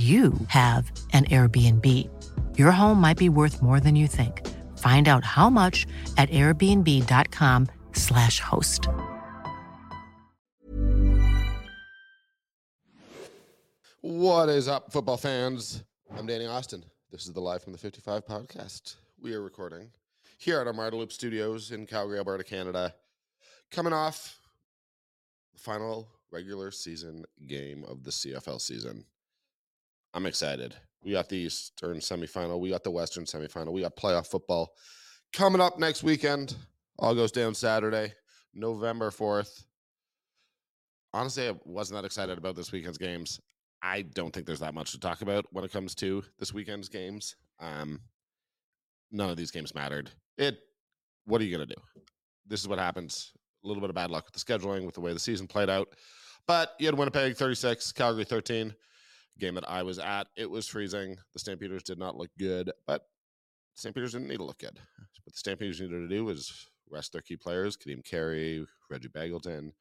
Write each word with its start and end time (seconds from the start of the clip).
you 0.00 0.32
have 0.48 0.90
an 1.12 1.24
Airbnb. 1.26 1.86
Your 2.56 2.70
home 2.70 3.00
might 3.00 3.16
be 3.16 3.28
worth 3.28 3.60
more 3.60 3.80
than 3.80 3.96
you 3.96 4.06
think. 4.06 4.46
Find 4.78 5.08
out 5.08 5.24
how 5.24 5.50
much 5.50 5.88
at 6.16 6.30
airbnb.com/slash 6.30 8.40
host. 8.40 8.88
What 14.00 14.48
is 14.48 14.68
up, 14.68 14.90
football 14.90 15.18
fans? 15.18 15.84
I'm 16.16 16.26
Danny 16.26 16.46
Austin. 16.46 16.82
This 17.10 17.26
is 17.26 17.34
the 17.34 17.40
Live 17.40 17.62
from 17.62 17.72
the 17.72 17.78
55 17.78 18.24
podcast. 18.24 18.94
We 19.20 19.34
are 19.34 19.42
recording 19.42 19.90
here 20.38 20.60
at 20.60 20.66
our 20.66 20.90
Loop 20.92 21.12
Studios 21.12 21.72
in 21.72 21.86
Calgary, 21.86 22.16
Alberta, 22.16 22.44
Canada. 22.44 22.94
Coming 23.70 23.92
off 23.92 24.40
the 25.52 25.58
final 25.58 26.08
regular 26.30 26.70
season 26.70 27.26
game 27.46 27.84
of 27.84 28.04
the 28.04 28.10
CFL 28.10 28.60
season. 28.60 29.04
I'm 30.12 30.26
excited. 30.26 30.74
We 31.02 31.12
got 31.12 31.28
the 31.28 31.36
Eastern 31.36 31.98
semifinal. 31.98 32.60
We 32.60 32.70
got 32.70 32.84
the 32.84 32.90
Western 32.90 33.24
semifinal. 33.24 33.72
We 33.72 33.82
got 33.82 33.96
playoff 33.96 34.26
football 34.26 34.74
coming 35.32 35.60
up 35.60 35.78
next 35.78 36.02
weekend. 36.02 36.56
All 36.98 37.14
goes 37.14 37.32
down 37.32 37.54
Saturday, 37.54 38.12
November 38.52 39.10
4th. 39.10 39.64
Honestly, 41.12 41.48
I 41.48 41.54
wasn't 41.64 41.98
that 41.98 42.06
excited 42.06 42.36
about 42.36 42.56
this 42.56 42.72
weekend's 42.72 42.98
games. 42.98 43.40
I 43.82 44.02
don't 44.02 44.32
think 44.32 44.46
there's 44.46 44.60
that 44.60 44.74
much 44.74 44.92
to 44.92 45.00
talk 45.00 45.22
about 45.22 45.46
when 45.50 45.64
it 45.64 45.72
comes 45.72 45.94
to 45.96 46.22
this 46.38 46.52
weekend's 46.52 46.88
games. 46.88 47.36
Um, 47.58 48.00
none 49.10 49.30
of 49.30 49.36
these 49.36 49.50
games 49.50 49.74
mattered. 49.74 50.10
It. 50.36 50.58
What 51.24 51.40
are 51.40 51.44
you 51.44 51.52
gonna 51.52 51.66
do? 51.66 51.80
This 52.46 52.60
is 52.60 52.68
what 52.68 52.78
happens. 52.78 53.32
A 53.64 53.66
little 53.66 53.80
bit 53.80 53.90
of 53.90 53.96
bad 53.96 54.10
luck 54.10 54.26
with 54.26 54.34
the 54.34 54.40
scheduling, 54.40 54.84
with 54.84 54.94
the 54.94 55.00
way 55.00 55.12
the 55.12 55.18
season 55.18 55.46
played 55.46 55.70
out. 55.70 55.88
But 56.46 56.74
you 56.78 56.86
had 56.86 56.96
Winnipeg 56.96 57.36
36, 57.36 57.92
Calgary 57.92 58.24
13 58.24 58.74
game 59.40 59.54
that 59.54 59.68
I 59.68 59.82
was 59.82 59.98
at, 59.98 60.28
it 60.36 60.50
was 60.50 60.68
freezing. 60.68 61.16
The 61.32 61.38
Stampeders 61.38 61.82
did 61.82 61.98
not 61.98 62.16
look 62.16 62.30
good, 62.38 62.70
but 62.86 63.06
Stampeders 63.74 64.12
didn't 64.12 64.28
need 64.28 64.38
to 64.38 64.44
look 64.44 64.58
good. 64.58 64.78
What 65.24 65.34
the 65.34 65.38
Stampeders 65.38 65.80
needed 65.80 66.08
to 66.08 66.08
do 66.08 66.24
was 66.24 66.68
rest 66.90 67.12
their 67.12 67.22
key 67.22 67.36
players, 67.36 67.76
Kadeem 67.76 68.04
Carey, 68.04 68.64
Reggie 68.90 69.08
Begelton. 69.08 69.72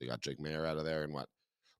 They 0.00 0.06
got 0.06 0.20
Jake 0.20 0.38
Maier 0.38 0.66
out 0.66 0.78
of 0.78 0.84
there 0.84 1.02
and 1.02 1.12
what 1.12 1.28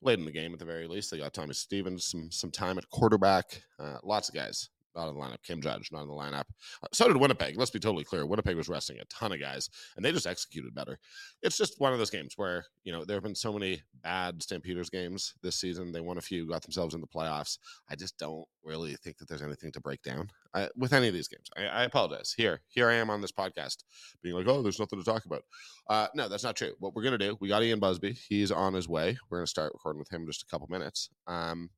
late 0.01 0.19
in 0.19 0.25
the 0.25 0.33
game 0.33 0.53
at 0.53 0.59
the 0.59 0.65
very 0.65 0.87
least. 0.87 1.11
They 1.11 1.19
got 1.19 1.33
Tommy 1.33 1.55
Stevens 1.55 2.07
some 2.07 2.31
some 2.31 2.51
time 2.51 2.79
at 2.79 2.89
quarterback. 2.91 3.63
Uh, 3.79 3.99
lots 4.03 4.29
of 4.29 4.35
guys 4.35 4.69
not 4.95 5.09
in 5.09 5.15
the 5.15 5.21
lineup. 5.21 5.43
Cam 5.43 5.61
Judge 5.61 5.91
not 5.93 6.03
in 6.03 6.09
the 6.09 6.15
lineup. 6.15 6.45
Uh, 6.83 6.89
so 6.93 7.09
did 7.09 7.17
Winnipeg. 7.17 7.57
Let's 7.57 7.71
be 7.71 7.79
totally 7.79 8.05
clear. 8.05 8.27
Winnipeg 8.27 8.57
was 8.57 8.69
resting 8.69 8.99
a 8.99 9.05
ton 9.07 9.33
of 9.33 9.41
guys, 9.41 9.69
and 9.97 10.05
they 10.05 10.13
just 10.13 10.27
executed 10.27 10.75
better. 10.75 10.99
It's 11.43 11.57
just 11.57 11.81
one 11.81 11.93
of 11.93 11.99
those 11.99 12.11
games 12.11 12.35
where 12.37 12.65
you 12.85 12.93
know 12.93 13.05
there 13.05 13.17
have 13.17 13.23
been 13.23 13.35
so 13.35 13.53
many 13.53 13.83
bad 14.03 14.43
Stampeders 14.43 14.91
games 14.91 15.35
this 15.43 15.57
season. 15.57 15.93
They 15.93 16.01
won 16.01 16.19
a 16.19 16.23
few, 16.23 16.49
got 16.49 16.63
themselves 16.63 16.95
in 16.95 17.01
the 17.01 17.07
playoffs. 17.07 17.59
I 17.89 17.97
just 17.97 18.19
don't 18.19 18.47
really 18.65 18.95
think 18.97 19.19
that 19.19 19.29
there's 19.29 19.43
anything 19.43 19.73
to 19.73 19.81
break 19.81 20.03
down 20.03 20.31
I, 20.55 20.69
with 20.77 20.93
any 20.93 21.09
of 21.09 21.15
these 21.15 21.29
games. 21.29 21.49
I, 21.57 21.65
I, 21.65 21.85
apologize. 21.85 22.33
Here, 22.37 22.61
here 22.69 22.89
I 22.89 22.95
am 22.95 23.11
on 23.11 23.21
this 23.21 23.33
podcast, 23.33 23.85
being 24.23 24.35
like, 24.35 24.47
"Oh, 24.47 24.63
there's 24.63 24.79
nothing 24.79 24.99
to 24.99 25.05
talk 25.05 25.25
about." 25.25 25.43
Uh, 25.89 26.09
no, 26.15 26.29
that's 26.29 26.45
not 26.45 26.57
true. 26.57 26.73
What 26.79 26.95
we're 26.95 27.03
gonna 27.03 27.19
do? 27.19 27.37
We 27.41 27.49
got 27.49 27.63
Ian 27.63 27.81
Busby. 27.81 28.13
He's 28.13 28.51
on 28.51 28.75
his 28.75 28.89
way. 28.89 29.17
We're 29.31 29.39
gonna 29.39 29.47
start 29.47 29.73
recording 29.73 30.01
with 30.01 30.13
him 30.13 30.23
in 30.23 30.27
just 30.27 30.43
a 30.43 30.47
couple 30.47 30.67
minutes. 30.69 31.11
Um, 31.27 31.71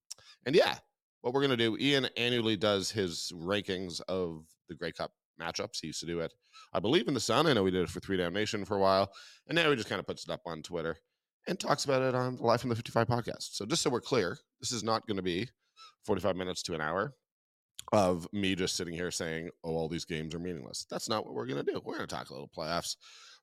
and 0.47 0.55
yeah, 0.55 0.77
what 1.25 1.33
we're 1.33 1.41
going 1.41 1.57
to 1.57 1.57
do, 1.57 1.75
Ian 1.81 2.07
annually 2.19 2.55
does 2.55 2.91
his 2.91 3.33
rankings 3.35 3.99
of 4.09 4.45
the 4.69 4.75
Grey 4.75 4.93
Cup 4.93 5.11
matchups. 5.41 5.79
He 5.81 5.87
used 5.87 6.01
to 6.01 6.07
do 6.07 6.21
it, 6.21 6.31
I 6.75 6.81
believe, 6.81 7.09
in 7.09 7.15
the 7.15 7.21
Sun. 7.21 7.47
I 7.47 7.55
know 7.55 7.63
we 7.63 7.71
did 7.71 7.81
it 7.81 7.89
for 7.89 8.01
Three 8.01 8.19
Down 8.19 8.35
Nation 8.35 8.67
for 8.67 8.77
a 8.77 8.81
while. 8.81 9.11
And 9.49 9.57
now 9.57 9.71
he 9.71 9.77
just 9.77 9.89
kind 9.89 10.01
of 10.01 10.07
puts 10.07 10.25
it 10.25 10.31
up 10.31 10.43
on 10.45 10.63
Twitter 10.63 10.99
and 11.49 11.59
talks 11.59 11.87
about 11.87 12.03
it 12.03 12.15
on 12.15 12.37
the 12.37 12.43
Life 12.43 12.63
in 12.63 12.69
the 12.69 12.77
55 12.77 13.07
podcast. 13.07 13.55
So 13.55 13.65
just 13.65 13.81
so 13.81 13.89
we're 13.89 14.03
clear, 14.03 14.37
this 14.61 14.71
is 14.71 14.85
not 14.85 15.07
going 15.07 15.17
to 15.17 15.23
be 15.23 15.49
45 16.05 16.37
minutes 16.37 16.63
to 16.65 16.75
an 16.75 16.83
hour 16.83 17.15
of 17.91 18.29
me 18.35 18.55
just 18.55 18.77
sitting 18.77 18.93
here 18.93 19.11
saying, 19.11 19.49
oh, 19.65 19.71
all 19.71 19.89
these 19.89 20.05
games 20.05 20.35
are 20.35 20.39
meaningless. 20.39 20.85
That's 20.91 21.09
not 21.09 21.25
what 21.25 21.33
we're 21.33 21.47
going 21.47 21.65
to 21.65 21.73
do. 21.73 21.81
We're 21.83 21.97
going 21.97 22.07
to 22.07 22.15
talk 22.15 22.29
a 22.29 22.35
little 22.35 22.51
playoffs. 22.55 22.97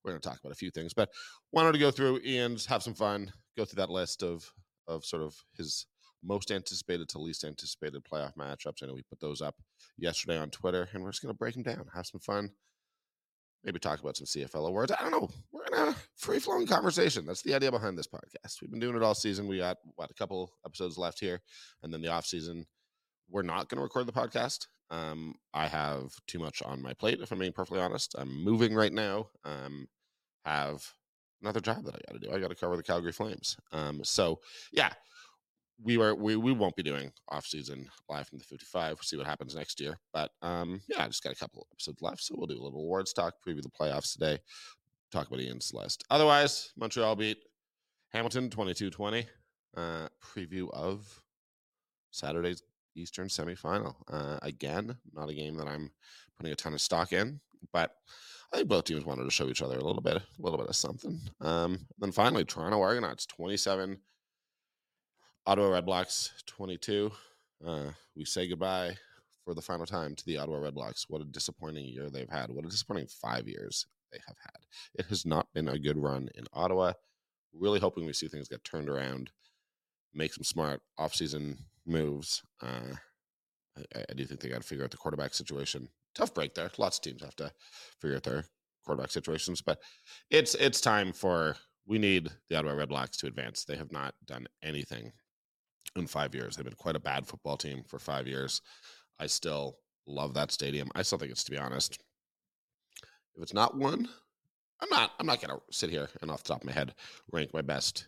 We're 0.05 0.11
going 0.11 0.21
to 0.21 0.29
talk 0.29 0.39
about 0.39 0.51
a 0.51 0.55
few 0.55 0.69
things, 0.69 0.93
but 0.93 1.09
wanted 1.51 1.71
to 1.71 1.79
go 1.79 1.89
through 1.89 2.19
Ian's, 2.23 2.67
have 2.67 2.83
some 2.83 2.93
fun, 2.93 3.33
go 3.57 3.65
through 3.65 3.81
that 3.81 3.89
list 3.89 4.21
of 4.21 4.51
of 4.87 5.05
sort 5.05 5.23
of 5.23 5.35
his 5.57 5.87
most 6.23 6.51
anticipated 6.51 7.09
to 7.09 7.19
least 7.19 7.43
anticipated 7.43 8.03
playoff 8.03 8.35
matchups. 8.35 8.83
I 8.83 8.87
know 8.87 8.93
we 8.93 9.03
put 9.03 9.19
those 9.19 9.41
up 9.41 9.55
yesterday 9.97 10.37
on 10.37 10.49
Twitter, 10.49 10.87
and 10.93 11.03
we're 11.03 11.11
just 11.11 11.21
going 11.21 11.33
to 11.33 11.37
break 11.37 11.53
them 11.53 11.63
down, 11.63 11.85
have 11.93 12.05
some 12.05 12.19
fun, 12.19 12.49
maybe 13.63 13.79
talk 13.79 13.99
about 13.99 14.17
some 14.17 14.25
CFL 14.25 14.67
awards. 14.67 14.91
I 14.91 15.01
don't 15.01 15.11
know. 15.11 15.29
We're 15.51 15.65
in 15.65 15.89
a 15.89 15.95
free 16.15 16.39
flowing 16.39 16.67
conversation. 16.67 17.25
That's 17.25 17.41
the 17.41 17.53
idea 17.53 17.71
behind 17.71 17.97
this 17.97 18.07
podcast. 18.07 18.61
We've 18.61 18.71
been 18.71 18.79
doing 18.79 18.95
it 18.95 19.03
all 19.03 19.15
season. 19.15 19.47
We 19.47 19.57
got 19.57 19.77
what 19.95 20.11
a 20.11 20.15
couple 20.15 20.51
episodes 20.65 20.97
left 20.97 21.19
here, 21.19 21.41
and 21.83 21.93
then 21.93 22.01
the 22.01 22.09
off 22.09 22.25
season. 22.25 22.65
We're 23.29 23.43
not 23.43 23.69
going 23.69 23.77
to 23.77 23.83
record 23.83 24.07
the 24.07 24.11
podcast. 24.11 24.67
Um, 24.89 25.35
I 25.53 25.67
have 25.67 26.11
too 26.27 26.37
much 26.37 26.61
on 26.63 26.81
my 26.81 26.93
plate, 26.93 27.19
if 27.21 27.31
I'm 27.31 27.39
being 27.39 27.53
perfectly 27.53 27.79
honest. 27.79 28.13
I'm 28.17 28.43
moving 28.43 28.75
right 28.75 28.91
now. 28.91 29.29
Um, 29.45 29.87
have 30.43 30.83
another 31.41 31.61
job 31.61 31.85
that 31.85 31.95
I 31.95 31.99
got 32.07 32.19
to 32.21 32.27
do. 32.27 32.35
I 32.35 32.39
got 32.39 32.49
to 32.49 32.55
cover 32.55 32.75
the 32.75 32.83
Calgary 32.83 33.13
Flames. 33.13 33.55
Um, 33.71 34.03
so 34.03 34.39
yeah, 34.73 34.91
we 35.83 35.97
were 35.97 36.15
we, 36.15 36.35
we 36.35 36.51
won't 36.51 36.75
be 36.75 36.83
doing 36.83 37.11
off 37.29 37.45
season 37.45 37.87
live 38.09 38.27
from 38.27 38.37
the 38.37 38.43
55 38.43 38.91
we'll 38.91 38.97
see 39.03 39.17
what 39.17 39.25
happens 39.27 39.55
next 39.55 39.79
year. 39.79 39.99
But 40.13 40.31
um 40.41 40.81
yeah 40.87 41.03
i 41.03 41.07
just 41.07 41.23
got 41.23 41.33
a 41.33 41.37
couple 41.37 41.67
episodes 41.71 42.01
left 42.01 42.23
so 42.23 42.35
we'll 42.37 42.47
do 42.47 42.59
a 42.59 42.63
little 42.63 42.79
awards 42.79 43.13
talk 43.13 43.35
preview 43.45 43.61
the 43.61 43.69
playoffs 43.69 44.13
today 44.13 44.39
talk 45.11 45.27
about 45.27 45.39
ian's 45.41 45.73
list 45.73 46.03
otherwise 46.09 46.71
montreal 46.77 47.15
beat 47.15 47.37
hamilton 48.13 48.49
22-20 48.49 49.25
uh 49.77 50.07
preview 50.23 50.69
of 50.71 51.21
saturday's 52.11 52.63
eastern 52.95 53.27
semifinal. 53.27 53.95
Uh 54.09 54.37
again 54.41 54.95
not 55.13 55.29
a 55.29 55.33
game 55.33 55.55
that 55.55 55.67
i'm 55.67 55.91
putting 56.37 56.51
a 56.51 56.55
ton 56.55 56.73
of 56.73 56.81
stock 56.81 57.13
in 57.13 57.39
but 57.71 57.95
I 58.53 58.57
think 58.57 58.69
both 58.69 58.85
teams 58.85 59.05
wanted 59.05 59.23
to 59.23 59.31
show 59.31 59.47
each 59.47 59.61
other 59.61 59.77
a 59.77 59.83
little 59.83 60.01
bit, 60.01 60.17
a 60.17 60.21
little 60.39 60.57
bit 60.57 60.67
of 60.67 60.75
something. 60.75 61.21
Um, 61.39 61.79
then 61.99 62.11
finally, 62.11 62.43
Toronto 62.43 62.81
Argonauts 62.81 63.25
27 63.27 63.97
Ottawa 65.47 65.81
Redblacks 65.81 66.45
22. 66.45 67.11
Uh, 67.65 67.89
we 68.15 68.25
say 68.25 68.47
goodbye 68.47 68.95
for 69.43 69.55
the 69.55 69.61
final 69.61 69.87
time 69.87 70.15
to 70.15 70.25
the 70.25 70.37
Ottawa 70.37 70.57
Redblacks. 70.57 71.05
What 71.07 71.21
a 71.21 71.25
disappointing 71.25 71.85
year 71.85 72.09
they've 72.09 72.29
had. 72.29 72.51
What 72.51 72.65
a 72.65 72.69
disappointing 72.69 73.07
five 73.07 73.47
years 73.47 73.87
they 74.11 74.19
have 74.27 74.37
had. 74.39 74.61
It 74.99 75.05
has 75.07 75.25
not 75.25 75.51
been 75.53 75.67
a 75.67 75.79
good 75.79 75.97
run 75.97 76.29
in 76.35 76.45
Ottawa. 76.53 76.93
Really 77.53 77.79
hoping 77.79 78.05
we 78.05 78.13
see 78.13 78.27
things 78.27 78.47
get 78.47 78.63
turned 78.63 78.87
around, 78.87 79.31
make 80.13 80.33
some 80.33 80.43
smart 80.43 80.81
offseason 80.99 81.57
moves. 81.87 82.43
Uh, 82.61 82.93
I, 83.95 84.05
I, 84.09 84.13
do 84.13 84.25
think 84.25 84.41
they 84.41 84.49
got 84.49 84.61
to 84.61 84.67
figure 84.67 84.83
out 84.83 84.91
the 84.91 84.97
quarterback 84.97 85.33
situation. 85.33 85.89
Tough 86.13 86.33
break 86.35 86.53
there. 86.53 86.69
Lots 86.77 86.97
of 86.97 87.03
teams 87.03 87.23
have 87.23 87.35
to 87.37 87.51
figure 87.99 88.17
out 88.17 88.23
their 88.23 88.45
quarterback 88.85 89.11
situations, 89.11 89.61
but 89.61 89.79
it's 90.29 90.55
it's 90.55 90.81
time 90.81 91.13
for 91.13 91.55
we 91.87 91.97
need 91.97 92.29
the 92.49 92.57
Ottawa 92.57 92.73
Redblacks 92.73 93.17
to 93.19 93.27
advance. 93.27 93.65
They 93.65 93.75
have 93.75 93.91
not 93.91 94.13
done 94.25 94.45
anything 94.61 95.11
in 95.95 96.07
five 96.07 96.33
years. 96.33 96.55
They've 96.55 96.65
been 96.65 96.73
quite 96.75 96.95
a 96.95 97.01
bad 97.01 97.27
football 97.27 97.57
team 97.57 97.83
for 97.87 97.99
five 97.99 98.27
years. 98.27 98.61
I 99.19 99.27
still 99.27 99.77
love 100.07 100.33
that 100.33 100.51
stadium. 100.51 100.89
I 100.95 101.01
still 101.03 101.17
think 101.17 101.31
it's 101.31 101.43
to 101.45 101.51
be 101.51 101.57
honest. 101.57 101.99
If 103.35 103.43
it's 103.43 103.53
not 103.53 103.77
one, 103.77 104.09
I'm 104.81 104.89
not 104.89 105.11
I'm 105.19 105.25
not 105.25 105.41
gonna 105.41 105.59
sit 105.71 105.89
here 105.89 106.09
and 106.21 106.31
off 106.31 106.43
the 106.43 106.49
top 106.49 106.61
of 106.61 106.67
my 106.67 106.73
head 106.73 106.93
rank 107.31 107.53
my 107.53 107.61
best 107.61 108.07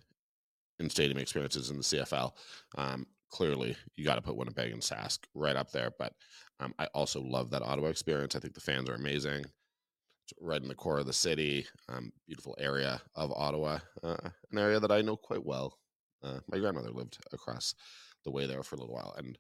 in 0.80 0.90
stadium 0.90 1.20
experiences 1.20 1.70
in 1.70 1.78
the 1.78 1.84
CFL. 1.84 2.32
Um, 2.78 3.06
clearly 3.34 3.76
you 3.96 4.06
got 4.06 4.16
to 4.16 4.22
put 4.22 4.36
Winnipeg 4.36 4.72
and 4.72 4.82
Sask 4.82 5.20
right 5.34 5.56
up 5.56 5.72
there. 5.72 5.90
But 5.98 6.14
um, 6.60 6.74
I 6.78 6.86
also 6.94 7.22
love 7.22 7.50
that 7.52 7.64
Ottawa 7.64 7.88
experience. 7.88 8.36
I 8.36 8.40
think 8.40 8.54
the 8.54 8.62
fans 8.62 8.90
are 8.90 8.96
amazing. 8.96 9.42
It's 9.42 10.34
right 10.40 10.62
in 10.62 10.68
the 10.68 10.76
core 10.76 11.00
of 11.00 11.06
the 11.06 11.14
city, 11.14 11.66
um, 11.90 12.12
beautiful 12.28 12.56
area 12.60 13.02
of 13.16 13.32
Ottawa, 13.34 13.80
uh, 14.04 14.16
an 14.52 14.58
area 14.58 14.80
that 14.80 14.92
I 14.92 15.02
know 15.02 15.18
quite 15.18 15.46
well. 15.46 15.78
Uh, 16.24 16.40
my 16.48 16.60
grandmother 16.60 16.92
lived 16.92 17.18
across 17.32 17.76
the 18.24 18.32
way 18.32 18.46
there 18.46 18.64
for 18.64 18.76
a 18.76 18.80
little 18.80 18.94
while, 18.94 19.14
and 19.18 19.38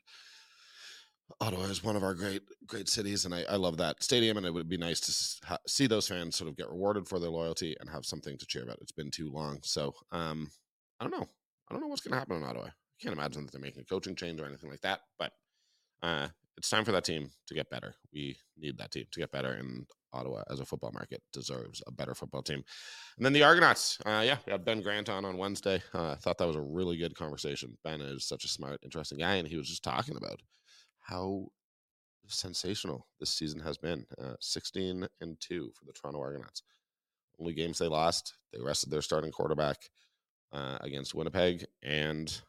Ottawa 1.39 1.63
is 1.63 1.83
one 1.83 1.95
of 1.95 2.03
our 2.03 2.13
great 2.13 2.41
great 2.67 2.89
cities, 2.89 3.25
and 3.25 3.33
I, 3.33 3.43
I 3.49 3.55
love 3.55 3.77
that 3.77 4.03
stadium. 4.03 4.37
And 4.37 4.45
it 4.45 4.53
would 4.53 4.69
be 4.69 4.77
nice 4.77 4.99
to 5.01 5.47
ha- 5.47 5.57
see 5.67 5.87
those 5.87 6.07
fans 6.07 6.35
sort 6.35 6.49
of 6.49 6.57
get 6.57 6.69
rewarded 6.69 7.07
for 7.07 7.19
their 7.19 7.29
loyalty 7.29 7.75
and 7.79 7.89
have 7.89 8.05
something 8.05 8.37
to 8.37 8.45
cheer 8.45 8.63
about. 8.63 8.79
It's 8.81 8.91
been 8.91 9.11
too 9.11 9.29
long, 9.31 9.59
so 9.63 9.93
um, 10.11 10.49
I 10.99 11.05
don't 11.05 11.17
know. 11.17 11.29
I 11.69 11.73
don't 11.73 11.81
know 11.81 11.87
what's 11.87 12.01
going 12.01 12.11
to 12.13 12.19
happen 12.19 12.37
in 12.37 12.43
Ottawa. 12.43 12.65
I 12.65 12.71
can't 13.01 13.17
imagine 13.17 13.43
that 13.43 13.51
they're 13.51 13.61
making 13.61 13.81
a 13.81 13.85
coaching 13.85 14.15
change 14.15 14.39
or 14.39 14.45
anything 14.45 14.69
like 14.69 14.81
that. 14.81 15.01
But 15.17 15.31
uh, 16.01 16.27
it's 16.57 16.69
time 16.69 16.85
for 16.85 16.91
that 16.91 17.03
team 17.03 17.31
to 17.47 17.53
get 17.53 17.69
better. 17.69 17.95
We 18.13 18.37
need 18.57 18.77
that 18.77 18.91
team 18.91 19.05
to 19.11 19.19
get 19.19 19.31
better, 19.31 19.53
and 19.53 19.85
Ottawa 20.13 20.43
as 20.49 20.59
a 20.59 20.65
football 20.65 20.91
market 20.93 21.21
deserves 21.31 21.81
a 21.87 21.91
better 21.91 22.13
football 22.13 22.43
team. 22.43 22.63
And 23.17 23.25
then 23.25 23.33
the 23.33 23.43
Argonauts, 23.43 23.97
uh, 24.05 24.23
yeah, 24.25 24.37
we 24.45 24.51
had 24.51 24.65
Ben 24.65 24.81
Grant 24.81 25.09
on 25.09 25.25
on 25.25 25.37
Wednesday. 25.37 25.81
Uh, 25.93 26.11
I 26.11 26.15
thought 26.15 26.37
that 26.37 26.47
was 26.47 26.55
a 26.55 26.61
really 26.61 26.97
good 26.97 27.15
conversation. 27.15 27.77
Ben 27.83 28.01
is 28.01 28.25
such 28.25 28.45
a 28.45 28.49
smart, 28.49 28.79
interesting 28.83 29.17
guy, 29.17 29.35
and 29.35 29.47
he 29.47 29.57
was 29.57 29.67
just 29.67 29.83
talking 29.83 30.15
about 30.15 30.41
how 30.99 31.47
sensational 32.27 33.07
this 33.19 33.31
season 33.31 33.59
has 33.59 33.77
been. 33.77 34.05
Uh, 34.21 34.35
16 34.39 35.07
and 35.21 35.39
2 35.39 35.71
for 35.77 35.85
the 35.85 35.93
Toronto 35.93 36.21
Argonauts. 36.21 36.63
Only 37.39 37.53
games 37.53 37.79
they 37.79 37.87
lost, 37.87 38.35
they 38.51 38.61
rested 38.61 38.91
their 38.91 39.01
starting 39.01 39.31
quarterback 39.31 39.77
uh, 40.51 40.77
against 40.81 41.15
Winnipeg 41.15 41.65
and 41.81 42.41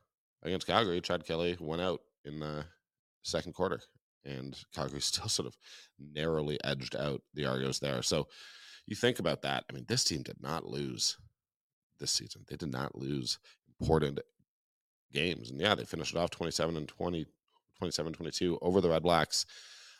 against 0.43 0.67
Calgary. 0.67 1.01
Chad 1.01 1.27
Kelly 1.27 1.57
went 1.59 1.83
out 1.83 2.01
in 2.25 2.39
the 2.39 2.65
second 3.23 3.55
quarter, 3.55 3.81
and 4.25 4.57
Calgary 4.75 5.01
still 5.01 5.29
sort 5.29 5.47
of 5.47 5.57
narrowly 5.99 6.59
edged 6.65 6.97
out 6.97 7.23
the 7.35 7.47
Argos 7.47 7.81
there. 7.81 8.03
So 8.03 8.29
you 8.87 8.97
think 8.97 9.19
about 9.19 9.43
that. 9.43 9.65
I 9.69 9.73
mean, 9.73 9.85
this 9.89 10.05
team 10.05 10.23
did 10.23 10.43
not 10.43 10.67
lose 10.67 11.17
this 11.99 12.11
season. 12.11 12.45
They 12.49 12.57
did 12.57 12.73
not 12.73 12.95
lose 12.95 13.39
important 13.81 14.21
games. 15.13 15.51
And 15.51 15.61
yeah, 15.61 15.75
they 15.75 15.85
finished 15.85 16.15
it 16.15 16.19
off 16.19 16.31
27 16.31 16.77
and 16.77 16.89
20, 16.89 17.27
27 17.79 18.13
22 18.13 18.59
over 18.61 18.81
the 18.81 18.91
Red 18.91 19.03
Blacks. 19.03 19.47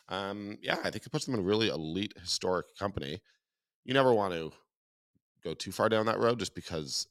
Um, 0.09 0.57
yeah, 0.61 0.77
I 0.83 0.91
think 0.91 1.05
it 1.05 1.11
puts 1.11 1.25
them 1.25 1.33
in 1.33 1.43
really 1.43 1.69
elite 1.69 2.13
historic 2.19 2.67
company. 2.77 3.21
You 3.85 3.93
never 3.93 4.13
want 4.13 4.33
to 4.33 4.51
go 5.43 5.53
too 5.53 5.71
far 5.71 5.89
down 5.89 6.05
that 6.05 6.19
road 6.19 6.39
just 6.39 6.53
because 6.53 7.07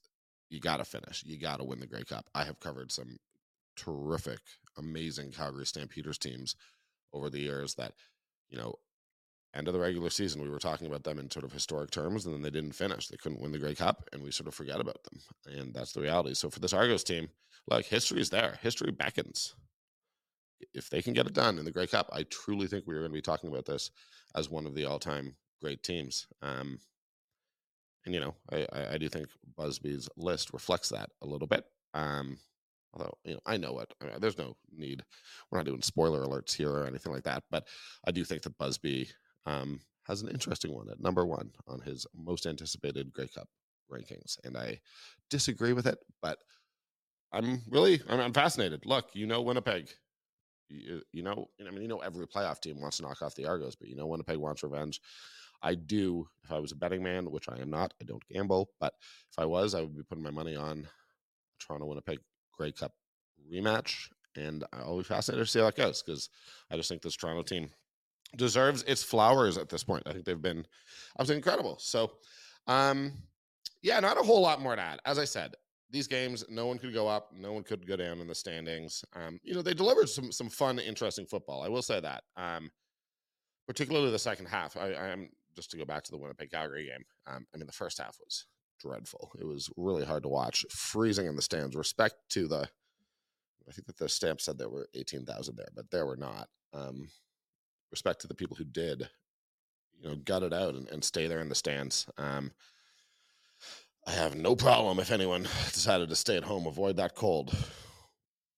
you 0.49 0.61
got 0.61 0.76
to 0.76 0.84
finish. 0.84 1.25
You 1.25 1.38
got 1.38 1.58
to 1.58 1.64
win 1.64 1.81
the 1.81 1.87
Grey 1.87 2.05
Cup. 2.05 2.28
I 2.34 2.44
have 2.44 2.61
covered 2.61 2.93
some 2.93 3.16
terrific, 3.76 4.38
amazing 4.76 5.32
Calgary 5.32 5.66
Stampeders 5.66 6.19
teams 6.19 6.55
over 7.14 7.31
the 7.31 7.40
years 7.40 7.75
that, 7.76 7.94
you 8.50 8.58
know, 8.58 8.75
end 9.55 9.69
of 9.69 9.72
the 9.72 9.81
regular 9.81 10.11
season, 10.11 10.43
we 10.43 10.50
were 10.50 10.58
talking 10.58 10.87
about 10.87 11.05
them 11.05 11.19
in 11.19 11.31
sort 11.31 11.46
of 11.46 11.52
historic 11.52 11.90
terms, 11.90 12.26
and 12.26 12.34
then 12.34 12.43
they 12.43 12.50
didn't 12.50 12.72
finish. 12.72 13.08
They 13.08 13.16
couldn't 13.16 13.40
win 13.40 13.52
the 13.52 13.58
Grey 13.58 13.75
Cup, 13.75 14.08
and 14.12 14.22
we 14.22 14.31
sort 14.31 14.49
of 14.49 14.55
forget 14.55 14.81
about 14.81 15.02
them. 15.05 15.20
And 15.46 15.72
that's 15.72 15.93
the 15.93 16.02
reality. 16.02 16.34
So 16.34 16.50
for 16.50 16.61
this 16.61 16.72
Argos 16.75 17.05
team, 17.05 17.31
like 17.66 17.87
history 17.87 18.20
is 18.20 18.28
there. 18.28 18.58
History 18.61 18.90
beckons 18.90 19.55
if 20.72 20.88
they 20.90 21.02
can 21.02 21.12
get 21.12 21.26
it 21.26 21.34
done 21.34 21.58
in 21.58 21.64
the 21.64 21.70
Grey 21.70 21.87
Cup, 21.87 22.08
I 22.12 22.25
truly 22.25 22.66
think 22.66 22.87
we 22.87 22.94
are 22.94 23.00
going 23.00 23.11
to 23.11 23.14
be 23.16 23.22
talking 23.22 23.50
about 23.50 23.66
this 23.66 23.90
as 24.34 24.50
one 24.50 24.66
of 24.66 24.75
the 24.75 24.84
all-time 24.84 25.34
great 25.61 25.82
teams. 25.82 26.26
Um, 26.43 26.78
and 28.05 28.14
you 28.14 28.20
know, 28.20 28.34
I, 28.52 28.66
I, 28.72 28.94
I 28.94 28.99
do 28.99 29.08
think 29.08 29.28
Busby's 29.56 30.08
list 30.16 30.52
reflects 30.52 30.90
that 30.90 31.11
a 31.22 31.26
little 31.26 31.49
bit. 31.49 31.64
Um, 31.94 32.38
although 32.94 33.14
you 33.25 33.35
know, 33.35 33.41
I 33.46 33.56
know 33.56 33.79
it. 33.81 33.93
I 34.00 34.06
mean, 34.06 34.14
there's 34.20 34.38
no 34.38 34.56
need. 34.75 35.05
We're 35.50 35.58
not 35.58 35.67
doing 35.67 35.82
spoiler 35.82 36.25
alerts 36.25 36.55
here 36.55 36.70
or 36.70 36.87
anything 36.87 37.12
like 37.12 37.25
that. 37.25 37.44
But 37.50 37.67
I 38.06 38.11
do 38.11 38.25
think 38.25 38.43
that 38.43 38.58
Busby 38.58 39.08
um, 39.46 39.81
has 40.06 40.23
an 40.23 40.29
interesting 40.29 40.73
one 40.73 40.88
at 40.88 41.00
number 41.00 41.26
one 41.26 41.50
on 41.67 41.81
his 41.81 42.06
most 42.14 42.46
anticipated 42.46 43.12
Grey 43.12 43.29
Cup 43.29 43.49
rankings, 43.93 44.38
and 44.44 44.56
I 44.56 44.81
disagree 45.31 45.73
with 45.73 45.87
it, 45.87 45.99
but. 46.23 46.38
I'm 47.32 47.62
really 47.69 48.00
I'm, 48.08 48.20
I'm 48.20 48.32
fascinated. 48.32 48.87
Look, 48.87 49.06
you 49.12 49.26
know 49.26 49.43
Winnipeg 49.43 49.88
you, 50.69 51.02
you 51.12 51.23
know, 51.23 51.49
I 51.61 51.70
mean, 51.70 51.82
you 51.82 51.88
know, 51.88 51.99
every 51.99 52.26
playoff 52.26 52.61
team 52.61 52.81
wants 52.81 52.99
to 52.99 53.02
knock 53.02 53.23
off 53.23 53.35
the 53.35 53.47
Argos, 53.47 53.76
but 53.76 53.88
you 53.88 53.97
know, 53.97 54.06
Winnipeg 54.06 54.38
wants 54.38 54.62
revenge. 54.62 55.00
I 55.62 55.75
do. 55.75 56.26
If 56.43 56.52
I 56.52 56.58
was 56.58 56.73
a 56.73 56.76
betting 56.76 57.02
man, 57.02 57.31
which 57.31 57.49
I 57.49 57.58
am 57.61 57.70
not, 57.70 57.94
I 58.00 58.05
don't 58.05 58.26
gamble, 58.29 58.70
but 58.81 58.94
if 59.31 59.38
I 59.38 59.47
was, 59.47 59.75
I 59.75 59.81
would 59.81 59.97
be 59.97 60.02
putting 60.02 60.25
my 60.25 60.31
money 60.31 60.56
on 60.56 60.87
Toronto 61.58 61.87
Winnipeg 61.87 62.19
Grey 62.56 62.73
Cup 62.73 62.93
rematch, 63.53 64.09
and 64.37 64.65
I'll 64.73 64.99
be 64.99 65.05
fascinated 65.05 65.47
to 65.47 65.51
see 65.51 65.59
how 65.59 65.67
that 65.67 65.77
goes 65.77 66.03
because 66.03 66.31
I 66.71 66.77
just 66.77 66.89
think 66.89 67.03
this 67.03 67.17
Toronto 67.17 67.43
team 67.43 67.71
deserves 68.37 68.83
its 68.85 69.03
flowers 69.03 69.59
at 69.59 69.69
this 69.69 69.85
point. 69.85 70.03
I 70.06 70.12
think 70.12 70.25
they've 70.25 70.41
been 70.41 70.67
absolutely 71.19 71.39
incredible. 71.39 71.77
So, 71.79 72.12
um, 72.67 73.12
yeah, 73.83 74.01
not 74.01 74.19
a 74.19 74.23
whole 74.23 74.41
lot 74.41 74.61
more 74.61 74.75
to 74.75 74.83
add. 74.83 75.01
As 75.05 75.19
I 75.19 75.25
said, 75.25 75.55
these 75.91 76.09
games, 76.09 76.45
no 76.49 76.67
one 76.67 76.79
could 76.79 76.93
go 76.93 77.06
up, 77.06 77.31
no 77.33 77.53
one 77.53 77.62
could 77.62 77.87
go 77.87 77.97
down 77.97 78.21
in 78.21 78.27
the 78.27 78.35
standings. 78.35 79.05
Um, 79.15 79.39
you 79.45 79.55
know, 79.55 79.62
they 79.62 79.75
delivered 79.75 80.09
some 80.09 80.33
some 80.33 80.49
fun, 80.49 80.79
interesting 80.79 81.27
football. 81.27 81.62
I 81.62 81.69
will 81.69 81.83
say 81.83 82.00
that. 82.00 82.25
Um, 82.37 82.71
particularly 83.67 84.11
the 84.11 84.19
second 84.19 84.47
half. 84.47 84.77
I, 84.77 84.93
I 84.93 85.09
am 85.09 85.31
just 85.57 85.71
to 85.71 85.77
go 85.77 85.85
back 85.85 86.03
to 86.05 86.11
the 86.11 86.19
Winnipeg 86.19 86.50
Calgary 86.50 86.87
game. 86.87 87.05
Um, 87.27 87.47
I 87.55 87.59
mean, 87.59 87.67
the 87.67 87.73
first 87.73 87.99
half 87.99 88.19
was 88.23 88.47
dreadful. 88.81 89.32
It 89.38 89.47
was 89.47 89.71
really 89.76 90.05
hard 90.05 90.23
to 90.25 90.29
watch, 90.29 90.65
freezing 90.71 91.26
in 91.26 91.37
the 91.37 91.43
stands. 91.43 91.76
Respect 91.76 92.15
to 92.31 92.49
the, 92.49 92.69
I 93.69 93.73
think 93.73 93.87
that 93.87 93.99
the 93.99 94.09
stamp 94.09 94.41
said 94.41 94.59
there 94.59 94.69
were 94.69 94.88
eighteen 94.94 95.25
thousand 95.25 95.56
there, 95.56 95.69
but 95.75 95.91
there 95.91 96.06
were 96.06 96.17
not. 96.17 96.49
Um, 96.73 97.09
respect 97.91 98.21
to 98.21 98.26
the 98.26 98.35
people 98.35 98.56
who 98.56 98.65
did, 98.65 99.09
you 100.00 100.09
know, 100.09 100.17
gut 100.17 100.43
it 100.43 100.53
out 100.53 100.75
and, 100.75 100.88
and 100.91 101.05
stay 101.05 101.29
there 101.29 101.41
in 101.41 101.49
the 101.49 101.55
stands. 101.55 102.06
Um, 102.19 102.50
I 104.06 104.11
have 104.11 104.35
no 104.35 104.56
problem 104.56 104.99
if 104.99 105.12
anyone 105.12 105.43
decided 105.73 106.09
to 106.09 106.17
stay 106.17 106.37
at 106.37 106.44
home, 106.44 106.67
avoid 106.67 106.97
that 106.97 107.15
cold, 107.15 107.55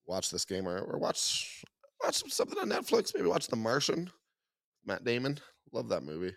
watch 0.07 0.31
this 0.31 0.45
game 0.45 0.67
or, 0.67 0.79
or 0.79 0.99
watch 0.99 1.63
watch 2.03 2.23
something 2.29 2.59
on 2.59 2.71
Netflix. 2.71 3.15
Maybe 3.15 3.29
watch 3.29 3.49
The 3.49 3.57
Martian. 3.57 4.11
Matt 4.85 5.05
Damon, 5.05 5.39
love 5.73 5.89
that 5.89 6.03
movie. 6.03 6.35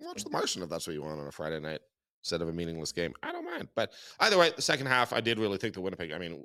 Watch 0.00 0.24
The 0.24 0.30
Martian 0.30 0.62
if 0.62 0.68
that's 0.68 0.86
what 0.86 0.94
you 0.94 1.02
want 1.02 1.20
on 1.20 1.26
a 1.26 1.32
Friday 1.32 1.60
night 1.60 1.80
instead 2.26 2.42
of 2.42 2.48
a 2.48 2.52
meaningless 2.52 2.90
game. 2.90 3.14
I 3.22 3.30
don't 3.30 3.44
mind. 3.44 3.68
But 3.76 3.92
either 4.18 4.36
way, 4.36 4.50
the 4.54 4.62
second 4.62 4.86
half, 4.86 5.12
I 5.12 5.20
did 5.20 5.38
really 5.38 5.58
think 5.58 5.74
the 5.74 5.80
Winnipeg. 5.80 6.12
I 6.12 6.18
mean, 6.18 6.44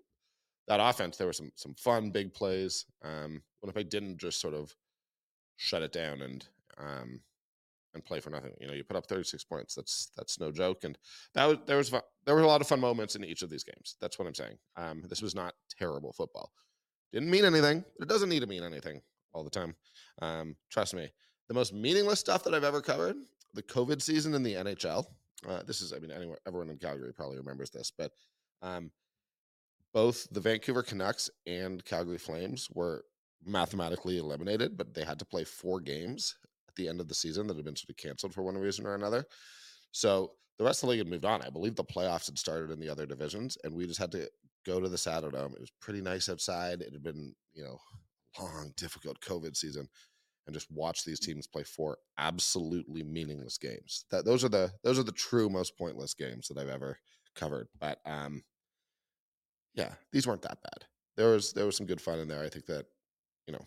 that 0.68 0.80
offense, 0.80 1.18
there 1.18 1.26
were 1.26 1.34
some 1.34 1.52
some 1.56 1.74
fun 1.74 2.12
big 2.12 2.34
plays. 2.34 2.86
Um, 3.04 3.42
Winnipeg 3.62 3.90
didn't 3.90 4.20
just 4.20 4.40
sort 4.40 4.54
of 4.54 4.76
shut 5.58 5.82
it 5.82 5.92
down 5.92 6.22
and 6.22 6.46
um, 6.78 7.22
and 7.96 8.06
play 8.06 8.20
for 8.20 8.30
nothing. 8.30 8.54
You 8.60 8.68
know, 8.68 8.74
you 8.74 8.84
put 8.84 8.96
up 8.96 9.08
36 9.08 9.44
points. 9.44 9.74
That's 9.74 10.12
that's 10.16 10.40
no 10.40 10.52
joke. 10.52 10.84
And 10.84 10.98
that 11.34 11.46
was 11.46 11.58
there 11.66 11.78
was 11.78 11.90
there 11.90 12.36
were 12.36 12.42
a 12.42 12.48
lot 12.48 12.62
of 12.62 12.68
fun 12.68 12.80
moments 12.80 13.16
in 13.16 13.24
each 13.24 13.42
of 13.42 13.50
these 13.50 13.64
games. 13.64 13.96
That's 14.00 14.20
what 14.20 14.28
I'm 14.28 14.36
saying. 14.36 14.58
Um, 14.78 15.04
this 15.10 15.24
was 15.24 15.34
not 15.34 15.56
terrible 15.80 16.14
football. 16.14 16.52
Didn't 17.12 17.32
mean 17.32 17.44
anything. 17.44 17.84
It 18.00 18.08
doesn't 18.08 18.30
need 18.30 18.42
to 18.42 18.48
mean 18.48 18.64
anything 18.64 19.02
all 19.34 19.44
the 19.44 19.50
time. 19.50 19.76
Um, 20.22 20.56
trust 20.70 20.94
me. 20.94 21.10
The 21.48 21.56
most 21.56 21.74
meaningless 21.74 22.20
stuff 22.20 22.44
that 22.44 22.54
I've 22.54 22.64
ever 22.64 22.82
covered: 22.82 23.16
the 23.56 23.64
COVID 23.64 24.00
season 24.00 24.36
in 24.36 24.44
the 24.44 24.54
NHL. 24.54 25.06
Uh, 25.48 25.64
this 25.64 25.82
is, 25.82 25.94
I 25.94 26.00
mean, 26.00 26.12
anyone, 26.12 26.38
everyone 26.48 26.70
in 26.70 26.78
Calgary 26.78 27.14
probably 27.14 27.38
remembers 27.38 27.72
this, 27.72 27.92
but 27.98 28.12
um, 28.62 28.92
both 29.94 30.28
the 30.32 30.40
Vancouver 30.40 30.84
Canucks 30.84 31.30
and 31.46 31.84
Calgary 31.84 32.18
Flames 32.18 32.70
were 32.74 33.04
mathematically 33.44 34.20
eliminated, 34.20 34.78
but 34.78 34.94
they 34.94 35.04
had 35.04 35.20
to 35.20 35.26
play 35.26 35.44
four 35.44 35.80
games 35.80 36.36
at 36.68 36.76
the 36.76 36.88
end 36.88 37.02
of 37.02 37.08
the 37.08 37.16
season 37.16 37.48
that 37.48 37.56
had 37.56 37.66
been 37.66 37.76
sort 37.76 37.90
of 37.90 37.98
canceled 37.98 38.34
for 38.34 38.44
one 38.44 38.58
reason 38.58 38.86
or 38.86 38.96
another. 38.96 39.26
So 39.92 40.34
the 40.58 40.64
rest 40.64 40.84
of 40.84 40.88
the 40.88 40.92
league 40.92 41.00
had 41.00 41.10
moved 41.10 41.26
on. 41.26 41.42
I 41.42 41.50
believe 41.50 41.76
the 41.76 41.84
playoffs 41.84 42.28
had 42.28 42.38
started 42.38 42.72
in 42.72 42.80
the 42.80 42.90
other 42.90 43.06
divisions, 43.06 43.58
and 43.64 43.74
we 43.74 43.88
just 43.88 44.00
had 44.00 44.12
to 44.12 44.30
go 44.66 44.80
to 44.80 44.88
the 44.88 44.98
Saddledome. 44.98 45.54
It 45.54 45.60
was 45.60 45.72
pretty 45.82 46.02
nice 46.02 46.30
outside. 46.30 46.82
It 46.82 46.94
had 46.94 47.04
been, 47.04 47.34
you 47.54 47.64
know, 47.64 47.80
long, 48.40 48.72
difficult 48.78 49.20
COVID 49.22 49.58
season, 49.58 49.88
and 50.46 50.54
just 50.54 50.72
watch 50.72 51.04
these 51.04 51.20
teams 51.20 51.48
play 51.48 51.64
four 51.64 51.98
absolutely 52.18 53.04
meaningless 53.04 53.58
games. 53.58 54.06
That 54.12 54.26
those 54.26 54.44
are 54.44 54.50
the 54.50 54.72
those 54.84 55.00
are 55.00 55.04
the 55.04 55.12
true 55.12 55.50
most 55.50 55.78
pointless 55.78 56.14
games 56.14 56.48
that 56.48 56.58
I've 56.58 56.70
ever 56.70 56.98
covered. 57.36 57.68
But 57.80 58.00
um, 58.06 58.44
yeah, 59.74 59.94
these 60.12 60.28
weren't 60.28 60.42
that 60.44 60.62
bad. 60.62 60.86
There 61.18 61.30
was 61.30 61.54
there 61.54 61.66
was 61.66 61.78
some 61.78 61.88
good 61.88 62.02
fun 62.02 62.20
in 62.20 62.28
there. 62.28 62.44
I 62.44 62.50
think 62.50 62.66
that 62.68 62.86
you 63.48 63.54
know 63.54 63.66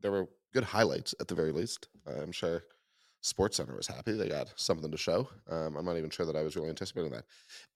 there 0.00 0.10
were 0.10 0.28
good 0.52 0.64
highlights 0.64 1.14
at 1.20 1.28
the 1.28 1.34
very 1.34 1.52
least. 1.52 1.88
I'm 2.06 2.32
sure 2.32 2.62
Sports 3.22 3.56
Center 3.56 3.76
was 3.76 3.86
happy. 3.86 4.12
They 4.12 4.28
got 4.28 4.52
something 4.56 4.90
to 4.90 4.96
show. 4.96 5.28
Um, 5.50 5.76
I'm 5.76 5.84
not 5.84 5.96
even 5.96 6.10
sure 6.10 6.26
that 6.26 6.36
I 6.36 6.42
was 6.42 6.56
really 6.56 6.68
anticipating 6.68 7.10
that. 7.10 7.24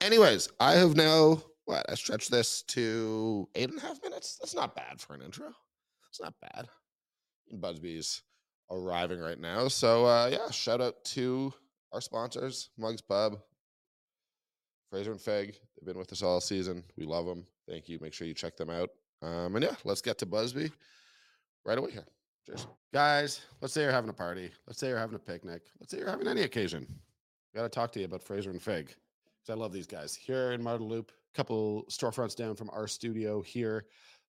Anyways, 0.01 0.49
I 0.61 0.75
have 0.75 0.97
now 0.97 1.43
what 1.65 1.87
I 1.89 1.95
stretched 1.95 2.31
this 2.31 2.63
to 2.69 3.49
eight 3.55 3.71
and 3.71 3.79
a 3.79 3.83
half 3.83 4.03
minutes. 4.03 4.39
That's 4.41 4.55
not 4.55 4.77
bad 4.77 5.01
for 5.01 5.15
an 5.15 5.23
intro. 5.23 5.53
It's 6.09 6.21
not 6.21 6.35
bad. 6.41 6.69
Busby's 7.59 8.23
arriving 8.71 9.21
right 9.21 9.41
now. 9.41 9.69
So 9.69 10.07
uh, 10.07 10.29
yeah, 10.33 10.51
shout 10.51 10.81
out 10.81 11.03
to 11.07 11.53
our 11.93 12.01
sponsors, 12.01 12.71
Mugs 12.79 13.01
Pub, 13.01 13.39
Fraser 14.91 15.13
and 15.13 15.21
Fig. 15.21 15.59
They've 15.77 15.87
been 15.87 15.99
with 15.99 16.13
us 16.13 16.23
all 16.23 16.41
season. 16.41 16.85
We 16.97 17.05
love 17.05 17.27
them. 17.27 17.47
Thank 17.69 17.89
you. 17.89 17.99
Make 18.01 18.13
sure 18.13 18.27
you 18.27 18.35
check 18.35 18.57
them 18.57 18.71
out. 18.71 18.91
Um, 19.23 19.57
and 19.57 19.65
yeah, 19.65 19.75
let's 19.85 20.03
get 20.03 20.19
to 20.19 20.27
Busby 20.27 20.71
right 21.65 21.79
away 21.79 21.93
here. 21.93 22.07
Cheers. 22.47 22.67
Guys, 22.93 23.41
let's 23.61 23.75
say 23.75 23.83
you're 23.83 23.93
having 23.93 24.11
a 24.11 24.15
party. 24.15 24.51
Let's 24.67 24.79
say 24.79 24.89
you're 24.89 24.99
having 24.99 25.17
a 25.17 25.21
picnic. 25.21 25.63
Let's 25.79 25.93
say 25.93 25.99
you're 25.99 26.11
having 26.11 26.27
any 26.27 26.43
occasion. 26.43 26.87
Got 27.55 27.63
to 27.63 27.69
talk 27.69 27.93
to 27.93 27.99
you 27.99 28.07
about 28.07 28.23
Fraser 28.23 28.51
and 28.51 28.63
Fig 28.63 28.87
because 28.87 29.51
I 29.51 29.55
love 29.55 29.73
these 29.73 29.87
guys. 29.87 30.15
Here 30.15 30.53
in 30.53 30.63
Marda 30.63 30.85
Loop, 30.85 31.13
a 31.33 31.37
couple 31.37 31.85
storefronts 31.91 32.35
down 32.35 32.55
from 32.55 32.71
our 32.71 32.87
studio 32.87 33.43
here. 33.43 33.87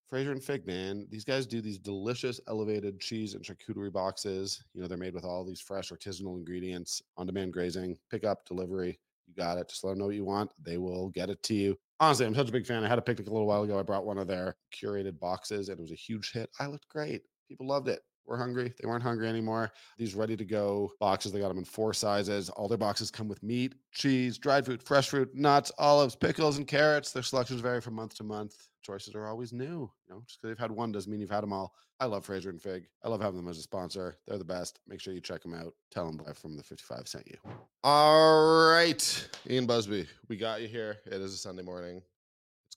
Fraser 0.07 0.31
and 0.31 0.43
Fig, 0.43 0.67
man, 0.67 1.07
these 1.09 1.23
guys 1.23 1.45
do 1.45 1.61
these 1.61 1.77
delicious 1.77 2.39
elevated 2.47 2.99
cheese 2.99 3.33
and 3.33 3.43
charcuterie 3.43 3.93
boxes. 3.93 4.63
You 4.73 4.81
know, 4.81 4.87
they're 4.87 4.97
made 4.97 5.13
with 5.13 5.23
all 5.23 5.45
these 5.45 5.61
fresh 5.61 5.91
artisanal 5.91 6.37
ingredients, 6.37 7.01
on 7.17 7.27
demand 7.27 7.53
grazing, 7.53 7.97
pick 8.09 8.25
up, 8.25 8.45
delivery. 8.45 8.99
You 9.27 9.33
got 9.35 9.57
it. 9.57 9.69
Just 9.69 9.83
let 9.83 9.91
them 9.91 9.99
know 9.99 10.07
what 10.07 10.15
you 10.15 10.25
want. 10.25 10.51
They 10.61 10.77
will 10.77 11.09
get 11.09 11.29
it 11.29 11.41
to 11.43 11.53
you. 11.53 11.77
Honestly, 12.01 12.25
I'm 12.25 12.35
such 12.35 12.49
a 12.49 12.51
big 12.51 12.65
fan. 12.65 12.83
I 12.83 12.89
had 12.89 12.97
a 12.97 13.01
picnic 13.01 13.27
a 13.27 13.31
little 13.31 13.47
while 13.47 13.63
ago. 13.63 13.79
I 13.79 13.83
brought 13.83 14.05
one 14.05 14.17
of 14.17 14.27
their 14.27 14.55
curated 14.73 15.19
boxes 15.19 15.69
and 15.69 15.79
it 15.79 15.81
was 15.81 15.91
a 15.91 15.95
huge 15.95 16.31
hit. 16.33 16.49
I 16.59 16.65
looked 16.65 16.89
great. 16.89 17.21
People 17.47 17.67
loved 17.67 17.87
it. 17.87 18.01
We're 18.25 18.37
hungry. 18.37 18.73
They 18.79 18.87
weren't 18.87 19.03
hungry 19.03 19.27
anymore. 19.27 19.71
These 19.97 20.15
ready 20.15 20.37
to 20.37 20.45
go 20.45 20.91
boxes, 20.99 21.31
they 21.31 21.39
got 21.39 21.49
them 21.49 21.57
in 21.57 21.65
four 21.65 21.93
sizes. 21.93 22.49
All 22.49 22.67
their 22.67 22.77
boxes 22.77 23.11
come 23.11 23.27
with 23.27 23.41
meat, 23.43 23.75
cheese, 23.91 24.37
dried 24.37 24.65
fruit, 24.65 24.81
fresh 24.81 25.09
fruit, 25.09 25.35
nuts, 25.35 25.71
olives, 25.77 26.15
pickles, 26.15 26.57
and 26.57 26.67
carrots. 26.67 27.11
Their 27.11 27.23
selections 27.23 27.61
vary 27.61 27.81
from 27.81 27.95
month 27.95 28.15
to 28.15 28.23
month. 28.23 28.55
Choices 28.83 29.15
are 29.15 29.27
always 29.27 29.53
new. 29.53 29.91
You 30.07 30.15
know, 30.15 30.23
just 30.25 30.41
because 30.41 30.51
they've 30.51 30.59
had 30.59 30.71
one 30.71 30.91
doesn't 30.91 31.11
mean 31.11 31.21
you've 31.21 31.29
had 31.29 31.43
them 31.43 31.53
all. 31.53 31.73
I 31.99 32.05
love 32.05 32.25
Fraser 32.25 32.49
and 32.49 32.61
Fig. 32.61 32.87
I 33.03 33.09
love 33.09 33.21
having 33.21 33.37
them 33.37 33.47
as 33.47 33.59
a 33.59 33.61
sponsor. 33.61 34.17
They're 34.27 34.39
the 34.39 34.43
best. 34.43 34.79
Make 34.87 34.99
sure 34.99 35.13
you 35.13 35.21
check 35.21 35.43
them 35.43 35.53
out. 35.53 35.73
Tell 35.91 36.05
them 36.05 36.17
Live 36.25 36.37
from 36.37 36.57
the 36.57 36.63
55 36.63 37.07
sent 37.07 37.27
you. 37.27 37.37
All 37.83 38.69
right, 38.71 39.29
Ian 39.49 39.67
Busby, 39.67 40.07
we 40.27 40.37
got 40.37 40.61
you 40.61 40.67
here. 40.67 40.97
It 41.05 41.13
is 41.13 41.33
a 41.33 41.37
Sunday 41.37 41.63
morning. 41.63 42.01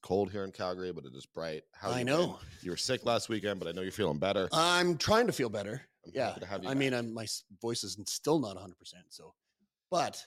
Cold 0.05 0.31
here 0.31 0.45
in 0.45 0.53
Calgary, 0.53 0.93
but 0.93 1.07
it 1.07 1.15
is 1.15 1.25
bright. 1.25 1.63
How 1.73 1.93
I 1.93 2.01
you 2.01 2.05
know. 2.05 2.27
been? 2.27 2.37
You 2.61 2.71
were 2.73 2.77
sick 2.77 3.07
last 3.07 3.31
weekend, 3.31 3.59
but 3.59 3.67
I 3.67 3.73
know 3.73 3.81
you're 3.81 3.91
feeling 3.91 4.19
better. 4.19 4.51
I'm 4.53 4.99
trying 4.99 5.27
to 5.29 5.33
feel 5.33 5.49
better. 5.49 5.81
I'm 6.05 6.13
yeah. 6.15 6.27
happy 6.27 6.41
to 6.41 6.47
have 6.47 6.63
you 6.63 6.69
I 6.69 6.75
mean. 6.75 6.93
I'm, 6.93 7.15
my 7.15 7.27
voice 7.63 7.83
is 7.85 7.97
still 8.07 8.39
not 8.39 8.59
100%. 8.59 8.73
So, 9.09 9.33
but 9.91 10.23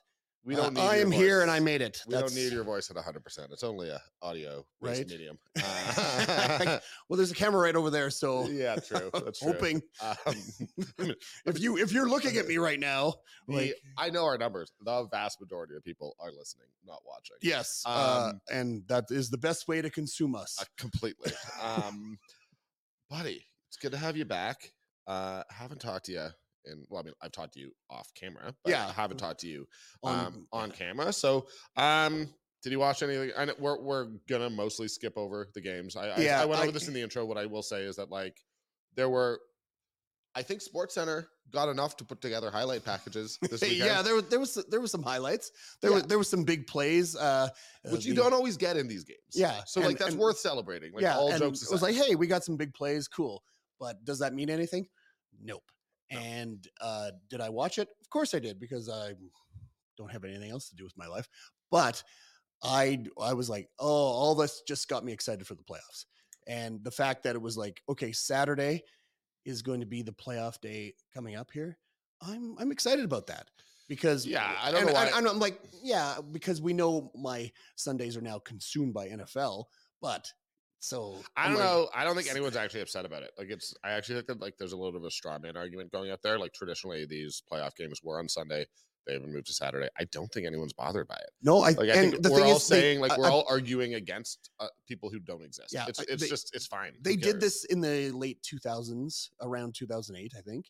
we 0.46 0.56
uh, 0.56 0.58
don't 0.64 0.74
need. 0.76 0.82
I 0.82 0.98
am 0.98 1.12
here 1.12 1.42
and. 1.42 1.52
I 1.52 1.60
made 1.60 1.82
it. 1.82 2.02
We 2.08 2.14
don't 2.14 2.34
need 2.34 2.52
your 2.54 2.64
voice 2.64 2.90
at 2.90 2.96
100. 2.96 3.24
percent 3.24 3.52
It's 3.52 3.64
only 3.64 3.90
a 3.90 4.02
audio 4.22 4.66
Right. 4.82 5.06
medium. 5.08 5.38
Uh, 5.58 6.80
Well, 7.10 7.18
there's 7.18 7.32
a 7.32 7.36
camera 7.36 7.62
right 7.62 7.76
over 7.76 7.90
there. 7.90 8.10
So, 8.10 8.48
yeah, 8.48 8.76
true. 8.76 9.10
That's 9.14 9.40
true. 9.40 9.54
hoping 9.54 9.82
Um, 10.02 11.16
if 11.46 11.60
you 11.60 11.78
if 11.78 11.92
you're 11.92 12.10
looking 12.10 12.38
at 12.38 12.48
me 12.48 12.58
right 12.58 12.80
now, 12.80 13.16
the- 13.48 13.54
like 13.56 13.76
I 13.98 14.10
know 14.10 14.26
our 14.26 14.38
numbers. 14.38 14.72
The 14.82 15.08
vast 15.12 15.40
majority 15.42 15.76
of 15.76 15.84
people 15.84 16.16
are 16.20 16.32
listening, 16.32 16.68
not 16.86 17.02
watching. 17.06 17.38
yes, 17.42 17.84
uh, 17.86 18.30
Um, 18.32 18.42
and 18.52 18.84
that 18.88 19.06
is 19.10 19.30
the 19.30 19.38
best 19.38 19.68
way 19.68 19.82
to 19.82 19.90
consume 19.90 20.36
us. 20.36 20.58
Uh, 20.60 20.66
completely. 20.78 21.32
Um, 21.62 22.18
buddy, 23.10 23.46
it's 23.70 23.78
good 23.78 23.92
to 23.92 23.98
have 23.98 24.16
you 24.18 24.26
back. 24.26 24.74
Uh, 25.08 25.44
haven't 25.50 25.80
talked 25.82 26.06
to 26.08 26.12
you 26.12 26.28
in. 26.68 26.86
Well, 26.90 27.02
I 27.02 27.06
mean, 27.06 27.14
I've 27.22 27.32
talked 27.32 27.54
to 27.54 27.60
you 27.60 27.72
off 27.90 28.10
camera. 28.14 28.54
But 28.64 28.72
Yeah. 28.72 28.88
I 28.88 28.92
haven't 28.92 29.18
talked 29.18 29.40
to 29.42 29.48
you 29.48 29.68
On- 30.04 30.26
um, 30.28 30.48
on 30.52 30.72
camera. 30.72 31.12
So, 31.14 31.48
um, 31.76 32.34
did 32.64 32.72
you 32.72 32.80
watch 32.80 33.02
anything? 33.04 33.32
I 33.38 33.46
know 33.46 33.54
we're 33.60 33.80
we're 33.80 34.06
gonna 34.28 34.50
mostly 34.50 34.88
skip 34.88 35.14
over 35.18 35.50
the 35.54 35.62
games. 35.62 35.96
I 35.96 36.10
I, 36.10 36.18
Yeah, 36.20 36.42
I 36.42 36.46
went 36.46 36.60
over 36.60 36.70
I- 36.70 36.72
this 36.72 36.88
in 36.88 36.94
the 36.94 37.02
intro. 37.02 37.26
What 37.26 37.38
I 37.38 37.46
will 37.46 37.64
say 37.64 37.84
is 37.84 37.96
that 37.98 38.10
like 38.10 38.38
there 38.96 39.10
were. 39.10 39.40
I 40.36 40.44
think 40.44 40.62
Sports 40.62 40.94
Center 40.94 41.28
got 41.50 41.68
enough 41.70 41.98
to 41.98 42.06
put 42.06 42.22
together 42.22 42.52
highlight 42.52 42.84
packages 42.86 43.40
this 43.42 43.62
weekend. 43.62 43.78
yeah, 43.80 44.02
there 44.04 44.14
was 44.14 44.26
there 44.26 44.40
was 44.40 44.54
there 44.70 44.80
was 44.82 44.92
some 44.92 45.02
highlights. 45.02 45.52
There 45.82 45.90
Yeah. 45.90 45.96
was 45.96 46.04
there 46.04 46.18
was 46.20 46.30
some 46.30 46.44
big 46.44 46.68
plays. 46.68 47.16
Uh, 47.16 47.20
uh, 47.86 47.90
which 47.90 48.06
you 48.06 48.14
the- 48.14 48.22
don't 48.22 48.34
always 48.34 48.56
get 48.58 48.78
in 48.78 48.88
these 48.88 49.04
games. 49.04 49.20
Yeah, 49.34 49.64
So 49.66 49.80
like 49.82 49.98
that's 49.98 50.12
and- 50.12 50.20
worth 50.20 50.38
celebrating. 50.38 50.94
Like 50.94 51.02
yeah, 51.04 51.18
all 51.18 51.30
and 51.32 51.40
jokes 51.40 51.64
it 51.64 51.72
was 51.72 51.82
like, 51.82 51.96
hey, 51.96 52.14
we 52.16 52.28
got 52.28 52.44
some 52.44 52.56
big 52.58 52.74
plays, 52.76 53.08
cool. 53.08 53.44
But 53.80 54.04
does 54.06 54.20
that 54.20 54.34
mean 54.34 54.50
anything? 54.50 54.88
Nope. 55.42 55.64
And 56.12 56.68
uh, 56.82 57.12
did 57.30 57.42
I 57.42 57.50
watch 57.50 57.78
it? 57.80 57.90
Of 58.02 58.10
course 58.10 58.34
I 58.34 58.40
did 58.40 58.60
because 58.60 58.90
I 58.90 59.14
don't 59.98 60.12
have 60.12 60.24
anything 60.24 60.52
else 60.52 60.70
to 60.70 60.76
do 60.76 60.84
with 60.84 60.98
my 60.98 61.08
life. 61.08 61.28
But 61.72 62.02
I 62.64 63.04
I 63.22 63.34
was 63.34 63.50
like, 63.50 63.70
oh, 63.80 63.86
all 63.88 64.36
this 64.36 64.62
just 64.68 64.88
got 64.88 65.04
me 65.04 65.12
excited 65.14 65.46
for 65.46 65.56
the 65.56 65.64
playoffs. 65.64 66.06
And 66.48 66.84
the 66.84 66.92
fact 66.92 67.24
that 67.24 67.36
it 67.36 67.42
was 67.42 67.58
like, 67.58 67.82
okay, 67.90 68.12
Saturday 68.14 68.84
is 69.46 69.62
going 69.62 69.82
to 69.82 69.86
be 69.86 70.02
the 70.02 70.14
playoff 70.14 70.60
day 70.62 70.94
coming 71.14 71.36
up 71.36 71.52
here. 71.52 71.78
I'm 72.22 72.56
I'm 72.58 72.72
excited 72.72 73.04
about 73.06 73.28
that 73.28 73.48
because 73.88 74.26
Yeah, 74.26 74.56
I 74.62 74.72
don't 74.72 74.86
know 74.86 74.94
why- 74.94 75.12
and 75.14 75.28
I'm 75.28 75.40
like, 75.40 75.60
yeah, 75.84 76.16
because 76.32 76.62
we 76.62 76.74
know 76.74 77.12
my 77.16 77.52
Sundays 77.76 78.18
are 78.18 78.22
now 78.22 78.40
consumed 78.40 78.94
by 78.94 79.08
NFL, 79.10 79.66
but 80.02 80.32
so 80.80 81.18
I 81.36 81.48
don't 81.48 81.56
like, 81.56 81.64
know. 81.64 81.90
I 81.94 82.04
don't 82.04 82.16
think 82.16 82.30
anyone's 82.30 82.56
actually 82.56 82.82
upset 82.82 83.06
about 83.06 83.24
it. 83.24 83.32
Like 83.38 83.50
it's. 83.50 83.74
I 83.84 83.92
actually 83.92 84.16
think 84.16 84.28
that 84.28 84.42
like 84.42 84.58
there's 84.58 84.74
a 84.74 84.78
little 84.78 84.92
bit 84.92 85.02
of 85.02 85.06
a 85.06 85.12
straw 85.12 85.38
man 85.40 85.58
argument 85.58 85.92
going 85.92 86.12
out 86.12 86.22
there. 86.22 86.38
Like 86.38 86.54
traditionally, 86.54 87.06
these 87.06 87.42
playoff 87.52 87.76
games 87.76 88.02
were 88.04 88.20
on 88.20 88.30
Sunday. 88.30 88.66
They 89.06 89.14
haven't 89.14 89.32
moved 89.32 89.48
to 89.48 89.54
Saturday. 89.54 89.88
I 89.98 90.04
don't 90.12 90.30
think 90.34 90.46
anyone's 90.46 90.74
bothered 90.74 91.08
by 91.08 91.16
it. 91.16 91.30
No, 91.42 91.62
I, 91.62 91.72
Like 91.72 91.90
I 91.90 91.94
think 91.94 92.22
the 92.22 92.30
we're 92.30 92.40
thing 92.40 92.50
all 92.50 92.58
is, 92.58 92.68
they- 92.68 92.82
saying 92.82 93.00
like 93.00 93.18
we're 93.18 93.30
all 93.30 93.46
arguing 93.50 93.94
against 93.94 94.50
uh, 94.60 94.68
people 94.86 95.10
who 95.10 95.20
don't 95.20 95.44
exist. 95.44 95.74
Yeah, 95.74 95.86
it's 95.88 96.00
it's 96.02 96.24
they- 96.24 96.28
just 96.28 96.54
it's 96.54 96.68
fine. 96.68 96.94
They 97.02 97.16
did 97.16 97.40
this 97.40 97.64
in 97.66 97.80
the 97.80 98.12
late 98.12 98.40
2000s, 98.44 99.30
around 99.42 99.76
2008, 99.76 100.34
I 100.38 100.42
think, 100.42 100.66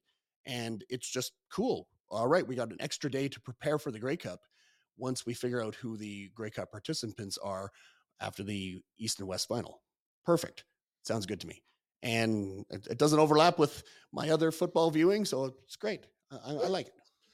and 0.46 0.84
it's 0.90 1.10
just 1.10 1.34
cool. 1.52 1.88
All 2.10 2.28
right, 2.28 2.48
we 2.48 2.56
got 2.56 2.72
an 2.72 2.78
extra 2.80 3.10
day 3.10 3.28
to 3.28 3.42
prepare 3.42 3.80
for 3.80 3.92
the 3.92 4.00
Grey 4.00 4.16
Cup. 4.18 4.42
Once 4.98 5.26
we 5.26 5.34
figure 5.34 5.62
out 5.62 5.76
who 5.76 5.98
the 5.98 6.30
Grey 6.36 6.50
Cup 6.52 6.72
participants 6.72 7.38
are 7.40 7.72
after 8.22 8.44
the 8.44 8.82
East 8.98 9.20
and 9.20 9.28
West 9.28 9.48
final, 9.48 9.82
perfect. 10.28 10.66
Sounds 11.04 11.26
good 11.26 11.40
to 11.40 11.48
me, 11.48 11.64
and 12.04 12.66
it, 12.70 12.86
it 12.92 12.98
doesn't 13.00 13.18
overlap 13.20 13.58
with 13.58 13.82
my 14.12 14.30
other 14.30 14.52
football 14.52 14.92
viewing, 14.92 15.24
so 15.26 15.56
it's 15.64 15.78
great. 15.78 16.06
I, 16.32 16.36
I, 16.36 16.52
I 16.52 16.68
like 16.68 16.88
it. 16.88 16.94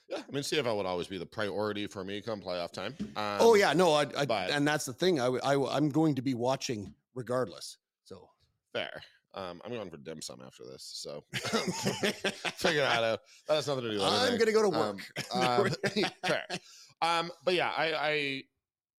Yeah, 0.10 0.18
I 0.28 0.32
mean 0.32 0.44
CFL 0.44 0.78
would 0.78 0.86
always 0.86 1.08
be 1.08 1.18
the 1.18 1.26
priority 1.26 1.88
for 1.88 2.04
me 2.04 2.22
come 2.22 2.40
playoff 2.40 2.72
time. 2.72 2.96
Um, 3.02 3.38
oh 3.40 3.56
yeah, 3.56 3.74
no, 3.74 3.94
I, 3.94 4.06
I 4.16 4.26
but- 4.26 4.52
and 4.52 4.68
that's 4.68 4.86
the 4.86 4.94
thing. 4.94 5.20
I'm 5.20 5.90
going 5.90 6.14
to 6.16 6.22
be 6.22 6.36
watching 6.36 6.94
regardless. 7.16 7.78
So 8.06 8.30
fair. 8.74 9.02
Um, 9.36 9.60
I'm 9.66 9.72
going 9.72 9.90
for 9.90 9.98
dim 9.98 10.22
sum 10.22 10.44
after 10.46 10.64
this, 10.64 10.84
so 10.94 11.24
figure 11.34 12.82
that 12.82 13.04
out. 13.04 13.22
That 13.48 13.56
has 13.56 13.68
nothing 13.68 13.86
to 13.86 13.90
do 13.90 13.96
with 13.96 14.04
I'm 14.06 14.34
going 14.38 14.46
to 14.46 14.52
go 14.52 14.70
to 14.70 14.78
Um, 14.78 14.98
work. 15.34 15.36
um, 15.36 16.04
fair. 16.28 16.44
Um, 17.02 17.32
but 17.44 17.56
yeah, 17.56 17.72
I, 17.76 17.94
I 17.94 18.44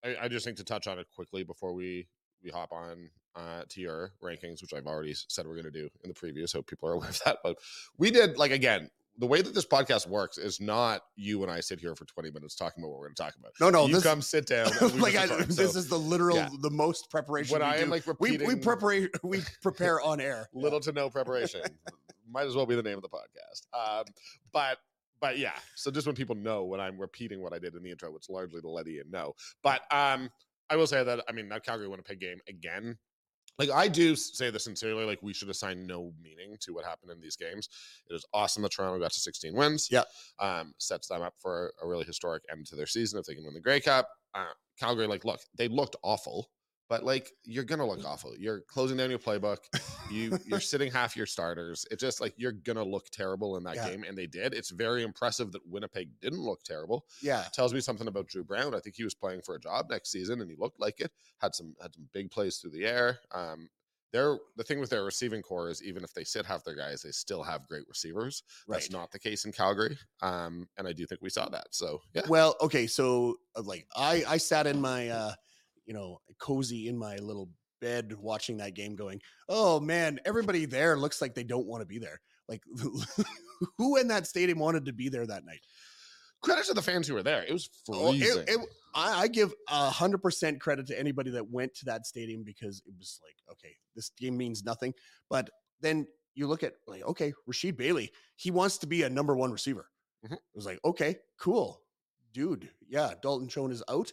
I 0.04 0.16
I 0.24 0.28
just 0.28 0.44
think 0.44 0.56
to 0.56 0.64
touch 0.64 0.88
on 0.88 0.98
it 0.98 1.06
quickly 1.14 1.44
before 1.44 1.72
we 1.72 2.08
we 2.42 2.50
hop 2.50 2.72
on 2.72 3.10
uh, 3.36 3.62
to 3.68 3.80
your 3.80 4.12
rankings, 4.22 4.62
which 4.62 4.72
I've 4.74 4.86
already 4.86 5.14
said 5.14 5.46
we're 5.46 5.54
going 5.60 5.64
to 5.64 5.70
do 5.70 5.88
in 6.04 6.08
the 6.10 6.14
preview, 6.14 6.48
so 6.48 6.62
people 6.62 6.88
are 6.88 6.92
aware 6.94 7.08
of 7.08 7.20
that. 7.24 7.38
But 7.42 7.58
we 7.98 8.10
did 8.10 8.38
like 8.38 8.50
again. 8.52 8.90
The 9.16 9.28
way 9.28 9.42
that 9.42 9.54
this 9.54 9.64
podcast 9.64 10.08
works 10.08 10.38
is 10.38 10.60
not 10.60 11.02
you 11.14 11.44
and 11.44 11.52
I 11.52 11.60
sit 11.60 11.78
here 11.78 11.94
for 11.94 12.04
20 12.04 12.32
minutes 12.32 12.56
talking 12.56 12.82
about 12.82 12.90
what 12.90 12.98
we're 12.98 13.06
going 13.06 13.14
to 13.14 13.22
talk 13.22 13.34
about. 13.38 13.52
No, 13.60 13.70
no, 13.70 13.86
you 13.86 13.94
this, 13.94 14.02
come 14.02 14.20
sit 14.20 14.44
down. 14.46 14.72
like 14.98 15.14
I, 15.14 15.26
record. 15.26 15.46
this 15.46 15.72
So 15.72 15.78
is 15.78 15.86
the 15.88 15.96
literal, 15.96 16.36
yeah. 16.36 16.48
the 16.62 16.70
most 16.70 17.10
preparation. 17.12 17.52
when 17.52 17.60
we 17.60 17.72
I 17.72 17.76
am 17.76 17.84
do. 17.84 17.90
like 17.92 18.04
we 18.18 18.30
repeating 18.30 18.48
we 18.48 18.56
prepare 18.56 19.08
we 19.22 19.40
prepare 19.62 20.00
on 20.00 20.20
air. 20.20 20.48
little 20.52 20.80
to 20.80 20.90
no 20.90 21.10
preparation. 21.10 21.60
Might 22.28 22.48
as 22.48 22.56
well 22.56 22.66
be 22.66 22.74
the 22.74 22.82
name 22.82 22.96
of 22.96 23.02
the 23.02 23.08
podcast. 23.08 23.68
Um, 23.72 24.04
but 24.52 24.78
but 25.20 25.38
yeah, 25.38 25.54
so 25.76 25.92
just 25.92 26.08
when 26.08 26.16
people 26.16 26.34
know 26.34 26.64
when 26.64 26.80
I'm 26.80 26.98
repeating 26.98 27.40
what 27.40 27.52
I 27.52 27.60
did 27.60 27.76
in 27.76 27.84
the 27.84 27.92
intro, 27.92 28.14
it's 28.16 28.28
largely 28.28 28.60
to 28.62 28.68
let 28.68 28.88
Ian 28.88 29.12
know. 29.12 29.34
But 29.62 29.82
um, 29.92 30.28
I 30.68 30.74
will 30.74 30.88
say 30.88 31.04
that 31.04 31.20
I 31.28 31.32
mean 31.32 31.48
that 31.50 31.64
Calgary 31.64 31.86
Winnipeg 31.86 32.18
game 32.18 32.40
again. 32.48 32.98
Like 33.58 33.70
I 33.70 33.88
do 33.88 34.16
say 34.16 34.50
this 34.50 34.64
sincerely, 34.64 35.04
like 35.04 35.23
we 35.23 35.32
should 35.32 35.49
assign 35.49 35.87
no 35.87 36.12
meaning 36.23 36.56
to 36.61 36.75
what 36.75 36.84
happened 36.84 37.12
in 37.12 37.20
these 37.20 37.37
games. 37.37 37.68
It 38.11 38.14
is 38.14 38.25
awesome 38.32 38.62
that 38.62 38.73
Toronto 38.73 38.99
got 38.99 39.12
to 39.12 39.20
16 39.20 39.54
wins. 39.54 39.88
Yeah. 39.90 40.02
um, 40.40 40.75
sets 40.78 41.08
them 41.08 41.23
up 41.23 41.34
for 41.38 41.73
a 41.82 41.87
really 41.87 42.04
historic 42.04 42.42
end 42.50 42.66
to 42.66 42.76
their 42.76 42.87
season 42.87 43.18
if 43.18 43.26
they 43.26 43.34
can 43.34 43.44
win 43.44 43.54
the 43.54 43.61
Grey 43.61 43.80
Cup. 43.80 44.08
Uh, 44.34 44.52
Calgary, 44.78 45.06
like, 45.06 45.25
look, 45.25 45.40
they 45.56 45.68
looked 45.68 45.94
awful, 46.02 46.50
but 46.88 47.04
like 47.04 47.32
you're 47.44 47.64
gonna 47.64 47.86
look 47.86 48.04
awful. 48.04 48.36
You're 48.36 48.60
closing 48.62 48.96
down 48.96 49.10
your 49.10 49.18
playbook 49.18 49.58
you 50.10 50.38
you're 50.46 50.60
sitting 50.74 50.92
half 50.92 51.16
your 51.16 51.26
starters. 51.26 51.86
It's 51.90 52.00
just 52.00 52.20
like 52.20 52.34
you're 52.36 52.52
gonna 52.52 52.84
look 52.84 53.08
terrible 53.10 53.56
in 53.56 53.64
that 53.64 53.76
Yeah. 53.76 53.90
game, 53.90 54.04
and 54.04 54.16
they 54.16 54.26
did. 54.26 54.54
It's 54.54 54.70
very 54.70 55.02
impressive 55.02 55.52
that 55.52 55.66
Winnipeg 55.66 56.10
didn't 56.20 56.40
look 56.42 56.62
terrible. 56.62 57.06
Yeah, 57.22 57.46
it 57.46 57.52
Tells 57.52 57.72
me 57.72 57.80
something 57.80 58.08
about 58.08 58.28
Dru 58.28 58.44
Brown. 58.44 58.74
I 58.74 58.80
think 58.80 58.96
he 58.96 59.04
was 59.04 59.14
playing 59.14 59.42
for 59.42 59.54
a 59.54 59.60
job 59.60 59.86
next 59.90 60.10
season, 60.10 60.40
and 60.40 60.50
he 60.50 60.56
looked 60.56 60.80
like 60.80 61.00
it. 61.00 61.10
Had 61.38 61.54
some 61.54 61.74
had 61.80 61.94
some 61.94 62.08
big 62.12 62.30
plays 62.30 62.58
through 62.58 62.72
the 62.72 62.84
air. 62.84 63.18
Um, 63.32 63.68
they're 64.12 64.38
the 64.56 64.62
thing 64.62 64.78
with 64.78 64.90
their 64.90 65.04
receiving 65.04 65.42
core 65.42 65.70
is 65.70 65.82
even 65.82 66.04
if 66.04 66.12
they 66.14 66.22
sit 66.22 66.46
half 66.46 66.62
their 66.62 66.76
guys, 66.76 67.02
they 67.02 67.10
still 67.10 67.42
have 67.42 67.66
great 67.66 67.88
receivers. 67.88 68.44
That's 68.68 68.90
not 68.90 69.10
the 69.10 69.18
case 69.18 69.44
in 69.44 69.52
Calgary, 69.52 69.98
um, 70.22 70.68
and 70.76 70.86
I 70.86 70.92
do 70.92 71.04
think 71.06 71.20
we 71.22 71.30
saw 71.30 71.48
that. 71.48 71.68
So 71.70 72.00
yeah, 72.14 72.22
Well, 72.28 72.54
okay, 72.60 72.86
so 72.86 73.36
uh, 73.56 73.62
like 73.62 73.86
I 73.96 74.22
I 74.28 74.36
sat 74.36 74.66
in 74.68 74.80
my 74.80 75.08
uh 75.08 75.32
you 75.86 75.94
know 75.94 76.20
cozy 76.38 76.88
in 76.88 76.96
my 76.96 77.16
little 77.16 77.48
bed 77.80 78.14
watching 78.18 78.56
that 78.58 78.74
game, 78.74 78.94
going, 78.96 79.20
oh 79.48 79.80
man, 79.80 80.18
everybody 80.24 80.64
there 80.64 80.96
looks 80.96 81.20
like 81.20 81.34
they 81.34 81.44
don't 81.44 81.66
want 81.66 81.82
to 81.82 81.86
be 81.86 81.98
there. 81.98 82.20
Like 82.48 82.62
who 83.78 83.96
in 83.96 84.08
that 84.08 84.26
stadium 84.26 84.58
wanted 84.58 84.84
to 84.86 84.92
be 84.92 85.08
there 85.08 85.26
that 85.26 85.44
night? 85.44 85.60
credit 86.42 86.66
to 86.66 86.74
the 86.74 86.82
fans 86.82 87.08
who 87.08 87.14
were 87.14 87.22
there. 87.22 87.42
It 87.42 87.52
was 87.54 87.70
Oh, 87.88 88.12
it- 88.12 88.18
freezing. 88.18 88.44
it- 88.46 88.68
I, 88.94 89.22
I 89.22 89.28
give 89.28 89.52
a 89.68 89.88
hundred 89.90 90.18
percent 90.18 90.60
credit 90.60 90.86
to 90.88 90.98
anybody 90.98 91.30
that 91.32 91.50
went 91.50 91.74
to 91.76 91.86
that 91.86 92.06
stadium 92.06 92.44
because 92.44 92.82
it 92.86 92.92
was 92.98 93.18
like, 93.24 93.34
okay, 93.50 93.74
this 93.96 94.10
game 94.10 94.36
means 94.36 94.62
nothing. 94.62 94.92
But 95.30 95.48
then 95.80 96.06
you 96.34 96.46
look 96.46 96.62
at 96.62 96.74
like, 96.86 97.02
okay, 97.04 97.32
Rasheed 97.50 97.76
Bailey, 97.78 98.12
he 98.36 98.50
wants 98.50 98.76
to 98.78 98.86
be 98.86 99.02
a 99.04 99.08
number 99.10 99.34
one 99.34 99.50
receiver. 99.52 99.88
Mhm. 100.26 100.34
It 100.34 100.40
was 100.54 100.66
like, 100.66 100.78
okay, 100.84 101.16
cool, 101.40 101.80
dude. 102.34 102.68
Yeah, 102.86 103.14
Dalton 103.22 103.48
Schoen 103.48 103.72
is 103.72 103.82
out. 103.88 104.12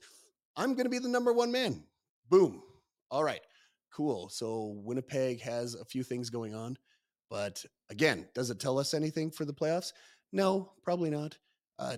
I'm 0.55 0.75
gonna 0.75 0.89
be 0.89 0.99
the 0.99 1.07
number 1.07 1.33
one 1.33 1.51
man. 1.51 1.83
Boom. 2.29 2.61
All 3.09 3.23
right, 3.23 3.41
cool. 3.93 4.29
So 4.29 4.79
Winnipeg 4.83 5.41
has 5.41 5.75
a 5.75 5.85
few 5.85 6.03
things 6.03 6.29
going 6.29 6.55
on, 6.55 6.77
but 7.29 7.63
again, 7.89 8.27
does 8.33 8.49
it 8.49 8.59
tell 8.59 8.79
us 8.79 8.93
anything 8.93 9.31
for 9.31 9.45
the 9.45 9.53
playoffs? 9.53 9.93
No, 10.31 10.71
probably 10.83 11.09
not. 11.09 11.37
Uh, 11.77 11.97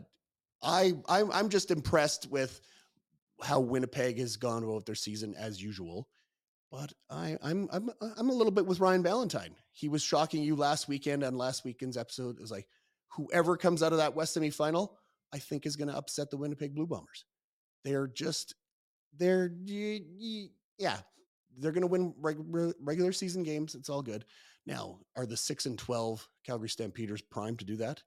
I 0.61 0.93
I'm 1.07 1.31
I'm 1.31 1.49
just 1.49 1.71
impressed 1.71 2.29
with 2.31 2.61
how 3.41 3.59
Winnipeg 3.59 4.17
has 4.19 4.37
gone 4.37 4.63
about 4.63 4.85
their 4.85 4.95
season 4.95 5.35
as 5.35 5.61
usual. 5.61 6.07
But 6.71 6.91
I 7.09 7.37
I'm 7.43 7.69
I'm 7.71 7.89
I'm 8.17 8.29
a 8.29 8.33
little 8.33 8.51
bit 8.51 8.65
with 8.65 8.79
Ryan 8.79 9.03
Valentine. 9.03 9.55
He 9.71 9.89
was 9.89 10.01
shocking 10.01 10.43
you 10.43 10.55
last 10.55 10.87
weekend 10.87 11.23
on 11.23 11.37
last 11.37 11.65
weekend's 11.65 11.97
episode. 11.97 12.37
It 12.37 12.41
was 12.41 12.51
like 12.51 12.67
whoever 13.09 13.57
comes 13.57 13.83
out 13.83 13.91
of 13.91 13.99
that 13.99 14.15
West 14.15 14.35
semifinal, 14.35 14.89
I 15.31 15.39
think 15.39 15.65
is 15.65 15.75
going 15.75 15.89
to 15.89 15.95
upset 15.95 16.31
the 16.31 16.37
Winnipeg 16.37 16.73
Blue 16.73 16.87
Bombers. 16.87 17.25
They're 17.83 18.07
just 18.07 18.55
they're 19.17 19.51
yeah, 19.65 20.97
they're 21.57 21.71
going 21.71 21.81
to 21.81 21.87
win 21.87 22.13
reg- 22.19 22.73
regular 22.81 23.11
season 23.11 23.43
games. 23.43 23.75
It's 23.75 23.89
all 23.89 24.01
good. 24.01 24.25
Now, 24.65 24.99
are 25.15 25.25
the 25.25 25.37
6 25.37 25.65
and 25.65 25.77
12 25.77 26.27
Calgary 26.45 26.69
Stampeders 26.69 27.21
primed 27.21 27.59
to 27.59 27.65
do 27.65 27.75
that? 27.77 28.01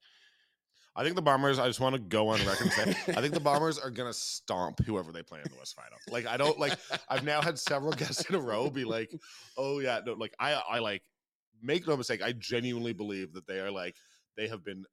I 0.96 1.02
think 1.04 1.14
the 1.14 1.22
Bombers. 1.22 1.58
I 1.58 1.66
just 1.66 1.78
want 1.78 1.94
to 1.94 2.00
go 2.00 2.28
on 2.28 2.38
record 2.46 2.72
say 2.72 2.96
I 3.08 3.20
think 3.20 3.34
the 3.34 3.40
Bombers 3.44 3.78
are 3.78 3.90
gonna 3.90 4.14
stomp 4.14 4.82
whoever 4.84 5.12
they 5.12 5.22
play 5.22 5.40
in 5.44 5.50
the 5.52 5.58
West 5.58 5.76
Final. 5.76 5.98
Like 6.10 6.26
I 6.26 6.38
don't 6.38 6.58
like. 6.58 6.78
I've 7.10 7.22
now 7.22 7.42
had 7.42 7.58
several 7.58 7.92
guests 7.96 8.24
in 8.30 8.34
a 8.34 8.40
row 8.40 8.70
be 8.70 8.84
like, 8.84 9.12
"Oh 9.58 9.78
yeah, 9.80 10.00
no." 10.06 10.14
Like 10.14 10.34
I, 10.40 10.54
I 10.54 10.78
like 10.78 11.02
make 11.62 11.86
no 11.86 11.98
mistake. 11.98 12.22
I 12.22 12.32
genuinely 12.32 12.94
believe 12.94 13.34
that 13.34 13.46
they 13.46 13.60
are 13.60 13.70
like 13.70 13.96
they 14.38 14.48
have 14.48 14.64
been 14.64 14.86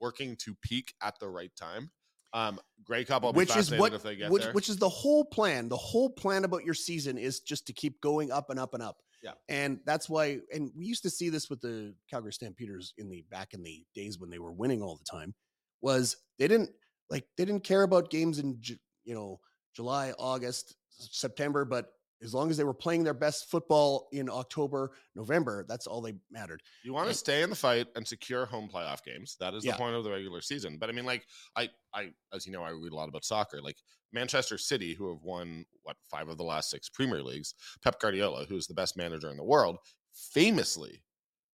working 0.00 0.34
to 0.36 0.54
peak 0.62 0.94
at 1.02 1.18
the 1.20 1.28
right 1.28 1.54
time. 1.54 1.90
Um, 2.34 2.60
Grey 2.84 3.04
Cup, 3.04 3.22
which 3.34 3.56
is 3.56 3.70
what 3.70 3.94
if 3.94 4.02
they 4.02 4.16
get 4.16 4.30
which, 4.30 4.44
which 4.46 4.68
is 4.68 4.76
the 4.76 4.88
whole 4.88 5.24
plan. 5.24 5.68
The 5.68 5.76
whole 5.76 6.10
plan 6.10 6.44
about 6.44 6.64
your 6.64 6.74
season 6.74 7.16
is 7.16 7.40
just 7.40 7.66
to 7.68 7.72
keep 7.72 8.00
going 8.00 8.30
up 8.30 8.50
and 8.50 8.58
up 8.58 8.74
and 8.74 8.82
up. 8.82 8.98
Yeah. 9.22 9.32
and 9.48 9.80
that's 9.86 10.06
why 10.06 10.40
and 10.52 10.70
we 10.76 10.84
used 10.84 11.02
to 11.04 11.08
see 11.08 11.30
this 11.30 11.48
with 11.48 11.62
the 11.62 11.94
calgary 12.10 12.34
stampeders 12.34 12.92
in 12.98 13.08
the 13.08 13.24
back 13.30 13.54
in 13.54 13.62
the 13.62 13.82
days 13.94 14.18
when 14.18 14.28
they 14.28 14.38
were 14.38 14.52
winning 14.52 14.82
all 14.82 14.96
the 14.96 15.10
time 15.10 15.34
was 15.80 16.18
they 16.38 16.46
didn't 16.46 16.68
like 17.08 17.24
they 17.38 17.46
didn't 17.46 17.64
care 17.64 17.84
about 17.84 18.10
games 18.10 18.38
in 18.38 18.60
you 19.04 19.14
know 19.14 19.40
july 19.74 20.12
august 20.18 20.76
september 20.90 21.64
but 21.64 21.93
as 22.22 22.32
long 22.32 22.50
as 22.50 22.56
they 22.56 22.64
were 22.64 22.72
playing 22.74 23.02
their 23.04 23.14
best 23.14 23.50
football 23.50 24.08
in 24.12 24.28
october 24.30 24.92
november 25.14 25.64
that's 25.68 25.86
all 25.86 26.00
they 26.00 26.14
mattered 26.30 26.62
You 26.84 26.92
want 26.94 27.08
to 27.08 27.14
stay 27.14 27.42
in 27.42 27.50
the 27.50 27.56
fight 27.56 27.86
and 27.96 28.06
secure 28.06 28.46
home 28.46 28.68
playoff 28.72 29.02
games. 29.04 29.36
That 29.40 29.54
is 29.54 29.64
Yeah. 29.64 29.72
the 29.72 29.78
point 29.78 29.94
of 29.96 30.04
the 30.04 30.10
regular 30.10 30.40
season. 30.40 30.78
But 30.78 30.88
I 30.88 30.92
mean, 30.92 31.04
like 31.06 31.26
I, 31.56 31.68
I, 31.92 32.10
as 32.32 32.46
you 32.46 32.52
know, 32.52 32.62
I 32.62 32.70
read 32.70 32.92
a 32.92 32.96
lot 32.96 33.08
about 33.08 33.24
soccer. 33.24 33.60
Like 33.62 33.76
Manchester 34.12 34.58
City, 34.58 34.94
who 34.94 35.08
have 35.10 35.22
won 35.22 35.64
what 35.82 35.96
five 36.10 36.28
of 36.28 36.36
the 36.38 36.44
last 36.44 36.70
six 36.70 36.88
Premier 36.88 37.22
Leagues. 37.22 37.54
Pep 37.82 37.98
Guardiola, 38.00 38.44
who's 38.48 38.66
the 38.66 38.74
best 38.74 38.96
manager 38.96 39.30
in 39.30 39.36
the 39.36 39.44
world, 39.44 39.78
famously, 40.12 41.02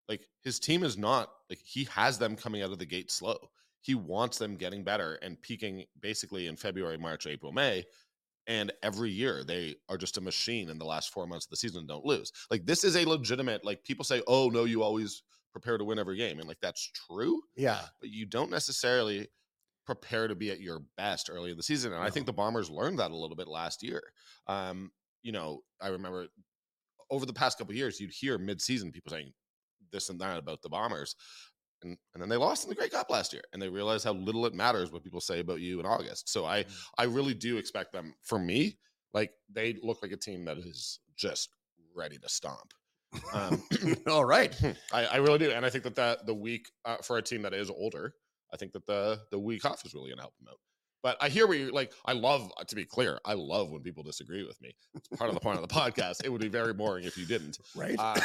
like 0.08 0.26
his 0.42 0.58
team 0.58 0.82
is 0.82 0.96
not 0.98 1.30
like 1.48 1.60
he 1.64 1.84
has 1.84 2.18
them 2.18 2.36
coming 2.36 2.62
out 2.62 2.72
of 2.72 2.78
the 2.78 2.86
gate 2.86 3.10
slow. 3.10 3.38
He 3.82 3.94
wants 3.94 4.38
them 4.38 4.56
getting 4.56 4.84
better 4.84 5.14
and 5.22 5.40
peaking 5.40 5.84
basically 6.00 6.46
in 6.48 6.56
February, 6.56 6.98
March, 6.98 7.26
April, 7.26 7.52
May. 7.52 7.84
And 8.46 8.72
every 8.82 9.10
year 9.10 9.44
they 9.44 9.76
are 9.88 9.96
just 9.96 10.16
a 10.16 10.20
machine 10.20 10.70
in 10.70 10.78
the 10.78 10.84
last 10.84 11.12
four 11.12 11.26
months 11.26 11.46
of 11.46 11.50
the 11.50 11.56
season 11.56 11.80
and 11.80 11.88
don't 11.88 12.04
lose. 12.04 12.32
Like 12.50 12.66
this 12.66 12.84
is 12.84 12.96
a 12.96 13.08
legitimate, 13.08 13.64
like 13.64 13.84
people 13.84 14.04
say, 14.04 14.22
oh 14.26 14.48
no, 14.48 14.64
you 14.64 14.82
always 14.82 15.22
prepare 15.52 15.78
to 15.78 15.84
win 15.84 15.98
every 15.98 16.16
game. 16.16 16.38
And 16.38 16.48
like 16.48 16.60
that's 16.60 16.90
true, 17.08 17.42
yeah 17.56 17.80
but 18.00 18.10
you 18.10 18.26
don't 18.26 18.50
necessarily 18.50 19.28
prepare 19.86 20.28
to 20.28 20.34
be 20.34 20.50
at 20.50 20.60
your 20.60 20.80
best 20.96 21.28
early 21.30 21.50
in 21.50 21.56
the 21.56 21.62
season. 21.62 21.92
And 21.92 22.02
I 22.02 22.10
think 22.10 22.26
the 22.26 22.32
Bombers 22.32 22.70
learned 22.70 22.98
that 22.98 23.10
a 23.10 23.16
little 23.16 23.36
bit 23.36 23.48
last 23.48 23.82
year. 23.82 24.02
Um, 24.46 24.92
you 25.22 25.32
know, 25.32 25.62
I 25.80 25.88
remember 25.88 26.26
over 27.10 27.26
the 27.26 27.32
past 27.32 27.58
couple 27.58 27.72
of 27.72 27.76
years, 27.76 27.98
you'd 28.00 28.12
hear 28.12 28.38
mid-season 28.38 28.92
people 28.92 29.10
saying 29.10 29.32
this 29.90 30.08
and 30.08 30.20
that 30.20 30.38
about 30.38 30.62
the 30.62 30.68
Bombers. 30.68 31.16
And, 31.82 31.96
and 32.14 32.22
then 32.22 32.28
they 32.28 32.36
lost 32.36 32.64
in 32.64 32.68
the 32.68 32.76
Grey 32.76 32.88
Cup 32.88 33.10
last 33.10 33.32
year, 33.32 33.42
and 33.52 33.60
they 33.60 33.68
realized 33.68 34.04
how 34.04 34.12
little 34.12 34.46
it 34.46 34.54
matters 34.54 34.92
what 34.92 35.04
people 35.04 35.20
say 35.20 35.40
about 35.40 35.60
you 35.60 35.80
in 35.80 35.86
August. 35.86 36.28
So 36.28 36.44
I, 36.44 36.64
I 36.98 37.04
really 37.04 37.34
do 37.34 37.56
expect 37.56 37.92
them. 37.92 38.14
For 38.22 38.38
me, 38.38 38.78
like 39.12 39.32
they 39.52 39.76
look 39.82 40.02
like 40.02 40.12
a 40.12 40.16
team 40.16 40.44
that 40.44 40.58
is 40.58 41.00
just 41.16 41.50
ready 41.94 42.18
to 42.18 42.28
stomp. 42.28 42.72
Um, 43.32 43.60
all 44.06 44.24
right 44.24 44.54
I, 44.92 45.04
I 45.04 45.16
really 45.16 45.38
do, 45.38 45.50
and 45.50 45.66
I 45.66 45.70
think 45.70 45.82
that 45.84 45.96
that 45.96 46.26
the 46.26 46.34
week 46.34 46.70
uh, 46.84 46.98
for 46.98 47.18
a 47.18 47.22
team 47.22 47.42
that 47.42 47.52
is 47.52 47.68
older, 47.68 48.14
I 48.52 48.56
think 48.56 48.72
that 48.72 48.86
the 48.86 49.20
the 49.30 49.38
week 49.38 49.64
off 49.64 49.84
is 49.84 49.94
really 49.94 50.10
going 50.10 50.18
to 50.18 50.22
help 50.22 50.36
them 50.38 50.48
out. 50.48 50.58
But 51.02 51.16
I 51.20 51.28
hear 51.30 51.46
where 51.46 51.56
you 51.56 51.70
like. 51.72 51.92
I 52.04 52.12
love 52.12 52.50
to 52.66 52.76
be 52.76 52.84
clear. 52.84 53.18
I 53.24 53.32
love 53.34 53.70
when 53.70 53.80
people 53.82 54.02
disagree 54.02 54.46
with 54.46 54.60
me. 54.60 54.74
It's 54.94 55.08
part 55.08 55.28
of 55.30 55.34
the 55.34 55.40
point 55.40 55.58
of 55.58 55.66
the 55.66 55.74
podcast. 55.74 56.24
It 56.24 56.28
would 56.30 56.40
be 56.42 56.48
very 56.48 56.74
boring 56.74 57.04
if 57.04 57.16
you 57.16 57.24
didn't. 57.26 57.58
right 57.74 57.96
Uh, 57.98 58.14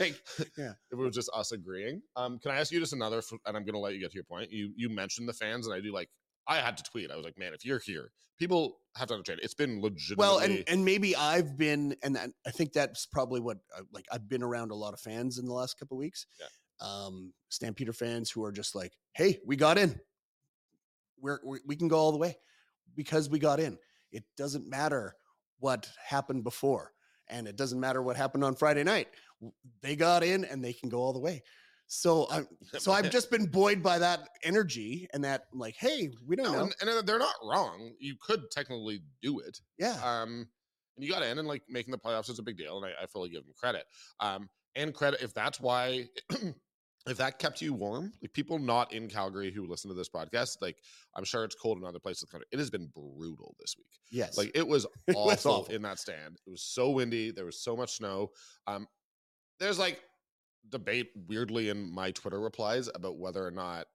Like, 0.00 0.20
If 0.38 0.58
it 0.92 0.96
was 0.96 1.14
just 1.14 1.30
us 1.34 1.52
agreeing. 1.52 2.02
Um, 2.16 2.38
can 2.38 2.50
I 2.50 2.56
ask 2.56 2.70
you 2.72 2.80
just 2.80 2.92
another? 2.92 3.22
And 3.46 3.56
I'm 3.56 3.64
going 3.64 3.72
to 3.74 3.78
let 3.78 3.94
you 3.94 4.00
get 4.00 4.10
to 4.10 4.14
your 4.16 4.24
point. 4.24 4.50
You 4.52 4.72
you 4.76 4.88
mentioned 4.90 5.28
the 5.28 5.32
fans, 5.32 5.66
and 5.66 5.74
I 5.74 5.80
do 5.80 5.92
like. 5.92 6.08
I 6.46 6.56
had 6.56 6.76
to 6.78 6.82
tweet. 6.82 7.10
I 7.10 7.16
was 7.16 7.24
like, 7.24 7.38
man, 7.38 7.52
if 7.54 7.64
you're 7.64 7.78
here, 7.78 8.10
people 8.38 8.78
have 8.96 9.08
to 9.08 9.14
understand. 9.14 9.40
It's 9.42 9.54
been 9.54 9.80
legitimately. 9.80 10.16
well 10.18 10.38
and 10.38 10.64
and 10.66 10.84
maybe 10.84 11.14
i've 11.14 11.56
been 11.56 11.94
and 12.02 12.18
i 12.46 12.50
think 12.50 12.72
that's 12.72 13.06
probably 13.06 13.38
what 13.40 13.58
uh, 13.78 13.82
like 13.92 14.04
i've 14.10 14.28
been 14.28 14.42
around 14.42 14.72
a 14.72 14.74
lot 14.74 14.94
of 14.94 15.00
fans 15.00 15.38
in 15.38 15.46
the 15.46 15.52
last 15.52 15.78
couple 15.78 15.96
of 15.96 16.00
weeks 16.00 16.26
Yeah. 16.40 16.46
um 16.80 17.32
stampeder 17.50 17.92
fans 17.92 18.30
who 18.30 18.42
are 18.44 18.50
just 18.50 18.74
like 18.74 18.92
hey 19.12 19.38
we 19.46 19.54
got 19.56 19.78
in 19.78 20.00
we're, 21.20 21.38
we 21.44 21.58
we 21.66 21.76
can 21.76 21.88
go 21.88 21.96
all 21.98 22.12
the 22.12 22.18
way 22.18 22.36
because 22.96 23.28
we 23.30 23.38
got 23.38 23.60
in 23.60 23.78
it 24.12 24.24
doesn't 24.36 24.68
matter 24.68 25.14
what 25.58 25.88
happened 26.04 26.42
before 26.44 26.92
and 27.28 27.46
it 27.46 27.56
doesn't 27.56 27.80
matter 27.80 28.02
what 28.02 28.16
happened 28.16 28.42
on 28.44 28.54
friday 28.54 28.82
night 28.82 29.08
they 29.82 29.96
got 29.96 30.22
in 30.22 30.44
and 30.44 30.64
they 30.64 30.72
can 30.72 30.88
go 30.88 30.98
all 30.98 31.12
the 31.12 31.18
way 31.20 31.42
so 31.86 32.26
i'm 32.30 32.46
so 32.78 32.92
i've 32.92 33.10
just 33.10 33.30
been 33.30 33.46
buoyed 33.46 33.82
by 33.82 33.98
that 33.98 34.28
energy 34.42 35.08
and 35.12 35.24
that 35.24 35.44
like 35.52 35.74
hey 35.76 36.10
we 36.26 36.36
don't 36.36 36.46
No, 36.46 36.52
know 36.52 36.62
and, 36.64 36.74
and 36.80 36.90
uh, 36.90 37.02
they're 37.02 37.18
not 37.18 37.34
wrong. 37.42 37.92
You 37.98 38.16
could 38.20 38.50
technically 38.50 39.02
do 39.22 39.40
it. 39.40 39.60
yeah 39.78 39.96
Um, 40.04 40.48
and 40.96 41.04
you 41.04 41.10
got 41.10 41.22
in 41.22 41.38
and 41.38 41.48
like 41.48 41.62
making 41.68 41.92
the 41.92 41.98
playoffs 41.98 42.28
is 42.30 42.38
a 42.38 42.42
big 42.42 42.58
deal, 42.58 42.76
and 42.76 42.86
I, 42.86 43.02
I 43.04 43.06
fully 43.06 43.30
give 43.30 43.44
them 43.44 43.54
credit. 43.58 43.84
Um, 44.20 44.48
and 44.76 44.92
credit 44.94 45.22
if 45.22 45.32
that's 45.34 45.58
why, 45.60 46.06
if 47.06 47.16
that 47.16 47.38
kept 47.38 47.62
you 47.62 47.72
warm, 47.72 48.12
like 48.22 48.32
people 48.32 48.58
not 48.58 48.92
in 48.92 49.08
Calgary 49.08 49.50
who 49.50 49.66
listen 49.66 49.88
to 49.88 49.94
this 49.94 50.08
podcast, 50.08 50.58
like 50.60 50.76
I'm 51.16 51.24
sure 51.24 51.44
it's 51.44 51.54
cold 51.54 51.78
in 51.78 51.84
other 51.84 51.98
places 51.98 52.22
of 52.24 52.28
the 52.28 52.32
country. 52.32 52.46
It 52.52 52.58
has 52.58 52.70
been 52.70 52.88
brutal 52.94 53.56
this 53.58 53.74
week. 53.78 53.86
yes 54.10 54.36
Like 54.36 54.50
it 54.54 54.66
was 54.66 54.86
It 55.06 55.16
awful 55.16 55.52
awful. 55.52 55.74
in 55.74 55.82
that 55.82 55.98
stand. 55.98 56.38
It 56.46 56.50
was 56.50 56.62
so 56.62 56.90
windy. 56.90 57.30
There 57.30 57.46
was 57.46 57.62
so 57.62 57.76
much 57.76 57.96
snow. 57.96 58.30
Um, 58.66 58.86
there's 59.58 59.78
like 59.78 60.00
debate 60.68 61.08
weirdly 61.26 61.70
in 61.70 61.90
my 61.92 62.10
Twitter 62.10 62.38
replies 62.40 62.88
about 62.94 63.18
whether 63.18 63.44
or 63.44 63.50
not 63.50 63.86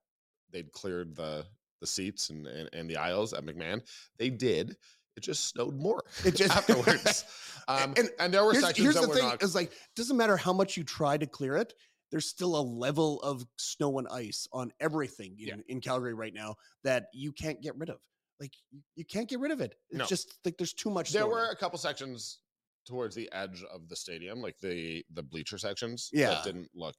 they'd 0.52 0.72
cleared 0.72 1.14
the 1.16 1.46
the 1.80 1.86
seats 1.86 2.30
and, 2.30 2.46
and, 2.46 2.68
and 2.72 2.88
the 2.90 2.96
aisles 2.96 3.32
at 3.34 3.44
McMahon. 3.44 3.82
They 4.18 4.30
did. 4.30 4.76
It 5.16 5.22
just 5.22 5.46
snowed 5.48 5.76
more 5.76 6.02
It 6.24 6.34
just 6.36 6.50
afterwards. 6.56 7.24
Um, 7.68 7.94
And 7.96 8.10
and, 8.18 8.34
there 8.34 8.44
were 8.44 8.52
here's, 8.52 8.64
sections 8.64 8.84
here's 8.84 8.94
that 8.96 9.02
the 9.02 9.08
were 9.08 9.14
thing 9.14 9.24
not. 9.28 9.42
is 9.42 9.54
like 9.54 9.72
doesn't 9.94 10.16
matter 10.16 10.36
how 10.36 10.52
much 10.52 10.76
you 10.76 10.84
try 10.84 11.16
to 11.16 11.26
clear 11.26 11.56
it 11.56 11.72
there's 12.10 12.28
still 12.28 12.56
a 12.56 12.60
level 12.62 13.20
of 13.22 13.44
snow 13.56 13.98
and 13.98 14.08
ice 14.08 14.46
on 14.52 14.72
everything 14.80 15.36
in, 15.38 15.46
Yeah. 15.48 15.54
in 15.68 15.80
calgary 15.80 16.14
right 16.14 16.34
now 16.34 16.56
that 16.84 17.06
you 17.12 17.32
can't 17.32 17.60
get 17.60 17.76
rid 17.76 17.90
of 17.90 17.98
like 18.38 18.52
you, 18.94 19.04
can't 19.04 19.28
get 19.28 19.40
rid 19.40 19.50
of 19.50 19.60
it 19.60 19.74
it's 19.88 19.98
No. 19.98 20.06
just 20.06 20.38
like 20.44 20.56
there's 20.58 20.74
too 20.74 20.90
much 20.90 21.10
There 21.10 21.26
were 21.26 21.46
now. 21.46 21.50
a 21.50 21.56
couple 21.56 21.78
sections 21.78 22.40
towards 22.86 23.14
the 23.16 23.28
edge 23.32 23.64
of 23.64 23.88
the 23.88 23.96
stadium, 23.96 24.40
like 24.40 24.58
the 24.60 25.04
the 25.14 25.22
bleacher 25.22 25.58
sections, 25.58 26.08
Yeah. 26.12 26.30
that 26.30 26.44
didn't 26.44 26.70
look 26.74 26.94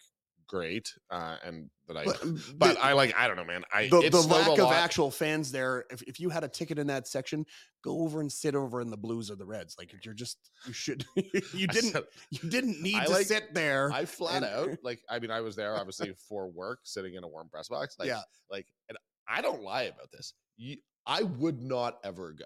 great, 0.48 0.94
uh, 1.12 1.38
and 1.44 1.70
that 1.88 1.98
I. 1.98 2.06
but, 2.06 2.22
But, 2.58 2.74
the, 2.76 2.80
I 2.84 2.94
like 2.94 3.14
I 3.18 3.28
don't 3.28 3.36
know, 3.38 3.44
man. 3.46 3.64
I 3.74 3.88
the, 3.88 4.10
the 4.10 4.22
lack 4.22 4.58
of 4.60 4.72
actual 4.72 5.12
fans 5.12 5.52
there 5.52 5.86
if, 5.92 6.02
if 6.04 6.20
you 6.20 6.30
had 6.30 6.44
a 6.44 6.48
ticket 6.48 6.80
in 6.80 6.88
that 6.88 7.08
section 7.08 7.46
go 7.84 8.02
over 8.02 8.20
and 8.22 8.32
sit 8.32 8.56
over 8.56 8.82
in 8.82 8.90
the 8.90 8.98
blues 8.98 9.30
or 9.32 9.36
the 9.36 9.46
reds 9.46 9.76
like 9.80 9.94
you're 10.04 10.14
just 10.14 10.38
you 10.66 10.74
should 10.74 11.06
you 11.54 11.68
didn't 11.68 11.92
said- 11.92 12.04
you 12.32 12.50
didn't 12.50 12.82
need 12.82 12.96
I 12.96 13.06
to 13.06 13.12
like- 13.12 13.26
sit 13.28 13.54
there 13.54 13.92
I 13.94 14.06
flat 14.06 14.44
and- 14.44 14.46
out 14.46 14.78
like 14.84 15.00
I 15.10 15.20
mean 15.20 15.32
I 15.32 15.42
was 15.42 15.56
there 15.56 15.76
obviously 15.76 16.14
for 16.28 16.50
work, 16.50 16.80
sitting 16.84 17.14
in 17.16 17.24
a 17.24 17.28
warm 17.28 17.50
press 17.50 17.68
box. 17.70 17.96
Like, 18.00 18.08
Yeah. 18.10 18.22
like, 18.52 18.66
and 18.90 18.98
I 19.30 19.42
don't 19.42 19.62
lie 19.62 19.84
about 19.84 20.12
this. 20.12 20.34
You, 20.58 20.78
I 21.06 21.24
would 21.24 21.62
not 21.62 22.00
ever 22.04 22.34
go. 22.34 22.46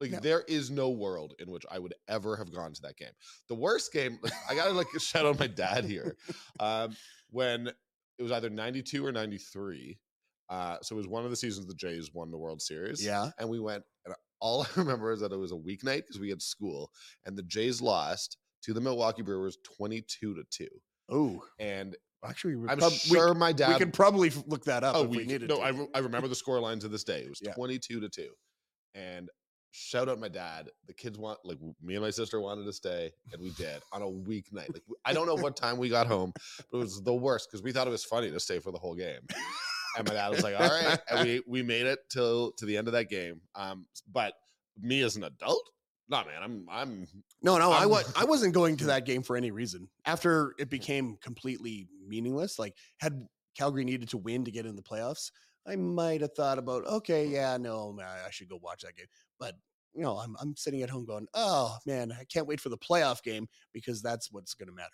Like 0.00 0.10
No. 0.10 0.20
there 0.20 0.42
is 0.46 0.70
no 0.70 0.90
world 0.90 1.34
in 1.38 1.50
which 1.50 1.64
I 1.70 1.78
would 1.78 1.94
ever 2.08 2.36
have 2.36 2.52
gone 2.52 2.72
to 2.72 2.82
that 2.82 2.96
game. 2.96 3.12
The 3.48 3.54
worst 3.54 3.92
game, 3.92 4.18
I 4.50 4.54
gotta 4.54 4.72
like 4.72 4.86
shout 4.98 5.24
out 5.26 5.38
my 5.38 5.46
dad 5.46 5.84
here. 5.84 6.16
Um, 6.60 6.94
when 7.30 7.68
it 8.18 8.22
was 8.22 8.32
either 8.32 8.50
92 8.50 9.04
or 9.04 9.12
93, 9.12 9.98
Uh, 10.48 10.76
so 10.82 10.94
it 10.94 10.98
was 10.98 11.08
one 11.08 11.24
of 11.24 11.30
the 11.30 11.36
seasons 11.36 11.66
the 11.66 11.74
Jays 11.74 12.10
won 12.14 12.30
the 12.30 12.38
World 12.38 12.60
Series. 12.62 13.04
Yeah. 13.04 13.30
and 13.38 13.48
we 13.48 13.58
went. 13.58 13.82
And 14.04 14.14
all 14.40 14.62
I 14.76 14.80
remember 14.80 15.12
is 15.12 15.20
that 15.20 15.32
it 15.32 15.36
was 15.38 15.52
a 15.52 15.56
weeknight 15.56 16.02
because 16.06 16.18
we 16.20 16.28
had 16.30 16.40
school, 16.42 16.90
and 17.24 17.36
the 17.36 17.42
Jays 17.42 17.80
lost 17.80 18.36
to 18.64 18.72
the 18.74 18.80
Milwaukee 18.80 19.22
Brewers 19.22 19.56
twenty-two 19.76 20.34
to 20.34 20.44
two. 20.50 20.68
Oh, 21.08 21.42
And 21.58 21.96
actually, 22.24 22.56
we 22.56 22.68
I'm 22.68 22.78
prob- 22.78 22.92
we- 22.92 22.98
sure 22.98 23.32
my 23.34 23.52
dad. 23.52 23.70
we 23.70 23.78
could 23.78 23.92
probably 23.92 24.30
look 24.46 24.64
that 24.64 24.82
up 24.84 24.94
oh, 24.96 25.04
if 25.04 25.10
we, 25.10 25.18
we, 25.18 25.24
needed 25.26 25.48
no. 25.48 25.60
I, 25.60 25.70
re- 25.70 25.88
I 25.94 25.98
remember 26.00 26.28
the 26.28 26.34
score 26.34 26.60
line 26.60 26.78
to 26.80 26.88
this 26.88 27.02
day. 27.04 27.20
It 27.22 27.28
was 27.30 27.40
Yeah. 27.42 27.52
twenty-two 27.54 28.00
to 28.00 28.08
two, 28.08 28.30
and 28.94 29.28
shout 29.76 30.08
out 30.08 30.18
my 30.18 30.28
dad. 30.28 30.70
The 30.86 30.94
kids 30.94 31.18
want 31.18 31.38
like 31.44 31.58
me 31.82 31.94
and 31.94 32.02
my 32.02 32.10
sister 32.10 32.40
wanted 32.40 32.64
to 32.64 32.72
stay, 32.72 33.12
and 33.32 33.42
we 33.42 33.50
did 33.50 33.82
on 33.92 34.02
a 34.02 34.06
weeknight. 34.06 34.72
Like 34.72 34.82
I 35.04 35.12
don't 35.12 35.26
know 35.26 35.34
what 35.34 35.56
time 35.64 35.76
we 35.76 35.88
got 35.88 36.06
home, 36.06 36.32
but 36.70 36.78
it 36.78 36.80
was 36.80 37.02
the 37.02 37.14
worst 37.14 37.48
because 37.50 37.62
we 37.62 37.72
thought 37.72 37.86
it 37.86 37.90
was 37.90 38.04
funny 38.04 38.30
to 38.30 38.40
stay 38.40 38.58
for 38.58 38.70
the 38.72 38.78
whole 38.78 38.94
game. 38.94 39.20
And 39.98 40.06
my 40.08 40.14
dad 40.14 40.28
was 40.30 40.42
like, 40.42 40.58
"All 40.58 40.68
right," 40.68 40.98
and 41.10 41.26
we 41.26 41.42
we 41.46 41.62
made 41.62 41.86
it 41.86 42.00
till 42.10 42.52
to 42.52 42.66
the 42.66 42.76
end 42.76 42.86
of 42.88 42.92
that 42.94 43.08
game. 43.08 43.40
Um, 43.54 43.86
but 44.12 44.34
me 44.80 45.02
as 45.02 45.16
an 45.16 45.24
adult, 45.24 45.62
nah, 46.08 46.24
man, 46.24 46.42
I'm 46.42 46.66
I'm 46.70 47.06
No, 47.42 47.58
no, 47.58 47.70
I 47.72 47.80
I'm- 47.80 47.90
was 47.90 48.12
I 48.16 48.24
wasn't 48.24 48.54
going 48.54 48.76
to 48.78 48.86
that 48.86 49.04
game 49.06 49.22
for 49.22 49.36
any 49.36 49.50
reason. 49.50 49.88
After 50.04 50.54
it 50.58 50.70
became 50.70 51.16
completely 51.22 51.88
meaningless, 52.06 52.58
like 52.58 52.74
had 52.98 53.26
Calgary 53.56 53.84
needed 53.84 54.08
to 54.10 54.18
win 54.18 54.44
to 54.44 54.50
get 54.50 54.66
in 54.66 54.76
the 54.76 54.82
playoffs, 54.82 55.30
I 55.66 55.76
might 55.76 56.20
have 56.20 56.34
thought 56.34 56.58
about, 56.58 56.86
okay, 56.86 57.26
yeah, 57.26 57.56
no, 57.56 57.96
I 58.00 58.26
I 58.26 58.30
should 58.30 58.48
go 58.48 58.58
watch 58.62 58.82
that 58.82 58.96
game. 58.96 59.06
But 59.38 59.54
you 59.94 60.02
know, 60.02 60.16
I'm 60.18 60.36
I'm 60.40 60.56
sitting 60.56 60.82
at 60.82 60.90
home 60.90 61.04
going, 61.04 61.26
oh 61.34 61.76
man, 61.86 62.12
I 62.12 62.24
can't 62.24 62.46
wait 62.46 62.60
for 62.60 62.68
the 62.68 62.78
playoff 62.78 63.22
game 63.22 63.48
because 63.72 64.02
that's 64.02 64.30
what's 64.30 64.54
going 64.54 64.68
to 64.68 64.74
matter. 64.74 64.90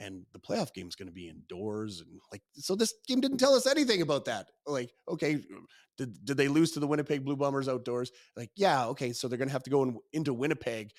And 0.00 0.24
the 0.32 0.38
playoff 0.38 0.72
game 0.72 0.86
is 0.86 0.94
going 0.94 1.08
to 1.08 1.14
be 1.14 1.28
indoors, 1.28 2.00
and 2.00 2.20
like, 2.30 2.42
so 2.54 2.76
this 2.76 2.94
game 3.06 3.20
didn't 3.20 3.38
tell 3.38 3.54
us 3.54 3.66
anything 3.66 4.00
about 4.00 4.26
that. 4.26 4.46
Like, 4.66 4.92
okay, 5.08 5.40
did 5.96 6.24
did 6.24 6.36
they 6.36 6.48
lose 6.48 6.72
to 6.72 6.80
the 6.80 6.86
Winnipeg 6.86 7.24
Blue 7.24 7.36
Bombers 7.36 7.68
outdoors? 7.68 8.12
Like, 8.36 8.50
yeah, 8.54 8.86
okay, 8.86 9.12
so 9.12 9.26
they're 9.26 9.38
going 9.38 9.48
to 9.48 9.52
have 9.52 9.64
to 9.64 9.70
go 9.70 9.82
in, 9.82 9.98
into 10.12 10.32
Winnipeg 10.32 10.92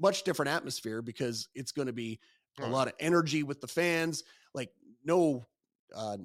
much 0.00 0.22
different 0.22 0.50
atmosphere 0.50 1.02
because 1.02 1.48
it's 1.54 1.72
going 1.72 1.86
to 1.86 1.92
be 1.92 2.20
a 2.60 2.66
lot 2.66 2.88
of 2.88 2.94
energy 3.00 3.42
with 3.42 3.60
the 3.60 3.68
fans. 3.68 4.24
Like 4.54 4.70
no, 5.04 5.46
uh, 5.94 6.16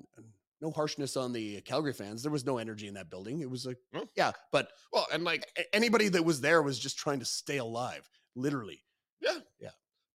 no 0.63 0.71
harshness 0.71 1.17
on 1.17 1.33
the 1.33 1.59
Calgary 1.61 1.93
fans. 1.93 2.23
There 2.23 2.31
was 2.31 2.45
no 2.45 2.57
energy 2.57 2.87
in 2.87 2.93
that 2.93 3.09
building. 3.09 3.41
It 3.41 3.49
was 3.49 3.65
like, 3.65 3.77
No. 3.93 4.05
yeah, 4.15 4.31
but 4.51 4.69
well, 4.93 5.05
and 5.11 5.23
like 5.23 5.45
anybody 5.73 6.07
that 6.09 6.23
was 6.23 6.39
there 6.41 6.63
was 6.63 6.79
just 6.79 6.97
trying 6.97 7.19
to 7.19 7.25
stay 7.25 7.57
alive, 7.57 8.09
literally. 8.35 8.81
Yeah, 9.21 9.39
yeah. 9.59 9.69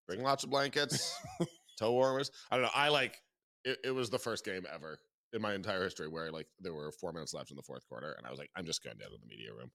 Bring 0.07 0.23
lots 0.23 0.43
of 0.43 0.51
blankets, 0.51 1.15
toe 1.79 1.93
warmers. 1.93 2.31
I 2.51 2.57
don't 2.57 2.65
know. 2.65 2.71
I 2.75 2.89
like 2.89 3.21
it, 3.65 3.79
it 3.85 3.91
was 3.91 4.09
the 4.09 4.19
first 4.19 4.45
game 4.45 4.65
ever 4.75 4.99
in 5.35 5.43
my 5.43 5.53
entire 5.53 5.83
history 5.83 6.09
where 6.09 6.33
like 6.33 6.47
there 6.59 6.73
were 6.73 6.91
four 6.91 7.13
minutes 7.13 7.35
left 7.35 7.51
in 7.51 7.57
the 7.57 7.63
fourth 7.63 7.87
quarter, 7.87 8.13
and 8.17 8.27
I 8.27 8.31
was 8.31 8.39
like, 8.39 8.51
I'm 8.57 8.65
just 8.65 8.83
going 8.83 8.97
down 8.97 9.11
to 9.11 9.19
the 9.21 9.27
media 9.29 9.53
room. 9.53 9.71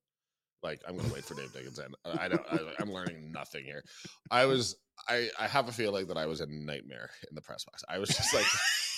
Like 0.63 0.81
I'm 0.87 0.97
gonna 0.97 1.13
wait 1.13 1.23
for 1.25 1.35
Dave 1.35 1.53
Dickenson. 1.53 1.93
Uh, 2.03 2.17
I 2.19 2.29
don't. 2.29 2.41
I, 2.51 2.57
I'm 2.79 2.91
learning 2.91 3.31
nothing 3.31 3.63
here. 3.63 3.83
I 4.31 4.45
was. 4.45 4.75
I. 5.07 5.29
I 5.39 5.45
have 5.47 5.67
a 5.69 5.71
feeling 5.71 6.07
that 6.07 6.17
I 6.17 6.25
was 6.25 6.41
a 6.41 6.47
nightmare 6.47 7.11
in 7.29 7.35
the 7.35 7.41
press 7.41 7.63
box. 7.65 7.83
I 7.89 7.99
was 7.99 8.09
just 8.09 8.33
like, 8.33 8.45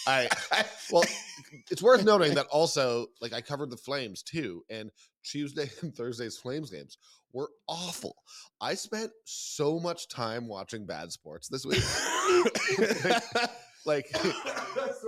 I. 0.07 0.29
Well, 0.91 1.03
it's 1.71 1.81
worth 1.81 2.03
noting 2.03 2.35
that 2.35 2.47
also, 2.47 3.07
like, 3.21 3.33
I 3.33 3.41
covered 3.41 3.69
the 3.69 3.77
Flames 3.77 4.23
too, 4.23 4.63
and 4.69 4.91
Tuesday 5.23 5.69
and 5.81 5.95
Thursday's 5.95 6.37
Flames 6.37 6.69
games 6.69 6.97
were 7.33 7.49
awful. 7.67 8.15
I 8.61 8.75
spent 8.75 9.11
so 9.25 9.79
much 9.79 10.07
time 10.07 10.47
watching 10.47 10.85
bad 10.85 11.11
sports 11.11 11.47
this 11.49 11.65
week. 11.65 11.83
like, 13.85 14.05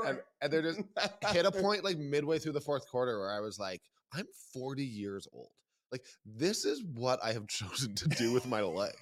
and, 0.06 0.20
and 0.42 0.52
they're 0.52 0.62
just 0.62 0.82
hit 1.30 1.46
a 1.46 1.52
point 1.52 1.84
like 1.84 1.98
midway 1.98 2.38
through 2.40 2.52
the 2.52 2.62
fourth 2.62 2.88
quarter 2.90 3.20
where 3.20 3.32
I 3.32 3.40
was 3.40 3.58
like, 3.60 3.82
I'm 4.14 4.26
40 4.54 4.84
years 4.84 5.28
old. 5.32 5.50
Like, 5.92 6.02
this 6.26 6.66
is 6.66 6.84
what 6.96 7.20
I 7.24 7.32
have 7.32 7.48
chosen 7.48 7.96
to 7.96 8.10
do 8.10 8.34
with 8.34 8.46
my 8.46 8.62
life. 8.62 8.96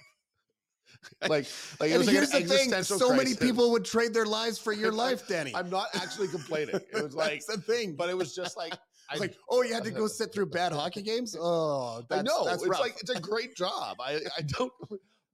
like, 1.22 1.46
like 1.80 1.90
it 1.90 1.92
and 1.92 1.98
was 1.98 2.06
like 2.06 2.14
here's 2.16 2.34
an 2.34 2.42
the 2.42 2.48
thing: 2.48 2.72
existential 2.72 3.08
so 3.08 3.14
many 3.14 3.34
people 3.34 3.70
would 3.72 3.84
trade 3.84 4.12
their 4.14 4.26
lives 4.26 4.58
for 4.58 4.72
your 4.72 4.92
life, 4.92 5.26
Danny. 5.28 5.54
I'm 5.54 5.70
not 5.70 5.88
actually 5.94 6.28
complaining. 6.28 6.74
It 6.76 7.02
was 7.02 7.14
like, 7.24 7.44
the 7.46 7.58
thing. 7.58 7.94
but 7.96 8.08
it 8.08 8.16
was 8.16 8.34
just 8.34 8.56
like, 8.56 8.74
It's 9.12 9.20
like, 9.20 9.36
oh, 9.50 9.62
you 9.62 9.74
had 9.74 9.84
to 9.84 9.90
go 9.90 10.06
sit 10.06 10.32
through 10.32 10.46
bad 10.46 10.72
hockey 10.72 11.02
games. 11.02 11.36
Oh, 11.38 11.98
I 11.98 12.16
that's, 12.16 12.24
know 12.24 12.44
That's 12.44 12.62
it's 12.62 12.68
rough. 12.70 12.80
like 12.80 12.96
it's 13.00 13.10
a 13.10 13.20
great 13.20 13.56
job. 13.56 13.96
I 14.00 14.20
I 14.36 14.42
don't, 14.42 14.72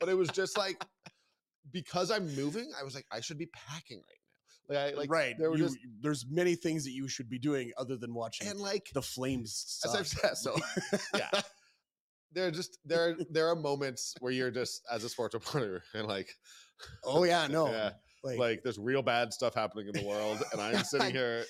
but 0.00 0.08
it 0.08 0.14
was 0.16 0.28
just 0.28 0.56
like 0.58 0.82
because 1.70 2.10
I'm 2.10 2.34
moving. 2.36 2.70
I 2.78 2.82
was 2.84 2.94
like, 2.94 3.06
I 3.10 3.20
should 3.20 3.38
be 3.38 3.46
packing 3.46 3.98
right 3.98 4.18
now. 4.68 4.74
Like 4.74 4.78
I 4.94 4.96
like 4.96 5.10
right. 5.10 5.34
There 5.38 5.50
were 5.50 5.56
you- 5.56 5.64
just 5.64 5.78
there's 6.00 6.24
many 6.30 6.54
things 6.54 6.84
that 6.84 6.92
you 6.92 7.08
should 7.08 7.28
be 7.28 7.38
doing 7.38 7.72
other 7.78 7.96
than 7.96 8.14
watching 8.14 8.46
and 8.48 8.60
like 8.60 8.88
the 8.94 9.02
Flames. 9.02 9.80
as 9.84 9.94
I've 9.94 10.06
said, 10.06 10.36
so 10.36 10.56
yeah. 11.16 11.30
There 12.34 12.46
are 12.46 12.50
just 12.50 12.78
there 12.84 13.16
there 13.30 13.48
are 13.48 13.56
moments 13.56 14.14
where 14.20 14.32
you're 14.32 14.50
just 14.50 14.82
as 14.90 15.04
a 15.04 15.08
sports 15.08 15.34
reporter 15.34 15.82
and 15.94 16.06
like 16.06 16.34
oh 17.04 17.24
yeah, 17.24 17.46
no, 17.46 17.66
yeah, 17.70 17.90
like, 18.24 18.38
like 18.38 18.62
there's 18.62 18.78
real 18.78 19.02
bad 19.02 19.32
stuff 19.32 19.54
happening 19.54 19.88
in 19.88 20.00
the 20.00 20.06
world 20.06 20.42
and 20.52 20.60
I'm 20.60 20.82
sitting 20.84 21.10
here 21.10 21.44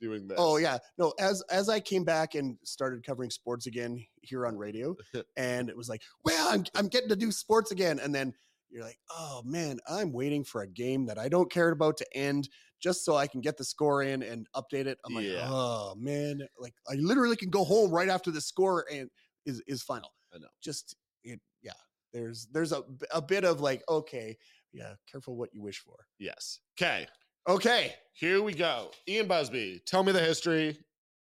doing 0.00 0.22
oh, 0.22 0.28
this. 0.28 0.36
oh 0.38 0.56
yeah, 0.56 0.78
no. 0.98 1.12
As 1.18 1.42
as 1.50 1.68
I 1.68 1.80
came 1.80 2.04
back 2.04 2.34
and 2.34 2.56
started 2.64 3.04
covering 3.04 3.30
sports 3.30 3.66
again 3.66 4.04
here 4.22 4.46
on 4.46 4.56
radio, 4.56 4.96
and 5.36 5.68
it 5.68 5.76
was 5.76 5.88
like, 5.88 6.02
well, 6.24 6.48
I'm 6.52 6.64
I'm 6.74 6.88
getting 6.88 7.08
to 7.10 7.16
do 7.16 7.30
sports 7.32 7.70
again, 7.70 7.98
and 7.98 8.14
then 8.14 8.32
you're 8.70 8.84
like, 8.84 8.98
oh 9.10 9.42
man, 9.44 9.78
I'm 9.88 10.12
waiting 10.12 10.44
for 10.44 10.62
a 10.62 10.68
game 10.68 11.06
that 11.06 11.18
I 11.18 11.28
don't 11.28 11.50
care 11.50 11.70
about 11.70 11.96
to 11.98 12.06
end 12.14 12.48
just 12.80 13.04
so 13.04 13.16
I 13.16 13.26
can 13.26 13.40
get 13.40 13.56
the 13.56 13.64
score 13.64 14.02
in 14.02 14.22
and 14.22 14.46
update 14.56 14.86
it. 14.86 14.98
I'm 15.04 15.14
like, 15.14 15.26
Yeah. 15.26 15.46
oh 15.48 15.94
man, 15.98 16.40
like 16.58 16.74
I 16.88 16.94
literally 16.94 17.36
can 17.36 17.50
go 17.50 17.64
home 17.64 17.90
right 17.90 18.08
after 18.08 18.30
the 18.30 18.40
score 18.40 18.86
and 18.90 19.10
is 19.44 19.62
is 19.66 19.82
final. 19.82 20.10
I 20.34 20.38
know. 20.38 20.48
Just 20.62 20.96
it, 21.24 21.40
yeah. 21.62 21.72
There's 22.12 22.48
there's 22.52 22.72
a 22.72 22.82
a 23.12 23.22
bit 23.22 23.44
of 23.44 23.60
like, 23.60 23.82
okay, 23.88 24.36
yeah, 24.72 24.94
careful 25.10 25.36
what 25.36 25.50
you 25.52 25.62
wish 25.62 25.78
for. 25.78 25.96
Yes. 26.18 26.60
Okay. 26.80 27.06
Okay, 27.48 27.94
Here 28.12 28.42
we 28.42 28.52
go. 28.52 28.90
Ian 29.08 29.26
Busby, 29.26 29.80
tell 29.86 30.02
me 30.04 30.12
the 30.12 30.20
history 30.20 30.76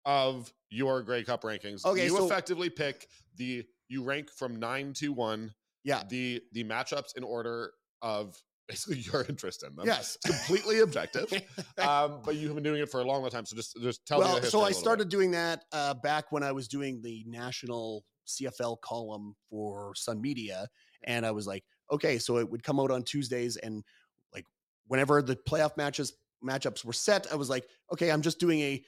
of 0.04 0.52
your 0.68 1.02
Grey 1.02 1.22
Cup 1.22 1.42
rankings. 1.42 1.84
Okay, 1.84 2.04
you 2.06 2.16
so- 2.16 2.26
effectively 2.26 2.68
pick 2.68 3.06
the 3.36 3.64
you 3.88 4.02
rank 4.02 4.28
from 4.30 4.56
nine 4.56 4.92
to 4.94 5.12
one 5.12 5.52
yeah, 5.84 6.02
the 6.08 6.42
the 6.52 6.64
matchups 6.64 7.16
in 7.16 7.22
order 7.24 7.72
of 8.02 8.36
basically 8.68 8.98
your 8.98 9.24
interest 9.28 9.62
in 9.62 9.74
them. 9.76 9.86
yes. 9.86 10.16
It's 10.24 10.36
completely 10.46 10.80
objective. 10.80 11.32
um, 11.78 12.20
but 12.24 12.36
you 12.36 12.46
have 12.48 12.54
been 12.56 12.64
doing 12.64 12.80
it 12.82 12.90
for 12.90 13.00
a 13.00 13.04
long, 13.04 13.22
long 13.22 13.30
time. 13.30 13.46
So 13.46 13.56
just 13.56 13.76
just 13.80 14.04
tell 14.06 14.18
me. 14.18 14.24
well, 14.26 14.40
The 14.40 14.46
so 14.46 14.58
I 14.58 14.62
little 14.64 14.74
bit. 14.74 14.80
started 14.80 15.08
doing 15.08 15.30
that 15.32 15.64
uh, 15.72 15.94
back 15.94 16.32
when 16.32 16.42
I 16.42 16.52
was 16.52 16.68
doing 16.68 17.00
the 17.02 17.24
national 17.26 18.04
CFL 18.30 18.80
column 18.80 19.34
for 19.48 19.94
Sun 19.94 20.20
Media, 20.20 20.68
and 21.04 21.24
I 21.26 21.30
was 21.30 21.46
like, 21.46 21.64
okay, 21.90 22.18
so 22.18 22.38
it 22.38 22.50
would 22.50 22.62
come 22.62 22.80
out 22.80 22.90
on 22.90 23.02
Tuesdays, 23.02 23.56
and 23.56 23.84
like 24.32 24.46
whenever 24.86 25.22
the 25.22 25.36
playoff 25.36 25.76
matches 25.76 26.14
matchups 26.44 26.84
were 26.84 26.92
set, 26.92 27.30
I 27.32 27.36
was 27.36 27.50
like, 27.50 27.66
okay, 27.92 28.10
I'm 28.10 28.22
just 28.22 28.38
doing 28.38 28.60
a 28.60 28.84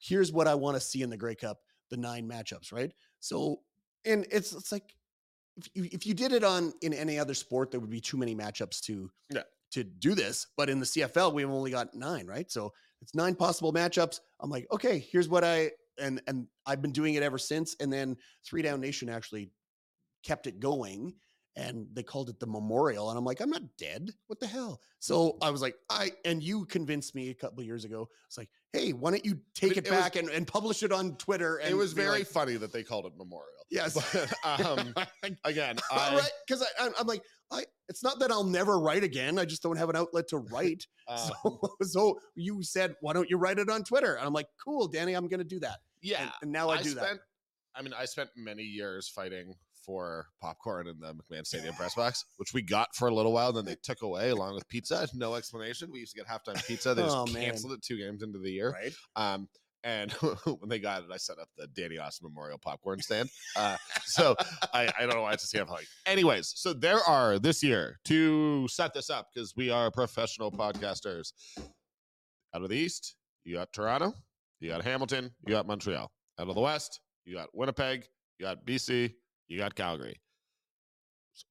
here's 0.00 0.32
what 0.32 0.46
I 0.48 0.54
want 0.54 0.76
to 0.76 0.80
see 0.80 1.02
in 1.02 1.10
the 1.10 1.16
Grey 1.16 1.34
Cup, 1.34 1.58
the 1.90 1.96
nine 1.96 2.28
matchups, 2.28 2.72
right? 2.72 2.92
So, 3.20 3.60
and 4.04 4.26
it's 4.30 4.52
it's 4.52 4.72
like 4.72 4.94
if 5.56 5.68
you 5.74 5.88
if 5.92 6.06
you 6.06 6.14
did 6.14 6.32
it 6.32 6.44
on 6.44 6.72
in 6.82 6.92
any 6.92 7.18
other 7.18 7.34
sport, 7.34 7.70
there 7.70 7.80
would 7.80 7.90
be 7.90 8.00
too 8.00 8.16
many 8.16 8.34
matchups 8.34 8.80
to 8.82 9.10
Yeah. 9.30 9.42
to 9.72 9.84
do 9.84 10.14
this. 10.14 10.48
But 10.56 10.68
in 10.68 10.80
the 10.80 10.86
CFL, 10.86 11.32
we've 11.32 11.48
only 11.48 11.70
got 11.70 11.94
nine, 11.94 12.26
right? 12.26 12.50
So 12.50 12.72
it's 13.00 13.14
nine 13.14 13.34
possible 13.34 13.72
matchups. 13.72 14.20
I'm 14.40 14.50
like, 14.50 14.66
okay, 14.72 14.98
here's 14.98 15.28
what 15.28 15.44
I 15.44 15.70
and 15.98 16.20
and 16.26 16.46
I've 16.66 16.82
been 16.82 16.92
doing 16.92 17.14
it 17.14 17.22
ever 17.22 17.38
since. 17.38 17.76
And 17.80 17.92
then 17.92 18.16
Three 18.44 18.62
Down 18.62 18.80
Nation 18.80 19.08
actually 19.08 19.50
kept 20.24 20.46
it 20.46 20.58
going 20.60 21.14
and 21.58 21.86
they 21.94 22.02
called 22.02 22.28
it 22.28 22.38
the 22.38 22.46
memorial 22.46 23.08
and 23.10 23.16
i'm 23.18 23.24
like 23.24 23.40
i'm 23.40 23.48
not 23.48 23.62
dead 23.78 24.10
what 24.26 24.38
the 24.40 24.46
hell 24.46 24.80
so 24.98 25.38
i 25.40 25.48
was 25.50 25.62
like 25.62 25.74
i 25.88 26.10
and 26.24 26.42
you 26.42 26.66
convinced 26.66 27.14
me 27.14 27.30
a 27.30 27.34
couple 27.34 27.60
of 27.60 27.66
years 27.66 27.84
ago 27.84 28.08
it's 28.26 28.36
like 28.36 28.48
hey 28.72 28.92
why 28.92 29.10
don't 29.10 29.24
you 29.24 29.38
take 29.54 29.70
It- 29.72 29.78
it, 29.78 29.86
it 29.86 29.90
was- 29.90 30.00
back 30.00 30.16
and, 30.16 30.28
and 30.28 30.46
publish 30.46 30.82
it 30.82 30.92
on 30.92 31.16
twitter 31.16 31.56
and 31.58 31.70
It 31.70 31.74
was 31.76 31.92
very 31.92 32.18
like, 32.18 32.26
funny 32.26 32.56
that 32.56 32.72
they 32.72 32.82
called 32.82 33.06
it 33.06 33.12
Memorial. 33.16 33.64
yes 33.70 33.94
But, 33.94 34.60
um, 34.60 34.94
again, 35.44 35.76
I, 35.90 36.16
right 36.16 36.30
because 36.46 36.62
I'm 36.78 37.06
like 37.06 37.22
i 37.50 37.64
it's 37.88 38.02
not 38.02 38.18
that 38.18 38.30
i'll 38.30 38.44
never 38.44 38.78
write 38.78 39.04
again 39.04 39.38
i 39.38 39.44
just 39.44 39.62
don't 39.62 39.76
have 39.76 39.88
an 39.88 39.96
outlet 39.96 40.28
to 40.28 40.38
write 40.38 40.86
um, 41.08 41.18
so, 41.18 41.70
so 41.82 42.18
you 42.34 42.62
said 42.62 42.94
why 43.00 43.12
don't 43.12 43.30
you 43.30 43.36
write 43.36 43.58
it 43.58 43.70
on 43.70 43.84
twitter 43.84 44.14
and 44.14 44.26
i'm 44.26 44.32
like 44.32 44.48
cool 44.62 44.88
danny 44.88 45.14
i'm 45.14 45.28
gonna 45.28 45.44
do 45.44 45.60
that 45.60 45.78
yeah, 46.02 46.22
and, 46.22 46.30
and 46.42 46.52
now 46.52 46.68
i, 46.68 46.82
do 46.82 46.90
spent. 46.90 47.06
that 47.06 47.18
I 47.76 47.82
mean, 47.82 47.92
I 47.92 48.06
spent 48.06 48.30
many 48.36 48.62
years 48.62 49.08
fighting 49.08 49.54
for 49.84 50.26
popcorn 50.40 50.88
in 50.88 50.98
the 50.98 51.14
McMahon 51.14 51.46
Stadium 51.46 51.74
press 51.74 51.94
box, 51.94 52.24
which 52.38 52.54
we 52.54 52.62
got 52.62 52.94
for 52.96 53.08
a 53.08 53.14
little 53.14 53.32
while. 53.32 53.52
Then 53.52 53.66
they 53.66 53.76
took 53.82 54.02
away 54.02 54.30
along 54.30 54.54
with 54.54 54.66
pizza. 54.68 55.06
No 55.14 55.34
explanation. 55.34 55.90
We 55.92 56.00
used 56.00 56.16
to 56.16 56.22
get 56.22 56.26
halftime 56.26 56.66
pizza. 56.66 56.94
They 56.94 57.02
just 57.02 57.14
Oh, 57.16 57.26
canceled 57.26 57.74
it 57.74 57.82
two 57.82 57.98
games 57.98 58.22
into 58.22 58.38
the 58.38 58.50
year. 58.50 58.70
right 58.70 58.94
Um, 59.14 59.48
and 59.86 60.10
when 60.44 60.68
they 60.68 60.80
got 60.80 61.04
it, 61.04 61.08
I 61.12 61.16
set 61.16 61.38
up 61.38 61.48
the 61.56 61.68
Danny 61.68 61.96
Austin 61.96 62.28
Memorial 62.28 62.58
popcorn 62.58 63.00
stand. 63.00 63.30
Uh, 63.54 63.76
so 64.04 64.34
I, 64.74 64.92
I 64.98 65.06
don't 65.06 65.14
know 65.14 65.22
why 65.22 65.32
it's 65.32 65.52
a 65.54 65.56
CF 65.56 65.70
like. 65.70 65.86
Anyways, 66.04 66.52
so 66.56 66.72
there 66.72 66.98
are 66.98 67.38
this 67.38 67.62
year 67.62 67.98
to 68.06 68.66
set 68.68 68.92
this 68.92 69.08
up 69.08 69.28
because 69.32 69.54
we 69.56 69.70
are 69.70 69.90
professional 69.90 70.50
podcasters. 70.50 71.32
Out 72.54 72.62
of 72.62 72.68
the 72.68 72.76
East, 72.76 73.14
you 73.44 73.54
got 73.54 73.72
Toronto, 73.72 74.12
you 74.60 74.70
got 74.70 74.82
Hamilton, 74.82 75.30
you 75.46 75.52
got 75.52 75.66
Montreal. 75.66 76.10
Out 76.38 76.48
of 76.48 76.54
the 76.54 76.60
West, 76.60 77.00
you 77.24 77.34
got 77.34 77.48
Winnipeg, 77.54 78.06
you 78.38 78.46
got 78.46 78.64
BC, 78.66 79.12
you 79.48 79.58
got 79.58 79.74
Calgary. 79.74 80.20
So 81.34 81.46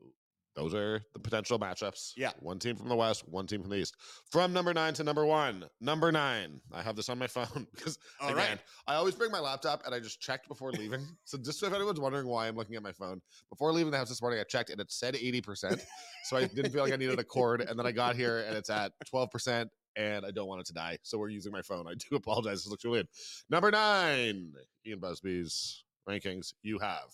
those 0.55 0.73
are 0.73 1.01
the 1.13 1.19
potential 1.19 1.59
matchups. 1.59 2.13
Yeah. 2.15 2.31
One 2.39 2.59
team 2.59 2.77
from 2.77 2.87
the 2.87 2.95
West, 2.95 3.27
one 3.27 3.45
team 3.45 3.61
from 3.61 3.69
the 3.71 3.77
East. 3.77 3.95
From 4.31 4.53
number 4.53 4.73
nine 4.73 4.93
to 4.93 5.03
number 5.03 5.25
one. 5.25 5.65
Number 5.81 6.11
nine. 6.11 6.61
I 6.71 6.81
have 6.81 6.95
this 6.95 7.09
on 7.09 7.19
my 7.19 7.27
phone 7.35 7.67
because 7.75 7.97
All 8.21 8.29
again, 8.29 8.37
right. 8.37 8.59
I 8.87 8.95
always 8.95 9.15
bring 9.15 9.31
my 9.31 9.39
laptop 9.39 9.85
and 9.85 9.93
I 9.93 9.99
just 9.99 10.21
checked 10.21 10.47
before 10.47 10.71
leaving. 10.71 11.05
so 11.25 11.37
just 11.37 11.61
if 11.61 11.73
anyone's 11.73 11.99
wondering 11.99 12.27
why 12.27 12.47
I'm 12.47 12.55
looking 12.55 12.75
at 12.75 12.83
my 12.83 12.93
phone, 12.93 13.21
before 13.49 13.73
leaving 13.73 13.91
the 13.91 13.97
house 13.97 14.09
this 14.09 14.21
morning, 14.21 14.39
I 14.39 14.43
checked 14.43 14.69
and 14.69 14.79
it 14.79 14.91
said 14.91 15.15
80%. 15.15 15.83
so 16.23 16.37
I 16.37 16.45
didn't 16.45 16.71
feel 16.71 16.83
like 16.83 16.93
I 16.93 16.97
needed 16.97 17.19
a 17.19 17.23
cord. 17.23 17.61
And 17.61 17.77
then 17.77 17.85
I 17.85 17.91
got 17.91 18.15
here 18.15 18.39
and 18.47 18.55
it's 18.55 18.69
at 18.69 18.93
12%. 19.13 19.69
And 19.97 20.25
I 20.25 20.31
don't 20.31 20.47
want 20.47 20.59
it 20.59 20.67
to 20.67 20.73
die. 20.73 20.97
So 21.03 21.17
we're 21.17 21.29
using 21.29 21.53
my 21.53 21.61
phone. 21.61 21.87
I 21.87 21.93
do 21.93 22.17
apologize. 22.17 22.63
This 22.63 22.69
looks 22.69 22.83
really 22.83 22.97
weird. 22.97 23.07
Number 23.49 23.71
nine, 23.71 24.51
Ian 24.85 24.99
Busby's 24.99 25.85
rankings. 26.09 26.53
You 26.63 26.79
have. 26.79 27.11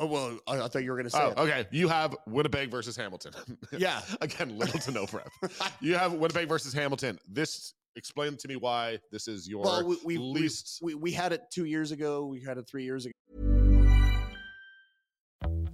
Oh 0.00 0.06
well, 0.06 0.38
I, 0.48 0.62
I 0.62 0.68
thought 0.68 0.82
you 0.82 0.90
were 0.90 0.96
going 0.96 1.04
to 1.04 1.10
say. 1.10 1.18
Oh, 1.20 1.30
it. 1.30 1.38
okay. 1.38 1.66
You 1.70 1.86
have 1.88 2.16
Winnipeg 2.26 2.70
versus 2.70 2.96
Hamilton. 2.96 3.32
Yeah. 3.78 4.00
Again, 4.20 4.58
little 4.58 4.80
to 4.80 4.90
no 4.90 5.06
prep. 5.06 5.30
You 5.80 5.94
have 5.94 6.14
Winnipeg 6.14 6.48
versus 6.48 6.72
Hamilton. 6.72 7.18
This 7.28 7.74
explain 7.96 8.36
to 8.38 8.48
me 8.48 8.56
why 8.56 8.98
this 9.12 9.28
is 9.28 9.46
your 9.48 9.62
well, 9.62 9.86
we, 9.86 9.96
we, 10.04 10.18
we- 10.18 10.40
least. 10.40 10.80
we 10.82 10.94
we 10.94 11.12
had 11.12 11.32
it 11.32 11.42
two 11.52 11.66
years 11.66 11.92
ago. 11.92 12.24
We 12.24 12.40
had 12.40 12.56
it 12.56 12.66
three 12.66 12.84
years 12.84 13.06
ago. 13.06 13.12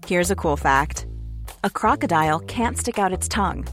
Here's 0.06 0.30
a 0.30 0.36
cool 0.36 0.56
fact 0.56 1.06
a 1.62 1.70
crocodile 1.70 2.40
can't 2.40 2.76
stick 2.76 2.98
out 2.98 3.12
its 3.12 3.28
tongue. 3.28 3.66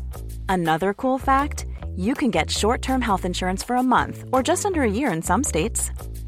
Another 0.50 0.94
cool 0.94 1.18
fact 1.18 1.66
you 1.96 2.14
can 2.14 2.30
get 2.32 2.50
short 2.52 2.82
term 2.84 3.02
health 3.02 3.26
insurance 3.26 3.64
for 3.64 3.76
a 3.76 3.84
month 3.84 4.24
or 4.32 4.44
just 4.44 4.66
under 4.66 4.84
a 4.84 4.90
year 4.90 5.12
in 5.12 5.22
some 5.22 5.44
states. 5.44 5.92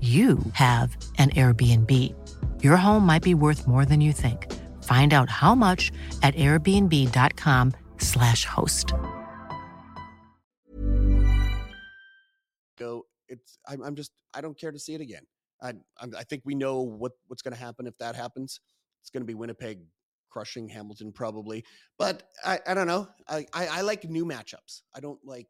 you 0.00 0.38
have 0.54 0.96
an 1.18 1.28
Airbnb. 1.30 1.92
Your 2.62 2.76
home 2.78 3.04
might 3.04 3.22
be 3.22 3.34
worth 3.34 3.68
more 3.68 3.84
than 3.84 4.00
you 4.00 4.14
think. 4.14 4.50
Find 4.84 5.12
out 5.12 5.28
how 5.28 5.54
much 5.54 5.92
at 6.22 6.34
airbnb.com/slash 6.36 8.46
host. 8.46 8.94
Go. 12.78 13.04
It's. 13.28 13.58
I'm, 13.68 13.82
I'm 13.82 13.94
just. 13.94 14.12
I 14.32 14.40
don't 14.40 14.58
care 14.58 14.72
to 14.72 14.78
see 14.78 14.94
it 14.94 15.02
again. 15.02 15.26
I. 15.62 15.74
I 16.00 16.24
think 16.24 16.44
we 16.46 16.54
know 16.54 16.80
what 16.80 17.12
what's 17.28 17.42
going 17.42 17.54
to 17.54 17.60
happen 17.60 17.86
if 17.86 17.98
that 17.98 18.16
happens. 18.16 18.58
It's 19.02 19.10
going 19.10 19.22
to 19.22 19.26
be 19.26 19.34
Winnipeg 19.34 19.80
crushing 20.30 20.66
Hamilton 20.68 21.12
probably. 21.12 21.64
But 21.98 22.22
I. 22.44 22.60
I 22.66 22.74
don't 22.74 22.86
know. 22.86 23.08
I, 23.28 23.46
I. 23.52 23.66
I 23.66 23.80
like 23.82 24.04
new 24.04 24.24
matchups. 24.24 24.80
I 24.94 25.00
don't 25.00 25.20
like 25.24 25.48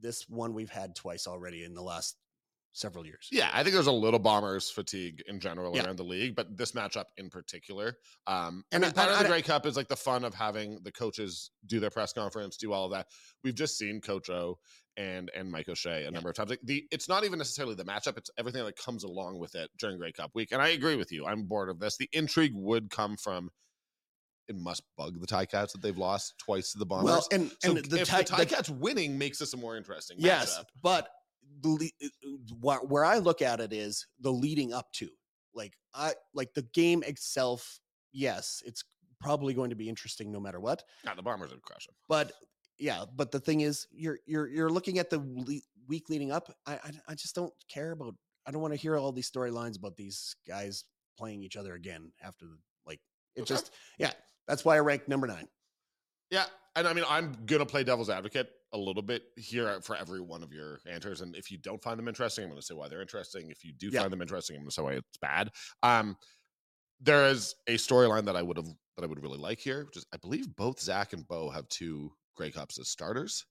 this 0.00 0.28
one 0.28 0.52
we've 0.52 0.70
had 0.70 0.96
twice 0.96 1.28
already 1.28 1.62
in 1.64 1.74
the 1.74 1.82
last 1.82 2.16
several 2.74 3.06
years. 3.06 3.28
Yeah, 3.30 3.50
I 3.52 3.62
think 3.62 3.72
there's 3.72 3.86
a 3.86 3.92
little 3.92 4.18
bombers 4.18 4.68
fatigue 4.70 5.22
in 5.26 5.38
general 5.40 5.74
Yeah. 5.74 5.84
around 5.86 5.96
the 5.96 6.04
league, 6.04 6.34
but 6.34 6.56
this 6.56 6.72
matchup 6.72 7.06
in 7.16 7.30
particular. 7.30 7.96
Um, 8.26 8.64
And 8.72 8.84
I- 8.84 8.90
part 8.92 9.10
of 9.10 9.16
I- 9.16 9.22
the 9.22 9.28
I- 9.28 9.30
Grey 9.30 9.42
Cup 9.42 9.64
is 9.64 9.76
like 9.76 9.88
the 9.88 9.96
fun 9.96 10.24
of 10.24 10.34
having 10.34 10.82
the 10.82 10.92
coaches 10.92 11.50
do 11.66 11.78
their 11.80 11.90
press 11.90 12.12
conference, 12.12 12.56
do 12.56 12.72
all 12.72 12.84
of 12.86 12.90
that. 12.90 13.08
We've 13.44 13.54
just 13.54 13.78
seen 13.78 14.00
Coach 14.00 14.28
O 14.28 14.58
and 14.96 15.30
and 15.34 15.50
Mike 15.50 15.68
O'Shea 15.68 16.04
a 16.04 16.10
number 16.10 16.28
of 16.30 16.36
times. 16.36 16.50
Like 16.50 16.60
the 16.62 16.86
it's 16.90 17.08
not 17.08 17.24
even 17.24 17.38
necessarily 17.38 17.74
the 17.76 17.84
matchup; 17.84 18.18
it's 18.18 18.30
everything 18.38 18.64
that 18.64 18.76
comes 18.76 19.04
along 19.04 19.38
with 19.38 19.54
it 19.54 19.70
during 19.78 19.96
Grey 19.98 20.12
Cup 20.12 20.32
week. 20.34 20.50
And 20.52 20.60
I 20.60 20.68
agree 20.68 20.96
with 20.96 21.10
you. 21.12 21.26
I'm 21.26 21.44
bored 21.44 21.68
of 21.68 21.78
this. 21.78 21.96
The 21.96 22.08
intrigue 22.12 22.52
would 22.54 22.90
come 22.90 23.16
from. 23.16 23.50
It 24.46 24.56
must 24.56 24.82
bug 24.98 25.20
the 25.20 25.26
Ticats 25.26 25.72
that 25.72 25.80
they've 25.80 25.96
lost 25.96 26.34
twice 26.38 26.72
to 26.72 26.78
the 26.78 26.84
Bombers. 26.84 27.04
Well, 27.10 27.28
and 27.32 27.50
so 27.62 27.70
and 27.70 27.78
the, 27.78 28.00
if 28.02 28.08
Ti- 28.10 28.16
the 28.24 28.36
the 28.36 28.46
Ticats 28.46 28.68
winning 28.68 29.16
makes 29.16 29.38
this 29.38 29.54
a 29.54 29.56
more 29.56 29.74
interesting 29.76 30.16
Yes, 30.20 30.58
matchup. 30.58 30.64
but 30.82 31.08
the 31.60 31.68
le- 31.68 32.70
uh, 32.72 32.78
where, 32.86 33.04
I 33.04 33.18
look 33.18 33.42
at 33.42 33.60
it 33.60 33.72
is 33.72 34.06
the 34.20 34.30
leading 34.30 34.72
up 34.72 34.92
to 34.94 35.08
like 35.54 35.74
I 35.94 36.12
like 36.34 36.52
the 36.54 36.66
game 36.74 37.02
itself. 37.04 37.80
Yes, 38.12 38.62
it's 38.66 38.84
probably 39.20 39.54
going 39.54 39.70
to 39.70 39.76
be 39.76 39.88
interesting 39.88 40.30
no 40.30 40.40
matter 40.40 40.60
what. 40.60 40.82
Nah, 41.04 41.14
the 41.14 41.22
Bombers 41.22 41.50
would 41.50 41.62
crush 41.62 41.86
them. 41.86 41.94
But 42.08 42.32
yeah, 42.78 43.04
but 43.16 43.30
the 43.30 43.40
thing 43.40 43.60
is, 43.60 43.86
you're 43.92 44.18
you're 44.26 44.48
you're 44.48 44.70
looking 44.70 44.98
at 44.98 45.10
the 45.10 45.18
le- 45.18 45.60
week 45.88 46.08
leading 46.08 46.32
up. 46.32 46.52
I, 46.66 46.74
I 46.74 46.90
I 47.08 47.14
just 47.14 47.34
don't 47.34 47.52
care 47.68 47.92
about. 47.92 48.14
I 48.46 48.50
don't 48.50 48.60
want 48.60 48.74
to 48.74 48.80
hear 48.80 48.96
all 48.96 49.12
these 49.12 49.30
storylines 49.30 49.78
about 49.78 49.96
these 49.96 50.36
guys 50.46 50.84
playing 51.16 51.42
each 51.42 51.56
other 51.56 51.74
again 51.74 52.12
after 52.22 52.44
the 52.46 52.58
like. 52.86 53.00
It 53.36 53.42
Okay. 53.42 53.48
just 53.54 53.70
yeah. 53.98 54.12
That's 54.48 54.64
why 54.64 54.76
I 54.76 54.80
ranked 54.80 55.08
number 55.08 55.26
nine. 55.26 55.48
Yeah, 56.30 56.44
and 56.76 56.86
I 56.86 56.92
mean, 56.92 57.04
I'm 57.08 57.44
gonna 57.46 57.66
play 57.66 57.84
devil's 57.84 58.10
advocate 58.10 58.50
a 58.72 58.78
little 58.78 59.02
bit 59.02 59.24
here 59.36 59.80
for 59.82 59.96
every 59.96 60.20
one 60.20 60.42
of 60.42 60.52
your 60.52 60.80
answers. 60.86 61.20
And 61.20 61.36
if 61.36 61.50
you 61.50 61.58
don't 61.58 61.82
find 61.82 61.98
them 61.98 62.08
interesting, 62.08 62.44
I'm 62.44 62.50
gonna 62.50 62.62
say 62.62 62.74
why 62.74 62.88
they're 62.88 63.00
interesting. 63.02 63.50
If 63.50 63.64
you 63.64 63.72
do 63.72 63.90
Yeah. 63.90 64.00
find 64.00 64.12
them 64.12 64.22
interesting, 64.22 64.56
I'm 64.56 64.62
gonna 64.62 64.70
say 64.72 64.82
why 64.82 64.92
it's 64.94 65.18
bad. 65.18 65.50
Um, 65.82 66.16
there 67.00 67.26
is 67.28 67.54
a 67.66 67.74
storyline 67.74 68.24
that 68.26 68.36
I 68.36 68.42
would 68.42 68.56
have 68.56 68.66
that 68.96 69.04
I 69.04 69.06
would 69.06 69.22
really 69.22 69.38
like 69.38 69.58
here, 69.58 69.84
which 69.84 69.96
is 69.96 70.06
I 70.12 70.16
believe 70.16 70.54
both 70.56 70.80
Zach 70.80 71.12
and 71.12 71.26
Bo 71.26 71.50
have 71.50 71.68
two 71.68 72.12
Grey 72.36 72.50
Cups 72.50 72.78
as 72.78 72.88
starters. 72.88 73.44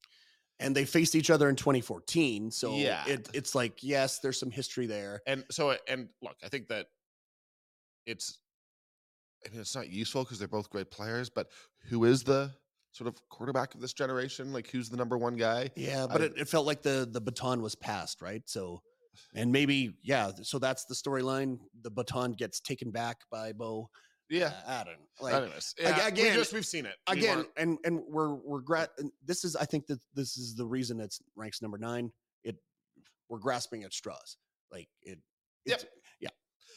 And 0.60 0.76
they 0.76 0.86
faced 0.86 1.16
each 1.16 1.30
other 1.30 1.50
in 1.50 1.56
2014, 1.56 2.52
so 2.52 2.78
Yeah. 2.78 3.06
it, 3.08 3.30
it's 3.34 3.56
like 3.56 3.84
yes, 3.84 4.20
there's 4.20 4.40
some 4.40 4.52
history 4.52 4.86
there. 4.86 5.22
And 5.26 5.44
so, 5.52 5.76
and 5.88 6.10
look, 6.22 6.38
I 6.44 6.48
think 6.50 6.68
that 6.70 6.88
it's, 8.06 8.40
I 9.46 9.50
mean, 9.50 9.60
it's 9.62 9.76
not 9.76 9.90
useful 9.90 10.24
because 10.24 10.40
they're 10.40 10.48
both 10.48 10.70
great 10.70 10.92
players, 10.92 11.30
but 11.30 11.52
who 11.90 12.06
is 12.06 12.24
the 12.24 12.54
sort 12.94 13.08
of 13.10 13.16
quarterback 13.30 13.76
of 13.76 13.82
this 13.82 13.92
generation? 13.94 14.54
Like, 14.54 14.70
who's 14.70 14.90
the 14.90 14.98
number 14.98 15.18
one 15.18 15.36
guy? 15.36 15.70
Yeah, 15.76 16.08
but 16.10 16.22
I- 16.22 16.26
it, 16.26 16.34
it 16.38 16.48
felt 16.48 16.66
like 16.66 16.82
the 16.82 17.08
the 17.12 17.20
baton 17.22 17.62
was 17.62 17.76
passed, 17.76 18.22
right? 18.22 18.42
So, 18.46 18.82
and 19.36 19.52
maybe 19.52 19.98
yeah, 20.04 20.32
so 20.44 20.58
that's 20.60 20.86
the 20.86 20.96
storyline. 20.96 21.60
The 21.82 21.92
baton 21.92 22.34
gets 22.34 22.60
taken 22.62 22.92
back 22.92 23.18
by 23.32 23.52
Bo. 23.52 23.90
Yeah. 24.30 24.54
Uh, 24.66 24.72
I 24.72 24.84
don't 24.86 24.98
like 25.22 25.34
Anyways, 25.36 25.76
yeah, 25.80 26.08
again- 26.08 26.32
we 26.32 26.38
just 26.40 26.54
we've 26.54 26.66
seen 26.66 26.86
it 26.86 26.96
again, 27.08 27.38
weren't- 27.40 27.50
and 27.58 27.78
and 27.84 28.02
we're 28.08 28.34
we're 28.36 28.62
gra- 28.62 28.90
This 29.26 29.44
is 29.44 29.56
I 29.56 29.66
think 29.66 29.86
that 29.88 30.00
this 30.16 30.38
is 30.38 30.56
the 30.56 30.66
reason 30.66 31.00
it's 31.02 31.22
ranks 31.36 31.62
number 31.62 31.78
nine. 31.78 32.12
It 32.44 32.56
we're 33.30 33.40
grasping 33.40 33.84
at 33.84 33.94
straws. 33.94 34.38
Like 34.72 34.88
it. 35.02 35.20
Yep. 35.66 35.84
Yeah. 36.20 36.30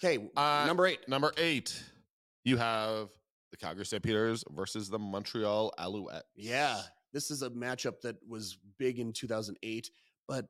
Okay. 0.04 0.28
Uh, 0.36 0.64
number 0.66 0.86
eight. 0.86 1.08
Number 1.08 1.32
eight, 1.38 1.82
you 2.44 2.56
have 2.58 3.08
the 3.56 3.64
Calgary 3.64 3.86
Stampeders 3.86 4.44
versus 4.50 4.88
the 4.88 4.98
Montreal 4.98 5.72
Alouettes. 5.78 6.22
Yeah, 6.34 6.80
this 7.12 7.30
is 7.30 7.42
a 7.42 7.50
matchup 7.50 8.00
that 8.02 8.16
was 8.28 8.58
big 8.78 8.98
in 8.98 9.12
2008, 9.12 9.90
but 10.28 10.46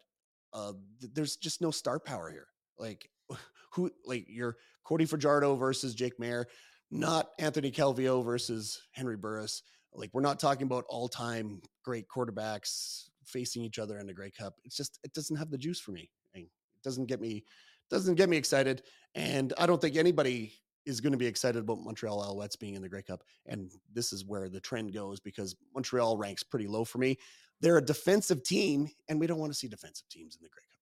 uh, 0.52 0.72
th- 1.00 1.12
there's 1.14 1.36
just 1.36 1.60
no 1.60 1.70
star 1.70 1.98
power 1.98 2.30
here. 2.30 2.48
Like 2.78 3.10
who, 3.72 3.90
like 4.04 4.26
your 4.28 4.56
Cody 4.84 5.04
Fajardo 5.04 5.56
versus 5.56 5.94
Jake 5.94 6.18
Maier, 6.18 6.44
not 6.90 7.30
Anthony 7.38 7.70
Calvillo 7.70 8.24
versus 8.24 8.80
Henry 8.92 9.16
Burris. 9.16 9.62
Like 9.94 10.10
we're 10.12 10.20
not 10.20 10.38
talking 10.38 10.66
about 10.66 10.84
all-time 10.88 11.60
great 11.84 12.06
quarterbacks 12.08 13.08
facing 13.24 13.62
each 13.62 13.78
other 13.78 13.98
in 13.98 14.06
the 14.06 14.14
Grey 14.14 14.30
Cup. 14.30 14.54
It's 14.64 14.76
just 14.76 14.98
it 15.04 15.12
doesn't 15.12 15.36
have 15.36 15.50
the 15.50 15.58
juice 15.58 15.80
for 15.80 15.92
me. 15.92 16.10
It 16.34 16.48
doesn't 16.84 17.06
get 17.06 17.20
me 17.20 17.44
doesn't 17.90 18.16
get 18.16 18.28
me 18.28 18.36
excited, 18.36 18.82
and 19.14 19.52
I 19.58 19.66
don't 19.66 19.80
think 19.80 19.96
anybody 19.96 20.52
is 20.86 21.00
going 21.00 21.12
to 21.12 21.18
be 21.18 21.26
excited 21.26 21.58
about 21.58 21.80
Montreal 21.80 22.22
Alouettes 22.24 22.58
being 22.58 22.74
in 22.74 22.82
the 22.82 22.88
Grey 22.88 23.02
Cup. 23.02 23.22
And 23.46 23.70
this 23.92 24.12
is 24.12 24.24
where 24.24 24.48
the 24.48 24.60
trend 24.60 24.94
goes 24.94 25.20
because 25.20 25.56
Montreal 25.74 26.16
ranks 26.16 26.42
pretty 26.42 26.66
low 26.66 26.84
for 26.84 26.98
me. 26.98 27.18
They're 27.60 27.78
a 27.78 27.84
defensive 27.84 28.42
team, 28.44 28.88
and 29.08 29.18
we 29.18 29.26
don't 29.26 29.38
want 29.38 29.52
to 29.52 29.58
see 29.58 29.66
defensive 29.68 30.08
teams 30.08 30.36
in 30.36 30.42
the 30.42 30.48
Grey 30.48 30.62
Cup. 30.62 30.80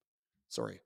Sorry. 0.48 0.80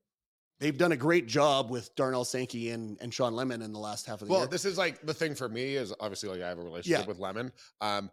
They've 0.61 0.77
done 0.77 0.93
a 0.93 0.97
great 0.97 1.27
job 1.29 1.71
with 1.71 1.95
Darnell 1.95 2.25
Sankey 2.25 2.71
and, 2.71 2.99
and 3.01 3.15
Shawn 3.15 3.35
Lemon 3.35 3.63
in 3.63 3.73
the 3.73 3.79
last 3.79 4.07
half 4.07 4.21
of 4.21 4.27
the 4.27 4.33
Well, 4.33 4.41
year. 4.41 4.47
Well, 4.47 4.51
this 4.51 4.65
is 4.65 4.77
like 4.77 5.01
the 5.03 5.15
thing 5.15 5.35
for 5.35 5.49
me 5.49 5.75
is 5.77 5.95
obviously 6.01 6.29
like 6.31 6.41
I 6.43 6.49
have 6.49 6.59
a 6.59 6.63
relationship 6.63 7.01
Yeah. 7.03 7.07
with 7.07 7.19
Lemon. 7.19 7.53
Um, 7.81 8.11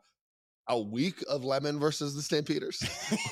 a 0.67 0.79
week 0.79 1.23
of 1.29 1.43
Lemon 1.43 1.79
versus 1.79 2.15
the 2.15 2.21
Stampeders, 2.23 2.79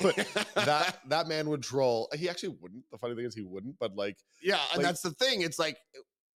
but 0.00 0.14
that 0.54 1.00
that 1.08 1.26
man 1.26 1.48
would 1.50 1.62
troll. 1.64 2.08
He 2.14 2.28
actually 2.28 2.56
wouldn't. 2.60 2.84
The 2.92 2.98
funny 2.98 3.14
thing 3.16 3.24
is 3.24 3.34
he 3.34 3.42
wouldn't. 3.42 3.76
But 3.80 3.96
like, 3.96 4.16
Yeah, 4.42 4.58
and 4.72 4.78
Like- 4.82 4.86
that's 4.86 5.00
the 5.02 5.10
thing. 5.12 5.42
It's 5.42 5.58
like 5.58 5.76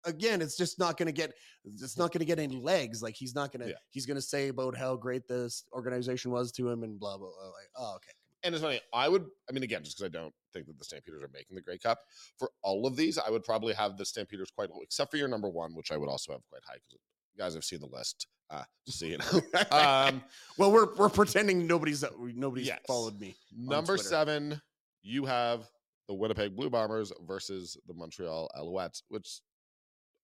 again, 0.05 0.41
it's 0.41 0.57
just 0.57 0.79
not 0.79 0.97
going 0.97 1.07
to 1.07 1.11
get 1.11 1.33
it's 1.63 1.97
not 1.97 2.11
going 2.11 2.19
to 2.19 2.25
get 2.25 2.39
any 2.39 2.57
legs. 2.57 3.01
Like 3.01 3.15
he's 3.15 3.35
not 3.35 3.51
going 3.51 3.61
to 3.63 3.69
Yeah. 3.69 3.77
he's 3.89 4.05
going 4.05 4.15
to 4.17 4.21
say 4.21 4.49
about 4.49 4.75
how 4.77 4.95
great 4.95 5.27
this 5.27 5.63
organization 5.73 6.31
was 6.31 6.51
to 6.53 6.69
him 6.69 6.83
and 6.83 6.99
blah 6.99 7.17
blah 7.17 7.27
blah. 7.27 7.47
Like, 7.47 7.69
oh, 7.77 7.95
okay. 7.95 8.11
and 8.43 8.53
it's 8.55 8.63
funny. 8.63 8.79
I 8.93 9.09
would. 9.09 9.25
I 9.49 9.53
mean, 9.53 9.63
again, 9.63 9.83
just 9.83 9.97
because 9.97 10.11
I 10.13 10.17
don't 10.17 10.33
think 10.53 10.67
that 10.67 10.77
the 10.77 10.85
Stampeders 10.85 11.23
are 11.23 11.29
making 11.33 11.55
the 11.55 11.61
Grey 11.61 11.77
Cup 11.77 11.99
for 12.37 12.49
all 12.63 12.85
of 12.87 12.95
these, 12.95 13.17
I 13.17 13.29
would 13.29 13.43
probably 13.43 13.73
have 13.73 13.97
the 13.97 14.05
Stampeders 14.05 14.51
quite 14.51 14.69
low, 14.69 14.79
except 14.81 15.11
for 15.11 15.17
your 15.17 15.27
number 15.27 15.49
one, 15.49 15.75
which 15.75 15.91
I 15.91 15.97
would 15.97 16.09
also 16.09 16.31
have 16.31 16.41
quite 16.49 16.61
high 16.67 16.75
because 16.75 16.93
you 16.93 17.37
guys 17.37 17.53
have 17.55 17.63
seen 17.65 17.79
the 17.79 17.87
list. 17.87 18.27
Uh, 18.51 18.61
just 18.85 18.99
so 18.99 19.07
you 19.07 19.17
know. 19.17 19.41
um, 19.75 20.21
well, 20.59 20.71
we're 20.71 20.93
we're 20.95 21.09
pretending 21.09 21.65
nobody's 21.65 22.03
nobody's 22.19 22.67
Yes. 22.67 22.79
followed 22.87 23.19
me. 23.19 23.35
Number 23.57 23.95
Twitter. 23.95 24.09
seven, 24.09 24.61
you 25.01 25.25
have 25.25 25.67
the 26.07 26.13
Winnipeg 26.13 26.55
Blue 26.55 26.69
Bombers 26.69 27.11
versus 27.25 27.75
the 27.87 27.93
Montreal 27.95 28.47
Alouettes, 28.55 29.01
which, 29.09 29.41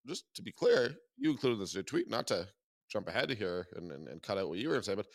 just 0.08 0.26
to 0.36 0.42
be 0.42 0.52
clear, 0.52 0.96
you 1.18 1.32
included 1.32 1.60
this 1.60 1.74
in 1.74 1.80
your 1.80 1.84
tweet, 1.84 2.10
not 2.10 2.28
to 2.28 2.48
jump 2.90 3.08
ahead 3.08 3.30
to 3.30 3.36
here 3.36 3.68
and, 3.76 3.92
and, 3.92 4.08
and 4.08 4.22
cut 4.22 4.38
out 4.38 4.50
what 4.50 4.58
you 4.60 4.68
were 4.68 4.74
going 4.76 4.84
to 4.84 4.90
say, 4.90 4.96
but 4.96 5.08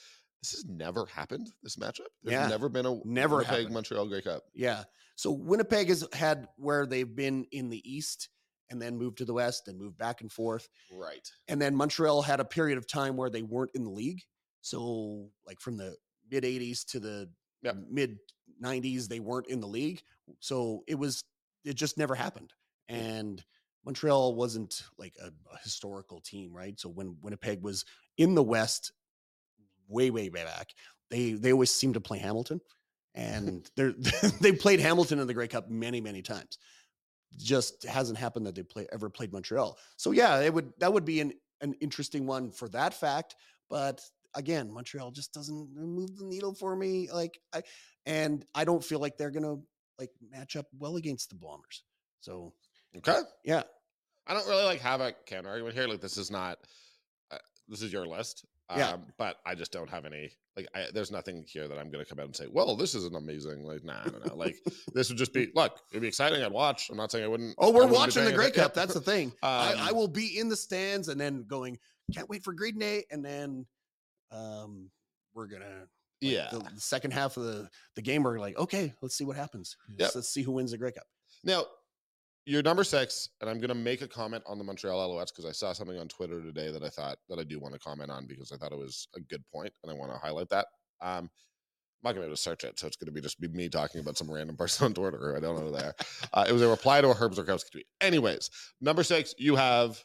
this 0.42 0.52
has 0.52 0.64
never 0.66 1.06
happened, 1.06 1.48
this 1.62 1.76
matchup. 1.76 2.06
There's 2.22 2.34
Yeah. 2.34 2.48
never 2.48 2.68
been 2.68 2.86
a 2.86 3.00
Never 3.04 3.36
Winnipeg 3.36 3.56
happened. 3.56 3.74
Montreal 3.74 4.06
Grey 4.06 4.22
Cup. 4.22 4.44
Yeah. 4.54 4.84
So 5.16 5.30
Winnipeg 5.32 5.88
has 5.88 6.06
had 6.12 6.46
where 6.56 6.86
they've 6.86 7.14
been 7.16 7.46
in 7.52 7.68
the 7.70 7.82
East 7.90 8.28
and 8.70 8.80
then 8.80 8.96
moved 8.98 9.18
to 9.18 9.24
the 9.24 9.32
West 9.34 9.68
and 9.68 9.78
moved 9.78 9.96
back 9.96 10.20
and 10.20 10.30
forth. 10.30 10.68
Right. 10.92 11.26
And 11.48 11.60
then 11.60 11.74
Montreal 11.74 12.22
had 12.22 12.40
a 12.40 12.44
period 12.44 12.78
of 12.78 12.86
time 12.86 13.16
where 13.16 13.30
they 13.30 13.42
weren't 13.42 13.70
in 13.74 13.84
the 13.84 13.90
league. 13.90 14.20
So 14.60 15.30
like 15.46 15.60
from 15.60 15.76
the 15.76 15.96
mid 16.30 16.44
80s 16.44 16.84
to 16.86 17.00
the 17.00 17.30
Yep. 17.62 17.76
mid 17.90 18.18
90s, 18.62 19.08
they 19.08 19.20
weren't 19.20 19.46
in 19.48 19.60
the 19.60 19.66
league. 19.68 20.02
So 20.40 20.82
it 20.86 20.96
was 20.96 21.22
it 21.64 21.74
just 21.74 21.96
never 21.98 22.14
happened. 22.14 22.52
And 22.88 23.42
Montreal 23.86 24.34
wasn't 24.34 24.82
like 24.98 25.14
a, 25.22 25.28
a 25.54 25.58
historical 25.62 26.20
team, 26.20 26.52
right? 26.52 26.78
So 26.78 26.88
when 26.88 27.16
Winnipeg 27.22 27.62
was 27.62 27.84
in 28.18 28.34
the 28.34 28.42
West 28.42 28.92
way, 29.88 30.10
way, 30.10 30.28
way 30.28 30.44
back, 30.44 30.70
they 31.10 31.32
they 31.32 31.52
always 31.52 31.72
seemed 31.72 31.94
to 31.94 32.00
play 32.00 32.18
Hamilton. 32.18 32.60
And 33.18 33.66
they're 33.76 33.94
they 34.42 34.52
played 34.52 34.78
Hamilton 34.78 35.20
in 35.20 35.26
the 35.26 35.32
Grey 35.32 35.48
Cup 35.48 35.70
many, 35.70 36.02
many 36.02 36.20
times. 36.20 36.58
Just 37.38 37.84
hasn't 37.84 38.18
happened 38.18 38.44
that 38.46 38.54
they 38.54 38.62
play 38.62 38.86
ever 38.92 39.08
played 39.08 39.32
Montreal. 39.32 39.78
So 39.96 40.10
yeah, 40.10 40.40
it 40.40 40.52
would 40.52 40.74
that 40.80 40.92
would 40.92 41.06
be 41.06 41.22
an 41.22 41.32
an 41.62 41.72
interesting 41.80 42.26
one 42.26 42.50
for 42.50 42.68
that 42.68 42.92
fact. 42.92 43.34
But 43.70 44.02
again, 44.34 44.70
Montreal 44.70 45.12
just 45.12 45.32
doesn't 45.32 45.70
uh, 45.78 45.86
move 45.86 46.14
the 46.18 46.26
needle 46.26 46.52
for 46.52 46.76
me. 46.76 47.08
Like 47.10 47.40
I 47.54 47.62
and 48.04 48.44
I 48.54 48.64
don't 48.64 48.84
feel 48.84 48.98
like 48.98 49.16
they're 49.16 49.30
gonna 49.30 49.56
like 49.98 50.10
match 50.30 50.54
up 50.54 50.66
well 50.78 50.96
against 50.96 51.30
the 51.30 51.36
Bombers. 51.36 51.84
So 52.20 52.52
Okay. 52.98 53.20
yeah, 53.44 53.62
I 54.26 54.34
don't 54.34 54.46
really 54.48 54.64
like 54.64 54.80
have 54.80 55.00
a 55.00 55.12
counter 55.26 55.48
argument 55.50 55.74
here. 55.74 55.86
Like 55.86 56.00
this 56.00 56.16
is 56.16 56.30
not, 56.30 56.58
uh, 57.30 57.38
this 57.68 57.82
is 57.82 57.92
your 57.92 58.06
list. 58.06 58.44
Um, 58.68 58.78
Yeah. 58.78 58.96
But 59.18 59.36
I 59.46 59.54
just 59.54 59.72
don't 59.72 59.88
have 59.88 60.04
any. 60.04 60.30
Like, 60.56 60.68
I, 60.74 60.86
there's 60.92 61.10
nothing 61.12 61.44
here 61.46 61.68
that 61.68 61.78
I'm 61.78 61.90
going 61.90 62.02
to 62.02 62.08
come 62.08 62.18
out 62.18 62.24
and 62.24 62.34
say, 62.34 62.46
"Well, 62.50 62.76
this 62.76 62.94
is 62.94 63.04
an 63.04 63.14
amazing." 63.14 63.62
Like, 63.64 63.84
nah, 63.84 64.02
no, 64.06 64.18
no. 64.26 64.34
Like, 64.34 64.56
this 64.94 65.10
would 65.10 65.18
just 65.18 65.34
be 65.34 65.50
look. 65.54 65.80
It'd 65.90 66.00
be 66.00 66.08
exciting. 66.08 66.42
I'd 66.42 66.50
watch. 66.50 66.88
I'm 66.90 66.96
not 66.96 67.12
saying 67.12 67.24
I 67.24 67.28
wouldn't. 67.28 67.54
Oh, 67.58 67.68
we're 67.70 67.80
wouldn't 67.80 67.92
watching 67.92 68.24
the 68.24 68.32
Grey 68.32 68.50
Cup. 68.50 68.72
That's 68.72 68.94
the 68.94 69.00
thing. 69.00 69.32
I, 69.42 69.74
I 69.78 69.90
Um, 69.90 69.96
will 69.96 70.08
be 70.08 70.38
in 70.38 70.48
the 70.48 70.56
stands 70.56 71.08
and 71.08 71.20
then 71.20 71.44
going, 71.46 71.78
can't 72.14 72.28
wait 72.30 72.42
for 72.42 72.54
Green 72.54 72.78
Day, 72.78 73.04
and 73.10 73.22
then 73.24 73.66
um 74.32 74.90
we're 75.34 75.46
gonna 75.46 75.66
like, 75.66 76.32
yeah. 76.32 76.48
the, 76.50 76.58
the 76.58 76.80
second 76.80 77.12
half 77.12 77.36
of 77.36 77.44
the 77.44 77.68
the 77.94 78.02
game 78.02 78.22
we're 78.22 78.40
like, 78.40 78.58
okay, 78.58 78.92
let's 79.02 79.14
see 79.16 79.24
what 79.24 79.36
happens. 79.36 79.76
Yep. 79.98 80.10
Let's 80.14 80.30
see 80.30 80.42
who 80.42 80.52
wins 80.52 80.70
the 80.70 80.78
Grey 80.78 80.92
Cup. 80.92 81.04
Now, 81.44 81.66
you're 82.46 82.62
number 82.62 82.84
six, 82.84 83.28
and 83.40 83.50
I'm 83.50 83.58
going 83.58 83.68
to 83.68 83.74
make 83.74 84.02
a 84.02 84.08
comment 84.08 84.42
on 84.46 84.56
the 84.58 84.64
Montreal 84.64 84.96
Alouettes 84.98 85.28
because 85.34 85.44
I 85.44 85.52
saw 85.52 85.72
something 85.72 85.98
on 85.98 86.08
Twitter 86.08 86.40
today 86.42 86.70
that 86.70 86.82
I 86.82 86.88
thought 86.88 87.18
that 87.28 87.38
I 87.38 87.44
do 87.44 87.58
want 87.58 87.74
to 87.74 87.80
comment 87.80 88.10
on 88.10 88.26
because 88.26 88.52
I 88.52 88.56
thought 88.56 88.72
it 88.72 88.78
was 88.78 89.08
a 89.16 89.20
good 89.20 89.42
point, 89.52 89.72
and 89.82 89.90
I 89.90 89.94
want 89.94 90.12
to 90.12 90.18
highlight 90.18 90.48
that. 90.50 90.66
Um, 91.02 91.28
I'm 92.04 92.10
not 92.10 92.12
going 92.12 92.16
to 92.16 92.20
be 92.20 92.26
able 92.26 92.36
to 92.36 92.42
search 92.42 92.62
it, 92.64 92.78
so 92.78 92.86
it's 92.86 92.96
going 92.96 93.06
to 93.06 93.12
be 93.12 93.20
just 93.20 93.40
be 93.40 93.48
me 93.48 93.68
talking 93.68 94.00
about 94.00 94.16
some 94.16 94.30
random 94.30 94.56
person 94.58 94.86
on 94.86 94.94
Twitter. 94.94 95.18
Who 95.18 95.36
I 95.36 95.40
don't 95.40 95.56
know 95.58 95.66
who 95.66 95.76
they 95.76 95.82
are. 95.84 95.94
Uh, 96.32 96.44
it 96.48 96.52
was 96.52 96.62
a 96.62 96.68
reply 96.68 97.00
to 97.00 97.08
a 97.08 97.14
Herb 97.14 97.34
Zurkowski 97.34 97.72
tweet. 97.72 97.86
Anyways, 98.00 98.48
number 98.80 99.02
six, 99.02 99.34
you 99.38 99.56
have 99.56 100.02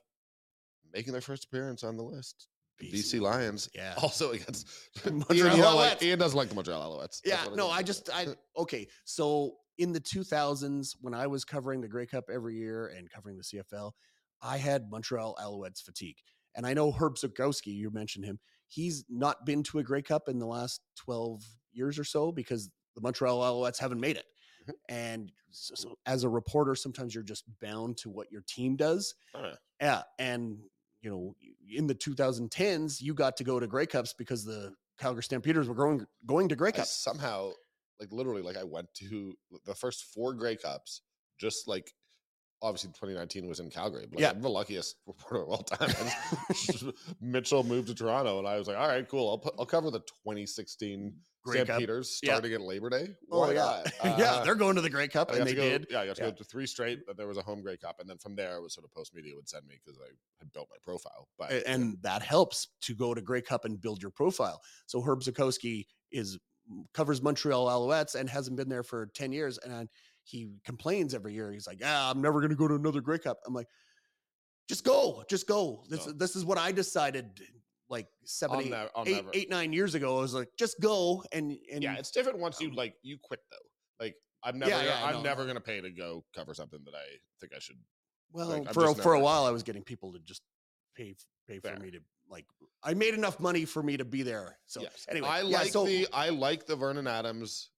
making 0.93 1.13
their 1.13 1.21
first 1.21 1.45
appearance 1.45 1.83
on 1.83 1.95
the 1.95 2.03
list. 2.03 2.47
BC 2.81 3.21
Lions, 3.21 3.69
Yeah. 3.75 3.93
also 4.01 4.31
against 4.31 4.67
Montreal 5.05 5.37
Ian, 5.37 5.59
like- 5.59 5.97
Alouettes. 5.99 6.01
Ian 6.01 6.17
doesn't 6.17 6.35
like 6.37 6.49
the 6.49 6.55
Montreal 6.55 6.97
Alouettes. 6.97 7.21
Yeah, 7.23 7.45
no. 7.53 7.69
I 7.69 7.83
just 7.83 8.09
I 8.11 8.27
okay. 8.57 8.87
So 9.05 9.57
in 9.81 9.91
the 9.91 9.99
2000s, 9.99 10.95
when 11.01 11.13
I 11.13 11.27
was 11.27 11.43
covering 11.43 11.81
the 11.81 11.87
Grey 11.87 12.05
Cup 12.05 12.25
every 12.31 12.55
year 12.55 12.87
and 12.87 13.09
covering 13.09 13.37
the 13.37 13.43
CFL, 13.43 13.91
I 14.41 14.57
had 14.57 14.89
Montreal 14.89 15.35
Alouettes 15.41 15.81
fatigue. 15.81 16.17
And 16.55 16.65
I 16.65 16.73
know 16.73 16.91
Herb 16.91 17.15
Zurkowski, 17.15 17.73
you 17.73 17.89
mentioned 17.91 18.25
him. 18.25 18.39
He's 18.67 19.03
not 19.09 19.45
been 19.45 19.63
to 19.63 19.79
a 19.79 19.83
Grey 19.83 20.01
Cup 20.01 20.27
in 20.27 20.39
the 20.39 20.45
last 20.45 20.81
12 20.97 21.41
years 21.71 21.97
or 21.97 22.03
so 22.03 22.31
because 22.31 22.69
the 22.95 23.01
Montreal 23.01 23.39
Alouettes 23.39 23.79
haven't 23.79 23.99
made 23.99 24.17
it. 24.17 24.25
Mhm. 24.67 24.73
And 24.89 25.31
so, 25.51 25.73
so 25.75 25.95
as 26.05 26.23
a 26.23 26.29
reporter, 26.29 26.75
sometimes 26.75 27.15
you're 27.15 27.23
just 27.23 27.45
bound 27.59 27.97
to 27.97 28.09
what 28.09 28.31
your 28.31 28.41
team 28.47 28.75
does. 28.75 29.15
Oh, 29.33 29.53
yeah. 29.81 30.03
And 30.19 30.59
you 31.01 31.09
know, 31.09 31.35
in 31.75 31.87
the 31.87 31.95
2010s, 31.95 33.01
you 33.01 33.13
got 33.15 33.35
to 33.37 33.43
go 33.43 33.59
to 33.59 33.65
Grey 33.65 33.87
Cups 33.87 34.13
because 34.15 34.45
the 34.45 34.73
Calgary 34.99 35.23
Stampeders 35.23 35.67
were 35.67 35.73
going 35.73 36.05
going 36.27 36.47
to 36.49 36.55
Grey 36.55 36.69
I 36.69 36.73
Cups. 36.73 36.91
somehow, 37.03 37.51
like 38.01 38.11
literally, 38.11 38.41
like 38.41 38.57
I 38.57 38.63
went 38.65 38.93
to 38.95 39.33
the 39.65 39.75
first 39.75 40.05
four 40.13 40.33
Grey 40.33 40.57
Cups, 40.57 41.01
just 41.39 41.67
like 41.67 41.93
obviously 42.63 42.89
2019 42.89 43.47
was 43.47 43.59
in 43.59 43.69
Calgary. 43.69 44.05
But 44.09 44.17
like, 44.19 44.21
Yeah. 44.21 44.31
I'm 44.31 44.41
the 44.41 44.49
luckiest 44.49 44.95
reporter 45.07 45.43
of 45.43 45.49
all 45.49 45.63
time. 45.63 45.89
Mitchell 47.21 47.63
moved 47.63 47.87
to 47.87 47.95
Toronto, 47.95 48.39
and 48.39 48.47
I 48.47 48.57
was 48.57 48.67
like, 48.67 48.77
all 48.77 48.87
right, 48.87 49.07
cool. 49.07 49.29
I'll 49.29 49.37
put, 49.37 49.53
I'll 49.59 49.65
cover 49.65 49.89
the 49.91 49.99
2016 49.99 51.13
Grey 51.43 51.61
Peter's 51.61 51.65
Stampeders 51.65 52.19
Yeah. 52.21 52.33
starting 52.33 52.53
at 52.53 52.61
Labor 52.61 52.89
Day. 52.91 53.07
Oh 53.31 53.39
Why 53.39 53.53
yeah, 53.53 53.83
not? 54.03 54.19
yeah, 54.19 54.31
Uh, 54.33 54.43
they're 54.43 54.53
going 54.55 54.75
to 54.75 54.81
the 54.81 54.91
Grey 54.91 55.07
Cup, 55.07 55.31
and 55.31 55.45
they 55.45 55.55
go, 55.55 55.61
did. 55.63 55.87
Yeah, 55.89 56.01
I 56.01 56.05
got 56.05 56.15
to 56.17 56.21
Yeah. 56.23 56.29
go 56.29 56.35
to 56.37 56.43
three 56.43 56.67
straight. 56.67 56.99
But 57.07 57.17
there 57.17 57.27
was 57.27 57.37
a 57.37 57.41
home 57.41 57.61
Grey 57.63 57.77
Cup, 57.77 57.99
and 57.99 58.07
then 58.07 58.17
from 58.19 58.35
there 58.35 58.57
it 58.57 58.61
was 58.61 58.73
sort 58.75 58.85
of 58.85 58.91
post 58.93 59.15
media 59.15 59.33
would 59.35 59.49
send 59.49 59.65
me 59.67 59.75
because 59.83 59.99
I 59.99 60.09
had 60.39 60.51
built 60.53 60.67
my 60.69 60.77
profile. 60.83 61.27
But 61.39 61.51
A- 61.51 61.67
and 61.67 61.97
that 62.03 62.21
helps 62.21 62.67
to 62.81 62.95
go 62.95 63.13
to 63.15 63.21
Grey 63.21 63.41
Cup 63.41 63.65
and 63.65 63.81
build 63.81 64.01
your 64.03 64.11
profile. 64.11 64.61
So 64.85 65.01
Herb 65.01 65.21
Zurkowski 65.21 65.87
is 66.11 66.37
covers 66.93 67.21
Montreal 67.21 67.67
Alouettes 67.67 68.15
and 68.15 68.29
hasn't 68.29 68.57
been 68.57 68.69
there 68.69 68.83
for 68.83 69.07
10 69.13 69.31
years. 69.31 69.57
And 69.59 69.87
he 70.23 70.49
complains 70.65 71.13
every 71.13 71.33
year. 71.33 71.51
He's 71.51 71.67
like, 71.67 71.79
Yeah, 71.81 72.09
I'm 72.09 72.21
never 72.21 72.41
gonna 72.41 72.55
go 72.55 72.67
to 72.67 72.75
another 72.75 73.01
Grey 73.01 73.17
Cup. 73.19 73.39
I'm 73.45 73.53
like, 73.53 73.67
just 74.69 74.83
go, 74.83 75.23
just 75.29 75.47
go. 75.47 75.83
This 75.89 76.05
No. 76.07 76.13
this 76.13 76.35
is 76.35 76.45
what 76.45 76.57
I 76.57 76.71
decided 76.71 77.39
like 77.89 78.07
7 78.23 78.59
eight, 78.61 78.69
never- 78.69 79.29
eight, 79.33 79.49
nine 79.49 79.73
years 79.73 79.95
ago. 79.95 80.17
I 80.17 80.21
was 80.21 80.33
like, 80.33 80.47
just 80.57 80.79
go 80.79 81.23
and 81.33 81.57
and 81.71 81.83
yeah, 81.83 81.95
it's 81.97 82.11
different 82.11 82.39
once 82.39 82.61
you 82.61 82.69
um, 82.69 82.75
like 82.75 82.95
you 83.03 83.17
quit 83.21 83.41
though. 83.51 84.03
Like 84.05 84.15
I'm 84.43 84.57
never, 84.59 84.71
Yeah, 84.71 84.77
gonna, 84.77 84.89
yeah, 84.89 85.05
I'm 85.05 85.13
no, 85.15 85.21
never 85.23 85.45
gonna 85.45 85.59
pay 85.61 85.81
to 85.81 85.89
go 85.91 86.23
cover 86.33 86.53
something 86.53 86.79
that 86.85 86.95
I 86.95 87.03
think 87.41 87.53
I 87.55 87.59
should. 87.59 87.75
Well, 88.31 88.47
Like, 88.47 88.73
for 88.73 88.85
a, 88.85 88.95
for 88.95 89.13
a 89.15 89.19
while, 89.19 89.43
I 89.43 89.51
was 89.51 89.61
getting 89.61 89.83
people 89.83 90.13
to 90.13 90.19
just 90.19 90.41
pay 90.95 91.15
pay 91.49 91.59
for 91.59 91.67
Fair. 91.69 91.79
me 91.79 91.91
to 91.91 91.99
like. 92.31 92.45
I 92.83 92.95
made 92.95 93.13
enough 93.13 93.39
money 93.39 93.65
for 93.65 93.83
me 93.83 93.95
to 93.97 94.05
be 94.05 94.23
there. 94.23 94.57
So 94.65 94.81
yes. 94.81 95.05
anyway, 95.07 95.27
I 95.27 95.41
yeah, 95.41 95.57
like 95.59 95.71
so 95.71 95.85
the 95.85 96.07
I 96.11 96.29
like 96.29 96.65
the 96.65 96.75
Vernon 96.75 97.05
Adams 97.05 97.69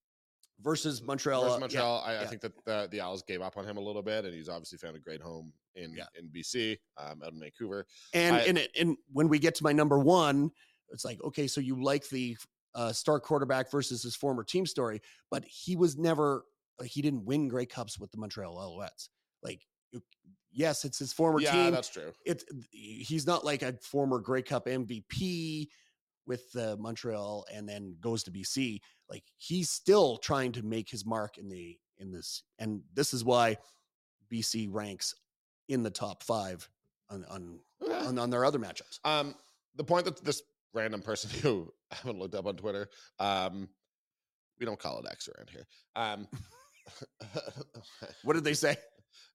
versus 0.62 1.02
Montreal. 1.02 1.42
versus 1.42 1.54
uh, 1.54 1.56
yeah, 1.56 1.60
Montreal. 1.60 2.04
I, 2.06 2.18
I 2.20 2.26
think 2.26 2.42
that 2.42 2.54
the, 2.66 2.88
the 2.90 3.02
Owls 3.02 3.22
gave 3.24 3.42
up 3.42 3.58
on 3.58 3.66
him 3.66 3.76
a 3.76 3.82
little 3.82 4.02
bit, 4.02 4.24
and 4.24 4.34
he's 4.34 4.48
obviously 4.48 4.78
found 4.78 4.96
a 4.96 5.00
great 5.00 5.22
home 5.22 5.52
in 5.76 5.94
Yeah. 5.94 6.06
in 6.18 6.30
BC, 6.30 6.78
um, 6.98 7.22
out 7.22 7.34
in 7.34 7.40
Vancouver. 7.42 7.86
And 8.14 8.36
I- 8.38 8.42
and 8.42 8.58
it, 8.58 8.72
and 8.80 8.96
when 9.12 9.28
we 9.28 9.40
get 9.40 9.56
to 9.56 9.64
my 9.64 9.74
number 9.74 10.00
one, 10.00 10.52
it's 10.92 11.04
like 11.04 11.22
okay, 11.24 11.48
so 11.48 11.60
you 11.60 11.84
like 11.84 12.08
the 12.08 12.38
uh, 12.76 12.94
star 12.94 13.20
quarterback 13.20 13.70
versus 13.70 14.04
his 14.04 14.16
former 14.16 14.44
team 14.44 14.66
story, 14.66 15.02
but 15.30 15.44
he 15.44 15.76
was 15.76 15.98
never 15.98 16.46
like 16.80 16.90
he 16.90 17.02
didn't 17.02 17.26
win 17.26 17.48
Grey 17.50 17.66
Cups 17.66 18.00
with 18.00 18.12
the 18.12 18.18
Montreal 18.18 18.56
Alouettes. 18.56 19.10
Like, 19.44 19.62
yes, 20.54 20.86
it's 20.86 21.00
his 21.00 21.12
former 21.14 21.40
yeah, 21.42 21.52
team. 21.52 21.64
Yeah, 21.66 21.70
that's 21.72 21.90
true. 21.90 22.12
it's 22.26 22.46
he's 22.72 23.26
not 23.28 23.44
like 23.44 23.62
a 23.62 23.74
former 23.82 24.20
Grey 24.20 24.42
Cup 24.42 24.66
MVP 24.68 25.68
with 26.26 26.44
uh, 26.56 26.78
Montreal 26.80 27.46
and 27.54 27.68
then 27.68 27.96
goes 28.00 28.24
to 28.24 28.32
BC. 28.32 28.80
Like 29.10 29.24
he's 29.38 29.70
still 29.70 30.18
trying 30.18 30.52
to 30.54 30.64
make 30.64 30.90
his 30.90 31.06
mark 31.06 31.38
in 31.38 31.50
the 31.50 31.78
in 31.98 32.12
this, 32.12 32.44
and 32.60 32.82
this 32.94 33.14
is 33.14 33.24
why 33.24 33.58
BC 34.32 34.68
ranks 34.72 35.14
in 35.70 35.84
the 35.84 35.92
top 35.92 36.24
five 36.24 36.68
on 37.10 37.26
on 37.30 37.60
Okay. 37.82 37.94
on, 38.08 38.18
on 38.18 38.30
their 38.30 38.46
other 38.46 38.60
matchups. 38.60 39.00
Um, 39.04 39.36
the 39.76 39.84
point 39.84 40.06
that 40.06 40.24
this 40.24 40.42
random 40.74 41.02
person 41.02 41.30
who 41.42 41.72
I 41.92 41.96
haven't 41.96 42.20
looked 42.20 42.36
up 42.36 42.46
on 42.46 42.56
Twitter, 42.56 42.88
um, 43.20 43.68
we 44.60 44.66
don't 44.66 44.80
call 44.80 45.00
it 45.00 45.06
X 45.12 45.28
around 45.28 45.50
here. 45.50 45.66
Um, 45.96 46.28
What 48.24 48.34
did 48.34 48.44
they 48.44 48.54
say? 48.54 48.76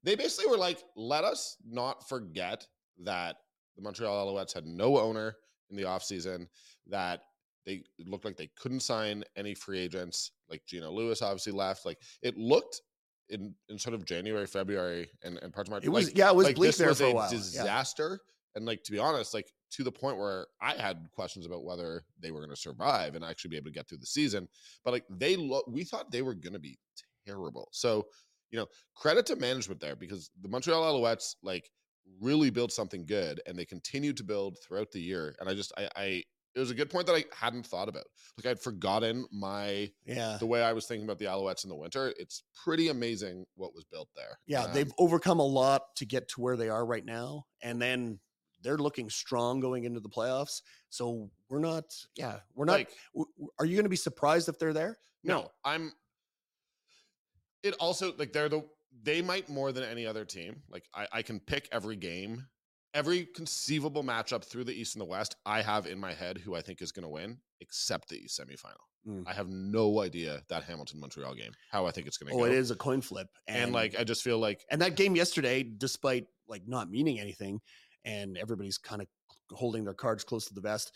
They 0.03 0.15
basically 0.15 0.51
were 0.51 0.59
like, 0.59 0.83
let 0.97 1.25
us 1.25 1.57
not 1.67 2.09
forget 2.09 2.67
that 3.05 3.37
the 3.77 3.83
Montreal 3.83 4.27
Alouettes 4.27 4.53
had 4.53 4.67
no 4.67 4.99
owner 4.99 5.37
in 5.71 5.77
the 5.77 5.85
offseason, 5.85 6.47
that 6.89 7.21
they 7.67 7.85
looked 8.07 8.25
like 8.25 8.37
they 8.37 8.51
couldn't 8.59 8.81
sign 8.81 9.25
any 9.37 9.55
free 9.55 9.79
agents. 9.79 10.33
Like 10.49 10.63
Geno 10.67 10.91
Lewis 10.91 11.23
obviously 11.23 11.53
left. 11.53 11.85
Like 11.85 11.99
it 12.23 12.37
looked 12.37 12.81
in, 13.29 13.55
in 13.69 13.79
sort 13.79 13.95
of 13.95 14.05
January, 14.05 14.47
February, 14.47 15.09
and, 15.23 15.39
and 15.43 15.53
parts 15.53 15.69
of 15.69 15.73
March. 15.73 15.85
It 15.85 15.91
was 15.91 16.07
like, 16.07 16.17
yeah, 16.17 16.31
it 16.31 16.37
was 16.37 16.47
like 16.47 16.57
bleak 16.57 16.77
there 16.77 16.89
was 16.89 16.99
for 16.99 17.05
a 17.05 17.13
while. 17.13 17.31
Yeah. 17.31 17.37
disaster. 17.37 18.21
And 18.55 18.65
like 18.65 18.83
to 18.85 18.93
be 18.93 18.99
honest, 18.99 19.35
like 19.35 19.53
to 19.73 19.85
the 19.85 19.93
point 19.93 20.17
where 20.17 20.47
I 20.63 20.73
had 20.73 21.09
questions 21.13 21.45
about 21.45 21.65
whether 21.65 22.05
they 22.19 22.31
were 22.31 22.41
going 22.41 22.55
to 22.55 22.57
survive 22.57 23.15
and 23.15 23.25
actually 23.25 23.51
be 23.51 23.57
able 23.57 23.67
to 23.67 23.73
get 23.73 23.89
through 23.89 23.99
the 23.99 24.07
season. 24.07 24.49
But 24.85 24.93
like 24.93 25.05
they 25.11 25.37
look, 25.37 25.67
we 25.69 25.85
thought 25.85 26.11
they 26.11 26.23
were 26.23 26.35
going 26.35 26.55
to 26.55 26.59
be 26.59 26.79
terrible. 27.27 27.69
So 27.73 28.07
you 28.51 28.59
know, 28.59 28.67
credit 28.95 29.27
to 29.27 29.37
management 29.37 29.81
there 29.81 29.97
because 29.97 30.31
the 30.41 30.49
Montreal 30.49 30.83
Alouettes 30.83 31.35
like 31.43 31.71
really 32.21 32.51
built 32.51 32.73
something 32.73 33.05
good 33.05 33.41
and 33.47 33.59
they 33.59 33.65
continued 33.67 34.17
to 34.17 34.25
build 34.25 34.57
throughout 34.67 34.91
the 34.93 35.01
year. 35.01 35.35
And 35.41 35.49
I 35.49 35.55
just, 35.55 35.73
I, 35.77 35.89
I, 35.95 36.23
it 36.55 36.61
was 36.61 36.71
a 36.71 36.75
good 36.75 36.89
point 36.91 37.07
that 37.07 37.13
I 37.15 37.25
hadn't 37.37 37.67
thought 37.67 37.89
about. 37.89 38.05
Like 38.37 38.47
I'd 38.51 38.59
forgotten 38.61 39.27
my 39.31 39.91
Yeah. 40.07 40.39
the 40.41 40.47
way 40.47 40.63
I 40.63 40.73
was 40.73 40.87
thinking 40.87 41.05
about 41.05 41.19
the 41.19 41.27
Alouettes 41.27 41.65
in 41.65 41.69
the 41.71 41.77
winter. 41.77 42.13
It's 42.19 42.43
pretty 42.65 42.89
amazing 42.89 43.45
what 43.55 43.75
was 43.75 43.85
built 43.85 44.09
there. 44.17 44.39
Yeah, 44.47 44.63
Um, 44.65 44.73
they've 44.73 44.93
overcome 44.99 45.39
a 45.39 45.47
lot 45.47 45.83
to 45.97 46.07
get 46.07 46.29
to 46.31 46.41
where 46.41 46.57
they 46.57 46.71
are 46.71 46.85
right 46.85 47.05
now, 47.05 47.45
and 47.63 47.81
then 47.81 48.19
they're 48.63 48.79
looking 48.79 49.09
strong 49.11 49.61
going 49.61 49.85
into 49.85 50.01
the 50.01 50.09
playoffs. 50.09 50.63
So 50.89 51.31
we're 51.49 51.61
not, 51.61 51.85
yeah, 52.17 52.41
we're 52.55 52.65
not. 52.65 52.73
like 52.73 52.91
w- 53.15 53.31
are 53.61 53.67
you 53.67 53.77
going 53.77 53.85
to 53.85 53.91
be 53.91 53.95
surprised 53.97 54.49
if 54.49 54.59
they're 54.59 54.73
there? 54.73 54.97
no, 55.23 55.51
I'm. 55.65 55.93
It 57.63 57.75
also 57.81 58.13
like 58.17 58.33
they're 58.33 58.49
the 58.49 58.65
they 59.03 59.23
might 59.23 59.49
more 59.49 59.73
than 59.73 59.85
any 59.85 60.07
other 60.07 60.25
team. 60.25 60.63
Like 60.71 60.85
I, 60.95 61.07
I 61.13 61.23
can 61.23 61.41
pick 61.41 61.69
every 61.73 61.97
game, 61.97 62.47
every 62.95 63.27
conceivable 63.35 64.03
matchup 64.03 64.45
through 64.45 64.65
the 64.65 64.73
East 64.79 64.95
and 64.95 65.01
the 65.01 65.07
West. 65.07 65.37
I 65.47 65.63
have 65.63 65.87
in 65.87 65.99
my 65.99 66.13
head 66.15 66.39
who 66.39 66.55
I 66.55 66.61
think 66.63 66.83
is 66.83 66.93
going 66.93 67.05
to 67.05 67.09
win, 67.09 67.39
except 67.61 68.09
the 68.09 68.17
East 68.17 68.41
semifinal. 68.41 68.77
Mm. 69.07 69.25
I 69.27 69.33
have 69.33 69.49
no 69.49 70.01
idea 70.03 70.43
that 70.49 70.65
Hamilton 70.65 71.01
Montreal 71.01 71.35
game 71.35 71.53
how 71.71 71.87
I 71.87 71.91
think 71.91 72.07
it's 72.07 72.17
going 72.19 72.33
to 72.33 72.37
Oh, 72.39 72.45
go. 72.45 72.51
it 72.51 72.53
is 72.53 72.71
a 72.71 72.77
coin 72.77 73.01
flip, 73.01 73.29
and, 73.47 73.73
like 73.73 73.99
I 73.99 74.05
just 74.05 74.23
feel 74.23 74.39
like 74.39 74.65
and 74.71 74.81
that 74.83 74.97
game 74.97 75.15
yesterday, 75.15 75.63
despite 75.63 76.27
like 76.49 76.63
not 76.67 76.91
meaning 76.91 77.21
anything, 77.21 77.61
and 78.05 78.37
everybody's 78.37 78.79
kind 78.79 79.01
of 79.03 79.09
holding 79.53 79.85
their 79.85 79.95
cards 79.95 80.25
close 80.25 80.47
to 80.47 80.55
the 80.55 80.61
vest, 80.61 80.93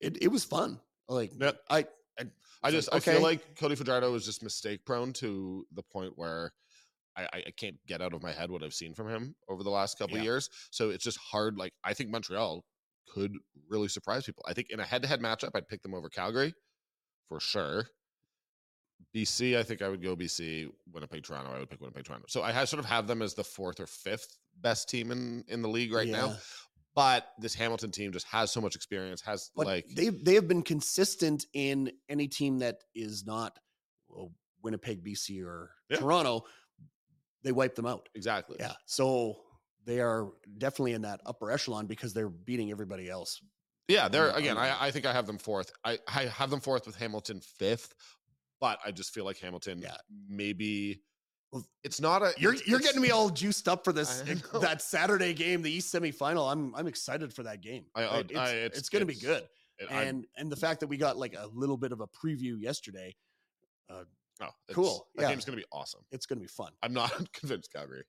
it 0.00 0.22
it 0.22 0.28
was 0.28 0.44
fun. 0.44 0.80
Like 1.08 1.32
Yep. 1.38 1.60
I, 1.70 1.86
I 2.18 2.68
It's 2.68 2.76
just 2.76 2.92
like, 2.92 3.06
I 3.06 3.12
feel 3.12 3.22
like 3.22 3.56
Cody 3.56 3.74
Fajardo 3.74 4.14
is 4.14 4.24
just 4.24 4.42
mistake 4.42 4.84
prone 4.84 5.12
to 5.14 5.66
the 5.72 5.82
point 5.82 6.12
where 6.16 6.52
I, 7.16 7.22
I 7.24 7.42
I 7.46 7.50
can't 7.56 7.76
get 7.86 8.00
out 8.00 8.12
of 8.12 8.22
my 8.22 8.32
head 8.32 8.50
what 8.50 8.62
I've 8.62 8.74
seen 8.74 8.94
from 8.94 9.08
him 9.08 9.34
over 9.48 9.62
the 9.62 9.70
last 9.70 9.98
couple 9.98 10.16
of 10.16 10.22
years. 10.24 10.50
So 10.70 10.90
it's 10.90 11.04
just 11.04 11.18
hard. 11.18 11.58
Like 11.58 11.72
I 11.84 11.94
think 11.94 12.10
Montreal 12.10 12.64
could 13.12 13.32
really 13.68 13.88
surprise 13.88 14.24
people. 14.24 14.44
I 14.46 14.52
think 14.52 14.70
in 14.70 14.80
a 14.80 14.84
head 14.84 15.02
to 15.02 15.08
head 15.08 15.20
matchup, 15.20 15.50
I'd 15.54 15.68
pick 15.68 15.82
them 15.82 15.94
over 15.94 16.08
Calgary 16.08 16.54
for 17.28 17.40
sure. 17.40 17.86
BC, 19.14 19.56
I 19.56 19.62
think 19.62 19.82
I 19.82 19.88
would 19.88 20.02
go 20.02 20.16
BC. 20.16 20.68
Winnipeg, 20.92 21.22
Toronto, 21.22 21.52
I 21.54 21.58
would 21.58 21.70
pick 21.70 21.80
Winnipeg, 21.80 22.04
Toronto. 22.04 22.26
So 22.28 22.42
I 22.42 22.52
have, 22.52 22.68
sort 22.68 22.80
of 22.80 22.86
have 22.86 23.06
them 23.06 23.22
as 23.22 23.34
the 23.34 23.44
fourth 23.44 23.78
or 23.80 23.86
fifth 23.86 24.38
best 24.60 24.88
team 24.88 25.10
in 25.10 25.44
in 25.48 25.62
the 25.62 25.68
league 25.68 25.92
right 25.92 26.08
now. 26.08 26.36
But 26.96 27.28
this 27.38 27.54
Hamilton 27.54 27.92
team 27.92 28.10
just 28.10 28.26
has 28.26 28.50
so 28.50 28.60
much 28.60 28.74
experience. 28.74 29.20
Has 29.20 29.50
But 29.54 29.66
like 29.66 29.86
they 29.94 30.08
they 30.08 30.34
have 30.34 30.48
been 30.48 30.62
consistent 30.62 31.44
in 31.52 31.92
any 32.08 32.26
team 32.26 32.58
that 32.60 32.82
is 32.94 33.24
not 33.26 33.56
well, 34.08 34.32
Winnipeg, 34.62 35.04
BC, 35.04 35.44
or 35.44 35.70
Yeah. 35.90 35.98
Toronto. 35.98 36.44
They 37.44 37.52
wipe 37.52 37.76
them 37.76 37.86
out. 37.86 38.08
exactly. 38.16 38.56
Yeah, 38.58 38.72
so 38.86 39.36
they 39.84 40.00
are 40.00 40.32
definitely 40.58 40.94
in 40.94 41.02
that 41.02 41.20
upper 41.24 41.52
echelon 41.52 41.86
because 41.86 42.12
they're 42.12 42.28
beating 42.30 42.72
everybody 42.72 43.08
else. 43.08 43.40
Yeah, 43.88 44.08
they're 44.08 44.30
again. 44.30 44.58
I, 44.58 44.86
I 44.86 44.90
think 44.90 45.06
I 45.06 45.12
have 45.12 45.26
them 45.28 45.38
fourth. 45.38 45.70
I, 45.84 45.98
I 46.08 46.24
have 46.24 46.50
them 46.50 46.58
fourth 46.60 46.86
with 46.86 46.96
Hamilton 46.96 47.40
fifth, 47.40 47.94
but 48.60 48.80
I 48.84 48.90
just 48.90 49.12
feel 49.14 49.24
like 49.24 49.38
Hamilton 49.38 49.78
Yeah. 49.80 49.96
maybe 50.28 51.02
it's 51.84 52.00
not 52.00 52.22
a. 52.22 52.32
You're 52.38 52.54
it's- 52.54 52.66
you're 52.68 52.78
it's- 52.78 52.90
getting 52.92 53.02
me 53.02 53.10
all 53.10 53.30
juiced 53.30 53.68
up 53.68 53.84
for 53.84 53.92
this 53.92 54.22
that 54.60 54.82
Saturday 54.82 55.34
game, 55.34 55.62
the 55.62 55.70
East 55.70 55.94
semifinal. 55.94 56.50
I'm 56.50 56.74
I'm 56.74 56.86
excited 56.86 57.32
for 57.32 57.42
that 57.44 57.60
game. 57.60 57.84
I- 57.94 58.02
I- 58.02 58.06
uh, 58.06 58.18
it's, 58.20 58.36
I- 58.38 58.48
it's- 58.54 58.78
it's, 58.78 58.88
going 58.88 59.00
to 59.00 59.06
be 59.06 59.14
good. 59.18 59.42
it- 59.78 59.88
And 59.90 60.26
and 60.36 60.50
the 60.50 60.56
fact 60.56 60.80
that 60.80 60.86
we 60.88 60.96
got 60.96 61.16
like 61.16 61.34
a 61.34 61.46
little 61.52 61.76
bit 61.76 61.92
of 61.92 62.00
a 62.00 62.06
preview 62.06 62.60
yesterday, 62.60 63.14
uh, 63.90 64.04
oh, 64.40 64.44
it's- 64.44 64.52
cool, 64.74 65.08
That 65.16 65.22
yeah. 65.22 65.28
game's 65.30 65.44
gonna 65.44 65.56
be 65.56 65.64
awesome. 65.72 66.02
it's 66.10 66.26
going 66.26 66.38
to 66.38 66.42
be 66.42 66.48
fun. 66.48 66.72
I'm 66.82 66.92
not 66.92 67.10
convinced 67.32 67.72
Calgary. 67.72 68.04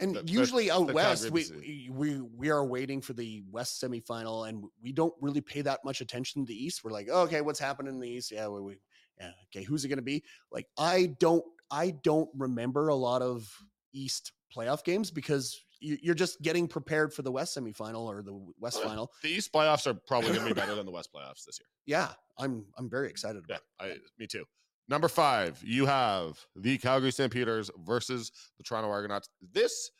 And 0.00 0.14
The- 0.14 0.22
the- 0.22 0.30
usually 0.32 0.70
out 0.70 0.86
the 0.86 0.92
west, 0.92 1.28
we, 1.30 1.88
we 1.90 2.20
we 2.20 2.50
are 2.50 2.64
waiting 2.64 3.00
for 3.00 3.14
the 3.14 3.42
West 3.50 3.82
semifinal, 3.82 4.48
and 4.48 4.64
we 4.80 4.92
don't 4.92 5.14
really 5.20 5.40
pay 5.40 5.60
that 5.62 5.84
much 5.84 6.00
attention 6.00 6.42
to 6.44 6.46
the 6.48 6.54
East. 6.64 6.84
We're 6.84 6.92
like, 6.92 7.08
okay, 7.08 7.40
what's 7.40 7.58
happening 7.58 7.94
in 7.94 8.00
the 8.00 8.08
East? 8.08 8.30
Yeah, 8.30 8.46
we, 8.48 8.60
we 8.60 8.76
yeah, 9.18 9.32
okay, 9.46 9.64
who's 9.64 9.84
it 9.84 9.88
going 9.88 9.96
to 9.98 10.02
be? 10.02 10.22
Like, 10.52 10.68
I 10.78 11.06
don't 11.18 11.44
I 11.70 11.90
don't 12.02 12.28
remember 12.36 12.88
a 12.88 12.94
lot 12.94 13.22
of 13.22 13.48
East 13.92 14.32
playoff 14.56 14.84
games 14.84 15.10
because 15.10 15.58
you, 15.80 15.96
you're 16.02 16.14
just 16.14 16.40
getting 16.42 16.66
prepared 16.66 17.12
for 17.12 17.22
the 17.22 17.30
West 17.30 17.56
semifinal 17.56 18.02
or 18.06 18.22
the 18.22 18.38
West 18.58 18.80
Oh, 18.82 18.88
final. 18.88 19.12
The 19.22 19.28
East 19.30 19.52
playoffs 19.52 19.86
are 19.86 19.94
probably 19.94 20.32
gonna 20.32 20.46
be 20.46 20.52
better 20.54 20.74
than 20.76 20.86
the 20.86 20.92
West 20.92 21.10
playoffs 21.14 21.44
this 21.44 21.58
year. 21.60 21.68
Yeah, 21.86 22.08
I'm 22.38 22.64
I'm 22.76 22.88
very 22.90 23.08
excited 23.08 23.44
Yeah, 23.48 23.56
about. 23.78 23.90
it. 23.90 23.98
I, 23.98 24.08
me 24.18 24.26
too. 24.26 24.44
Number 24.88 25.08
five, 25.08 25.62
you 25.62 25.84
have 25.84 26.38
the 26.56 26.78
Calgary 26.78 27.12
Stampeders 27.12 27.70
versus 27.84 28.32
the 28.56 28.64
Toronto 28.64 28.90
Argonauts. 28.90 29.28
This 29.52 29.90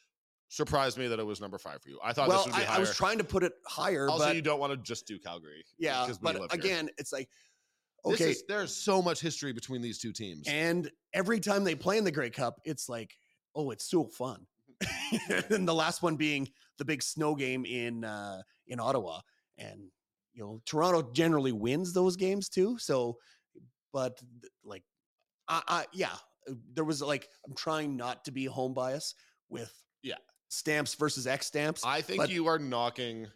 surprised 0.49 0.97
me 0.97 1.09
that 1.09 1.19
it 1.19 1.27
was 1.27 1.43
number 1.43 1.59
five 1.59 1.83
for 1.83 1.91
you. 1.91 1.99
I 2.03 2.15
thought 2.15 2.27
well, 2.29 2.39
this 2.39 2.47
would 2.47 2.57
be 2.57 2.63
I, 2.63 2.65
higher. 2.67 2.77
I 2.77 2.81
was 2.81 2.97
trying 2.97 3.19
to 3.19 3.25
put 3.25 3.43
it 3.43 3.53
higher, 3.67 4.09
also, 4.09 4.25
but 4.25 4.35
you 4.35 4.41
don't 4.41 4.59
want 4.59 4.73
to 4.73 4.79
just 4.79 5.07
do 5.07 5.19
Calgary. 5.19 5.63
yeah, 5.79 6.09
but 6.23 6.37
live 6.41 6.51
here. 6.51 6.59
again, 6.61 6.89
it's 6.97 7.13
like 7.13 7.29
okay, 8.05 8.31
is- 8.31 8.45
there's 8.49 8.75
so 8.75 9.01
much 9.03 9.21
history 9.21 9.53
between 9.53 9.83
these 9.83 9.99
two 9.99 10.13
teams. 10.13 10.47
And 10.49 10.91
every 11.13 11.41
time 11.41 11.65
they 11.65 11.75
play 11.75 11.99
in 11.99 12.05
the 12.05 12.13
Grey 12.13 12.31
Cup, 12.31 12.61
it's 12.65 12.89
like, 12.89 13.15
oh, 13.55 13.71
it's 13.71 13.89
so 13.89 14.05
fun. 14.05 14.47
and 15.51 15.67
the 15.67 15.75
last 15.75 16.03
one 16.03 16.17
being 16.17 16.49
the 16.79 16.85
big 16.85 17.03
snow 17.03 17.35
game 17.35 17.65
in 17.65 18.05
uh, 18.05 18.41
in 18.69 18.79
Ottawa, 18.79 19.21
and 19.57 19.81
you 20.33 20.43
know 20.43 20.61
Toronto 20.67 21.11
generally 21.13 21.51
wins 21.51 21.93
those 21.93 22.15
games 22.15 22.49
too. 22.49 22.79
So, 22.79 23.19
but 23.93 24.21
like, 24.63 24.85
I, 25.49 25.63
I 25.67 25.85
yeah, 25.93 26.13
uh, 26.49 26.55
there 26.75 26.85
was 26.85 27.03
like 27.03 27.29
I'm 27.45 27.55
trying 27.55 27.97
not 27.97 28.25
to 28.27 28.31
be 28.31 28.45
home 28.45 28.73
bias 28.73 29.17
with 29.49 29.73
Yeah. 30.05 30.15
stamps 30.49 30.95
versus 30.95 31.27
X 31.27 31.47
stamps. 31.47 31.83
I 31.85 32.01
think 32.01 32.19
but- 32.19 32.31
you 32.31 32.47
are 32.47 32.59
knocking. 32.61 33.27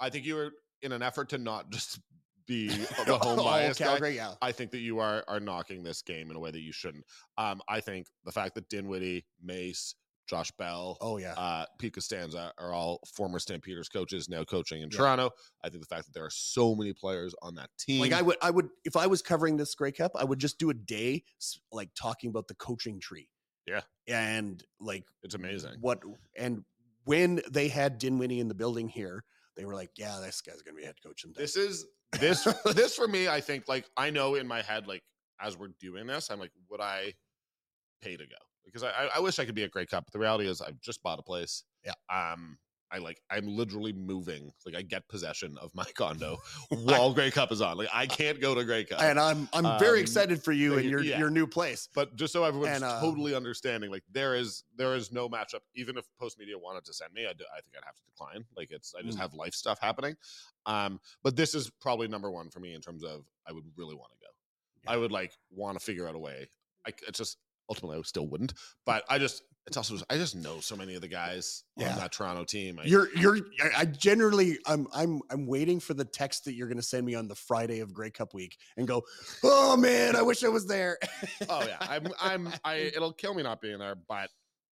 I 0.00 0.08
think 0.08 0.24
you 0.24 0.38
are 0.38 0.50
in 0.80 0.92
an 0.92 1.02
effort 1.02 1.28
to 1.30 1.38
not 1.38 1.70
just 1.70 2.00
be 2.46 2.68
the 2.68 3.18
home 3.22 3.36
bias 3.38 3.78
guy. 3.78 3.86
Calgary, 3.86 4.16
yeah. 4.16 4.34
I 4.42 4.52
think 4.52 4.70
that 4.72 4.78
you 4.80 4.98
are 4.98 5.24
are 5.28 5.40
knocking 5.40 5.82
this 5.82 6.02
game 6.02 6.30
in 6.30 6.36
a 6.36 6.40
way 6.40 6.50
that 6.50 6.60
you 6.60 6.72
shouldn't. 6.72 7.04
Um, 7.38 7.60
I 7.68 7.80
think 7.80 8.06
the 8.24 8.32
fact 8.32 8.54
that 8.56 8.68
Dinwiddie, 8.68 9.24
Mace, 9.42 9.94
Josh 10.28 10.50
Bell, 10.52 10.96
Oh 11.00 11.18
yeah. 11.18 11.34
uh, 11.34 11.66
Pete 11.78 11.94
Costanza 11.94 12.52
are 12.58 12.72
all 12.72 13.00
former 13.14 13.38
Stampeders 13.38 13.88
coaches 13.88 14.28
now 14.28 14.42
coaching 14.44 14.82
in 14.82 14.88
Yeah. 14.90 14.96
Toronto. 14.98 15.30
I 15.62 15.68
think 15.68 15.82
the 15.82 15.94
fact 15.94 16.06
that 16.06 16.14
there 16.14 16.24
are 16.24 16.30
so 16.30 16.74
many 16.74 16.92
players 16.92 17.34
on 17.42 17.54
that 17.56 17.70
team. 17.78 18.00
Like 18.00 18.12
I 18.12 18.22
would, 18.22 18.36
I 18.40 18.50
would, 18.50 18.68
if 18.84 18.96
I 18.96 19.06
was 19.06 19.20
covering 19.22 19.56
this 19.58 19.74
Grey 19.74 19.92
Cup, 19.92 20.12
I 20.14 20.24
would 20.24 20.38
just 20.38 20.58
do 20.58 20.70
a 20.70 20.74
day 20.74 21.24
like 21.72 21.90
talking 21.94 22.30
about 22.30 22.48
the 22.48 22.54
coaching 22.54 23.00
tree. 23.00 23.28
Yeah. 23.66 23.80
and 24.06 24.62
like 24.80 25.04
it's 25.22 25.34
amazing. 25.34 25.72
what 25.80 26.00
and 26.36 26.64
when 27.04 27.40
they 27.50 27.68
had 27.68 27.96
Dinwiddie 27.98 28.40
in 28.40 28.48
the 28.48 28.54
building 28.54 28.88
here, 28.88 29.24
they 29.56 29.64
were 29.64 29.74
like, 29.74 29.90
"Yeah, 29.96 30.18
this 30.20 30.40
guy's 30.40 30.62
gonna 30.62 30.76
be 30.76 30.84
head 30.84 30.96
coach." 31.02 31.22
someday." 31.22 31.40
This 31.40 31.56
is 31.56 31.86
this 32.20 32.44
this 32.74 32.94
for 32.94 33.08
me. 33.08 33.28
I 33.28 33.40
think 33.40 33.68
like 33.68 33.86
I 33.96 34.10
know 34.10 34.34
in 34.36 34.46
my 34.46 34.62
head 34.62 34.86
like 34.86 35.02
as 35.40 35.56
we're 35.58 35.70
doing 35.80 36.06
this, 36.06 36.30
I'm 36.30 36.38
like, 36.40 36.52
would 36.70 36.80
I 36.80 37.14
pay 38.02 38.16
to 38.16 38.24
go? 38.26 38.36
Because 38.64 38.82
I 38.82 38.90
I- 38.90 39.10
I 39.16 39.18
wish 39.20 39.38
I 39.38 39.44
could 39.44 39.54
be 39.54 39.64
a 39.64 39.68
Grey 39.68 39.86
Cup. 39.86 40.04
But 40.06 40.12
the 40.12 40.18
reality 40.18 40.48
is, 40.48 40.60
I've 40.60 40.80
just 40.80 41.02
bought 41.02 41.18
a 41.18 41.22
place. 41.22 41.64
Yeah. 41.84 41.92
Um, 42.10 42.58
I 42.94 42.98
like 42.98 43.20
I'm 43.28 43.48
literally 43.48 43.92
moving. 43.92 44.52
Like 44.64 44.76
I 44.76 44.82
get 44.82 45.08
possession 45.08 45.56
of 45.60 45.74
my 45.74 45.84
condo 45.96 46.38
while 46.70 47.12
Grey 47.12 47.30
Cup 47.32 47.50
is 47.50 47.60
on. 47.60 47.76
Like 47.76 47.88
I 47.92 48.06
can't 48.06 48.40
go 48.40 48.54
to 48.54 48.62
Grey 48.64 48.84
Cup. 48.84 49.02
and 49.02 49.18
I'm 49.18 49.48
I'm 49.52 49.78
very 49.80 49.98
Um, 49.98 50.02
excited 50.04 50.42
for 50.42 50.52
you 50.52 50.78
and 50.78 50.88
your 50.88 51.02
yeah. 51.02 51.18
your 51.18 51.28
new 51.30 51.46
place. 51.46 51.88
but 51.94 52.14
just 52.14 52.32
so 52.32 52.44
everyone's 52.44 52.76
And, 52.76 52.84
uh, 52.84 53.00
totally 53.00 53.34
understanding, 53.34 53.90
like 53.90 54.04
there 54.12 54.36
is 54.36 54.62
there 54.76 54.94
is 54.94 55.10
no 55.10 55.28
matchup. 55.28 55.60
Even 55.74 55.98
if 55.98 56.04
Post 56.20 56.38
Media 56.38 56.56
wanted 56.56 56.84
to 56.84 56.92
send 56.94 57.12
me, 57.12 57.26
I, 57.26 57.32
do, 57.32 57.44
I 57.52 57.60
think 57.60 57.74
I'd 57.76 57.84
have 57.84 57.96
to 57.96 58.02
decline. 58.04 58.44
Like 58.56 58.68
it's 58.70 58.94
I 58.94 59.02
just 59.02 59.18
Mm. 59.18 59.22
have 59.22 59.34
life 59.34 59.54
stuff 59.54 59.78
happening. 59.80 60.14
Um, 60.66 61.00
but 61.24 61.34
this 61.36 61.54
is 61.54 61.70
probably 61.80 62.06
number 62.08 62.30
one 62.30 62.48
for 62.48 62.60
me 62.60 62.74
in 62.74 62.80
terms 62.80 63.02
of 63.02 63.24
I 63.46 63.52
would 63.52 63.64
really 63.76 63.96
want 63.96 64.12
to 64.12 64.18
go. 64.18 64.92
I 64.92 64.96
would 64.96 65.10
like 65.12 65.32
want 65.50 65.76
to 65.78 65.84
figure 65.84 66.06
out 66.08 66.14
a 66.14 66.18
way. 66.18 66.48
I, 66.86 66.92
it's 67.08 67.18
just 67.18 67.38
ultimately 67.68 67.98
I 67.98 68.02
still 68.02 68.26
wouldn't, 68.28 68.54
but 68.86 69.04
I 69.08 69.18
just 69.18 69.42
it's 69.66 69.78
also 69.78 69.96
I 70.10 70.16
just 70.18 70.36
know 70.36 70.60
so 70.60 70.76
many 70.76 70.94
of 70.94 71.00
the 71.00 71.08
guys 71.08 71.64
Yeah. 71.78 71.92
on 71.92 71.98
that 71.98 72.12
Toronto 72.12 72.44
team. 72.44 72.78
I, 72.78 72.84
You're 72.84 73.08
you're 73.16 73.38
I- 73.74 73.86
generally 73.86 74.58
I'm 74.66 74.86
I'm 74.94 75.22
I'm 75.30 75.46
waiting 75.46 75.80
for 75.80 75.94
the 75.94 76.04
text 76.04 76.44
that 76.44 76.54
you're 76.54 76.68
gonna 76.68 76.82
send 76.82 77.06
me 77.06 77.14
on 77.14 77.28
the 77.28 77.34
Friday 77.34 77.80
of 77.80 77.92
Grey 77.94 78.10
Cup 78.10 78.34
week 78.34 78.58
and 78.76 78.86
go, 78.86 79.02
oh 79.42 79.76
man, 79.76 80.16
I 80.16 80.22
wish 80.22 80.44
I 80.44 80.48
was 80.48 80.66
there. 80.66 80.98
oh 81.48 81.64
yeah, 81.66 81.76
I'm 81.80 82.08
I'm 82.20 82.52
I 82.64 82.74
it'll 82.94 83.12
kill 83.14 83.32
me 83.34 83.42
not 83.42 83.62
being 83.62 83.78
there, 83.78 83.94
but 84.06 84.28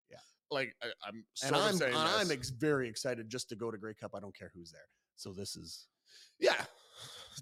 Yeah. 0.10 0.18
like 0.52 0.74
I, 0.82 0.88
I'm 1.06 1.26
sort 1.34 1.54
and 1.54 1.62
I'm 1.62 1.82
and 1.90 1.98
I'm 1.98 2.32
ex- 2.32 2.50
very 2.52 2.88
excited 2.88 3.30
just 3.30 3.50
to 3.50 3.56
go 3.58 3.70
to 3.72 3.78
Grey 3.78 3.94
Cup. 3.94 4.12
I 4.16 4.22
don't 4.22 4.36
care 4.38 4.52
who's 4.56 4.72
there. 4.72 4.88
So 5.18 5.34
this 5.34 5.58
is 5.58 5.88
Yeah. 6.40 6.64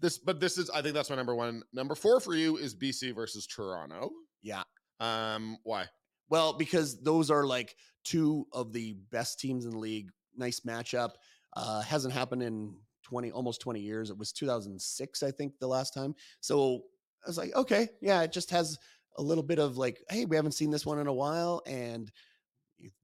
This 0.02 0.18
but 0.18 0.40
this 0.40 0.58
is 0.58 0.70
I 0.72 0.82
think 0.82 0.96
that's 0.96 1.12
my 1.12 1.16
number 1.16 1.36
one. 1.36 1.62
Number 1.74 1.94
four 1.94 2.20
for 2.20 2.34
you 2.34 2.58
is 2.58 2.74
BC 2.76 3.14
versus 3.14 3.46
Toronto. 3.46 4.10
yeah. 4.42 4.64
Um 5.00 5.58
why? 5.64 5.86
Well, 6.30 6.54
because 6.54 7.02
those 7.02 7.30
are 7.30 7.46
like 7.46 7.76
two 8.04 8.48
of 8.52 8.74
the 8.74 8.94
best 9.12 9.40
teams 9.40 9.66
in 9.66 9.72
the 9.72 9.78
league. 9.78 10.10
Nice 10.36 10.62
matchup. 10.62 11.12
Uh, 11.56 11.82
hasn't 11.82 12.14
happened 12.14 12.44
in 12.44 12.76
20, 13.04 13.32
almost 13.32 13.62
20 13.62 13.80
years. 13.80 14.10
It 14.10 14.18
was 14.18 14.32
2006, 14.32 15.24
I 15.24 15.32
think, 15.32 15.54
the 15.60 15.68
last 15.68 15.94
time. 15.94 16.16
So 16.42 16.82
I 17.24 17.30
was 17.30 17.38
like, 17.38 17.56
okay, 17.56 17.88
yeah, 18.02 18.22
it 18.24 18.32
just 18.32 18.50
has 18.52 18.78
a 19.18 19.22
little 19.22 19.44
bit 19.44 19.60
of 19.60 19.78
like, 19.78 20.04
hey, 20.10 20.26
we 20.26 20.36
haven't 20.36 20.54
seen 20.54 20.72
this 20.72 20.86
one 20.86 21.00
in 21.00 21.08
a 21.08 21.14
while. 21.14 21.62
And 21.66 22.12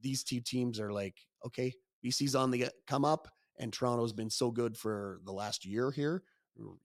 these 0.01 0.23
two 0.23 0.41
teams 0.41 0.79
are 0.79 0.91
like, 0.91 1.15
okay, 1.45 1.73
BC's 2.03 2.35
on 2.35 2.51
the 2.51 2.67
come 2.87 3.05
up, 3.05 3.27
and 3.59 3.71
Toronto's 3.71 4.13
been 4.13 4.29
so 4.29 4.51
good 4.51 4.77
for 4.77 5.19
the 5.23 5.31
last 5.31 5.65
year 5.65 5.91
here, 5.91 6.23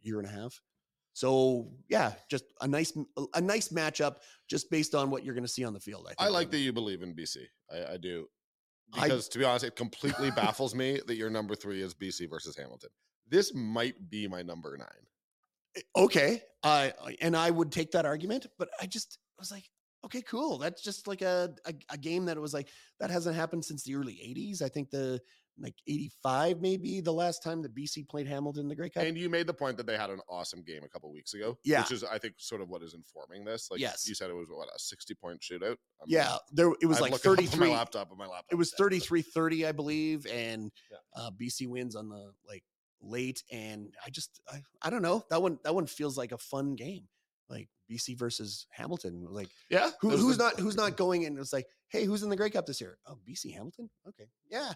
year 0.02 0.18
and 0.18 0.28
a 0.28 0.30
half. 0.30 0.60
So 1.16 1.72
yeah, 1.88 2.12
just 2.28 2.44
a 2.60 2.68
nice 2.68 2.92
a 3.32 3.40
nice 3.40 3.68
matchup 3.68 4.16
just 4.50 4.70
based 4.70 4.94
on 4.94 5.08
what 5.08 5.24
you're 5.24 5.32
going 5.32 5.46
to 5.46 5.50
see 5.50 5.64
on 5.64 5.72
the 5.72 5.80
field. 5.80 6.04
I, 6.04 6.10
think. 6.10 6.20
I 6.20 6.28
like 6.28 6.50
that 6.50 6.58
you 6.58 6.74
believe 6.74 7.02
in 7.02 7.14
BC. 7.14 7.38
I, 7.72 7.94
I 7.94 7.96
do. 7.96 8.26
I- 8.92 9.04
Because 9.04 9.26
to 9.30 9.38
be 9.38 9.44
honest, 9.46 9.64
it 9.64 9.76
completely 9.76 10.30
baffles 10.36 10.74
me 10.74 11.00
that 11.06 11.16
your 11.16 11.30
number 11.30 11.54
three 11.54 11.80
is 11.80 11.94
BC 11.94 12.28
versus 12.28 12.54
Hamilton. 12.54 12.90
This 13.26 13.54
might 13.54 14.10
be 14.10 14.28
my 14.28 14.42
number 14.42 14.76
nine. 14.76 15.06
Eh, 15.78 15.80
okay 15.96 16.42
i 16.62 16.92
I- 17.02 17.16
and 17.22 17.34
i 17.34 17.50
would 17.50 17.70
take 17.72 17.90
that 17.92 18.04
argument 18.06 18.46
but 18.58 18.68
i 18.80 18.86
just 18.86 19.18
was 19.38 19.50
like 19.50 19.64
okay 20.04 20.22
cool 20.22 20.56
that's 20.58 20.82
just 20.82 21.06
like 21.06 21.22
a, 21.22 21.54
a 21.66 21.74
a 21.90 21.96
game 21.98 22.24
that 22.26 22.38
was 22.38 22.54
like 22.54 22.68
that 23.00 23.10
hasn't 23.10 23.36
happened 23.36 23.64
since 23.64 23.82
the 23.84 23.94
early 23.94 24.14
80s 24.14 24.62
i 24.62 24.68
think 24.68 24.90
the 24.90 25.20
like 25.58 25.74
85 25.88 26.60
maybe 26.60 27.00
the 27.00 27.12
last 27.12 27.42
time 27.42 27.62
the 27.62 27.68
bc 27.70 28.06
played 28.08 28.26
hamilton 28.26 28.62
in 28.64 28.68
the 28.68 28.74
Grey 28.74 28.90
Cup 28.90 29.04
And 29.04 29.16
you 29.16 29.30
made 29.30 29.46
the 29.46 29.54
point 29.54 29.76
that 29.78 29.86
they 29.86 29.96
had 29.96 30.10
an 30.10 30.20
awesome 30.28 30.62
game 30.62 30.82
a 30.84 30.88
couple 30.88 31.10
weeks 31.12 31.32
ago. 31.32 31.56
Yeah. 31.64 31.80
Which 31.82 31.92
is 31.92 32.04
I 32.04 32.18
think 32.18 32.34
sort 32.38 32.60
of 32.60 32.68
what 32.68 32.82
is 32.82 32.92
informing 32.94 33.44
this. 33.44 33.70
Like 33.70 33.80
Yes. 33.80 34.06
you 34.06 34.14
said 34.14 34.28
it 34.28 34.34
was 34.34 34.48
what 34.50 34.68
a 34.68 34.78
60 34.78 35.14
point 35.14 35.40
shootout. 35.40 35.76
I'm- 36.00 36.06
yeah 36.06 36.36
there 36.52 36.70
it 36.82 36.86
was 36.86 36.98
I'd 36.98 37.02
like 37.02 37.12
look 37.12 37.20
it 37.24 37.26
up 37.26 37.30
on 37.30 37.36
33 37.46 37.68
my 37.70 37.74
laptop 37.76 38.10
on 38.12 38.18
my 38.18 38.26
laptop. 38.26 38.46
it 38.52 38.56
was 38.56 38.70
today, 38.70 38.76
but- 38.98 39.06
33 39.08 39.22
30 39.22 39.66
i 39.66 39.72
believe 39.72 40.26
and 40.26 40.70
Yeah. 40.90 40.98
uh 41.22 41.30
bc 41.30 41.66
wins 41.68 41.96
on 41.96 42.08
the 42.10 42.32
like 42.46 42.62
late 43.00 43.42
and 43.50 43.94
i 44.04 44.10
just 44.10 44.40
I, 44.50 44.62
I 44.82 44.90
don't 44.90 45.02
know 45.02 45.24
that 45.30 45.40
one 45.40 45.58
that 45.64 45.74
one 45.74 45.86
feels 45.86 46.18
like 46.18 46.32
a 46.32 46.38
fun 46.38 46.74
game 46.74 47.04
like 47.48 47.68
bc 47.90 48.18
versus 48.18 48.66
hamilton 48.70 49.26
like 49.30 49.48
Yeah. 49.70 49.90
Who, 50.00 50.10
who's 50.10 50.36
the- 50.36 50.44
not 50.44 50.60
who's 50.60 50.76
not 50.76 50.96
going 51.04 51.22
in? 51.22 51.38
It's 51.38 51.52
like, 51.52 51.66
hey, 51.88 52.04
who's 52.04 52.22
in 52.24 52.30
the 52.30 52.36
Grey 52.36 52.50
Cup 52.50 52.66
this 52.66 52.80
year? 52.80 52.98
Oh, 53.06 53.16
BC 53.28 53.52
Hamilton. 53.54 53.88
Okay, 54.08 54.26
yeah, 54.50 54.72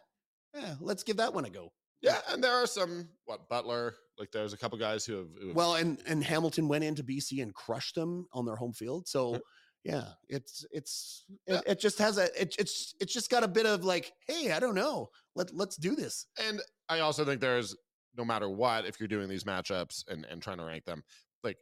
yeah. 0.54 0.74
Let's 0.80 1.02
give 1.02 1.16
that 1.18 1.32
one 1.34 1.44
a 1.44 1.50
go. 1.50 1.72
Yeah, 2.02 2.18
and 2.30 2.42
there 2.42 2.54
are 2.54 2.66
some 2.66 3.08
what 3.26 3.48
Butler. 3.48 3.94
Like 4.18 4.32
there's 4.32 4.52
a 4.52 4.56
couple 4.58 4.78
guys 4.78 5.04
who 5.04 5.16
have, 5.18 5.28
who 5.40 5.48
have 5.48 5.56
Well, 5.56 5.74
and 5.76 5.98
and 6.06 6.22
Hamilton 6.24 6.68
went 6.68 6.84
into 6.84 7.02
BC 7.02 7.42
and 7.42 7.54
crushed 7.54 7.94
them 7.94 8.26
on 8.32 8.44
their 8.46 8.56
home 8.56 8.72
field. 8.72 9.06
So 9.08 9.38
yeah, 9.84 10.04
it's 10.28 10.64
it's 10.70 11.24
it, 11.46 11.52
Yeah. 11.54 11.60
it 11.66 11.80
just 11.80 11.98
has 11.98 12.18
a 12.18 12.24
it, 12.40 12.54
it's 12.58 12.94
it's 13.00 13.12
just 13.12 13.30
got 13.30 13.44
a 13.44 13.48
bit 13.48 13.66
of 13.66 13.84
like, 13.84 14.12
hey, 14.26 14.52
I 14.52 14.60
don't 14.60 14.74
know, 14.74 15.08
let 15.34 15.54
let's 15.54 15.76
do 15.76 15.94
this. 15.94 16.26
And 16.42 16.60
I 16.88 17.00
also 17.00 17.24
think 17.24 17.40
there's 17.40 17.76
no 18.16 18.24
matter 18.24 18.48
what, 18.48 18.84
if 18.86 18.98
you're 18.98 19.08
doing 19.08 19.28
these 19.28 19.44
matchups 19.44 20.04
and 20.08 20.26
and 20.26 20.42
trying 20.42 20.58
to 20.58 20.64
rank 20.64 20.84
them, 20.84 21.02
like 21.42 21.56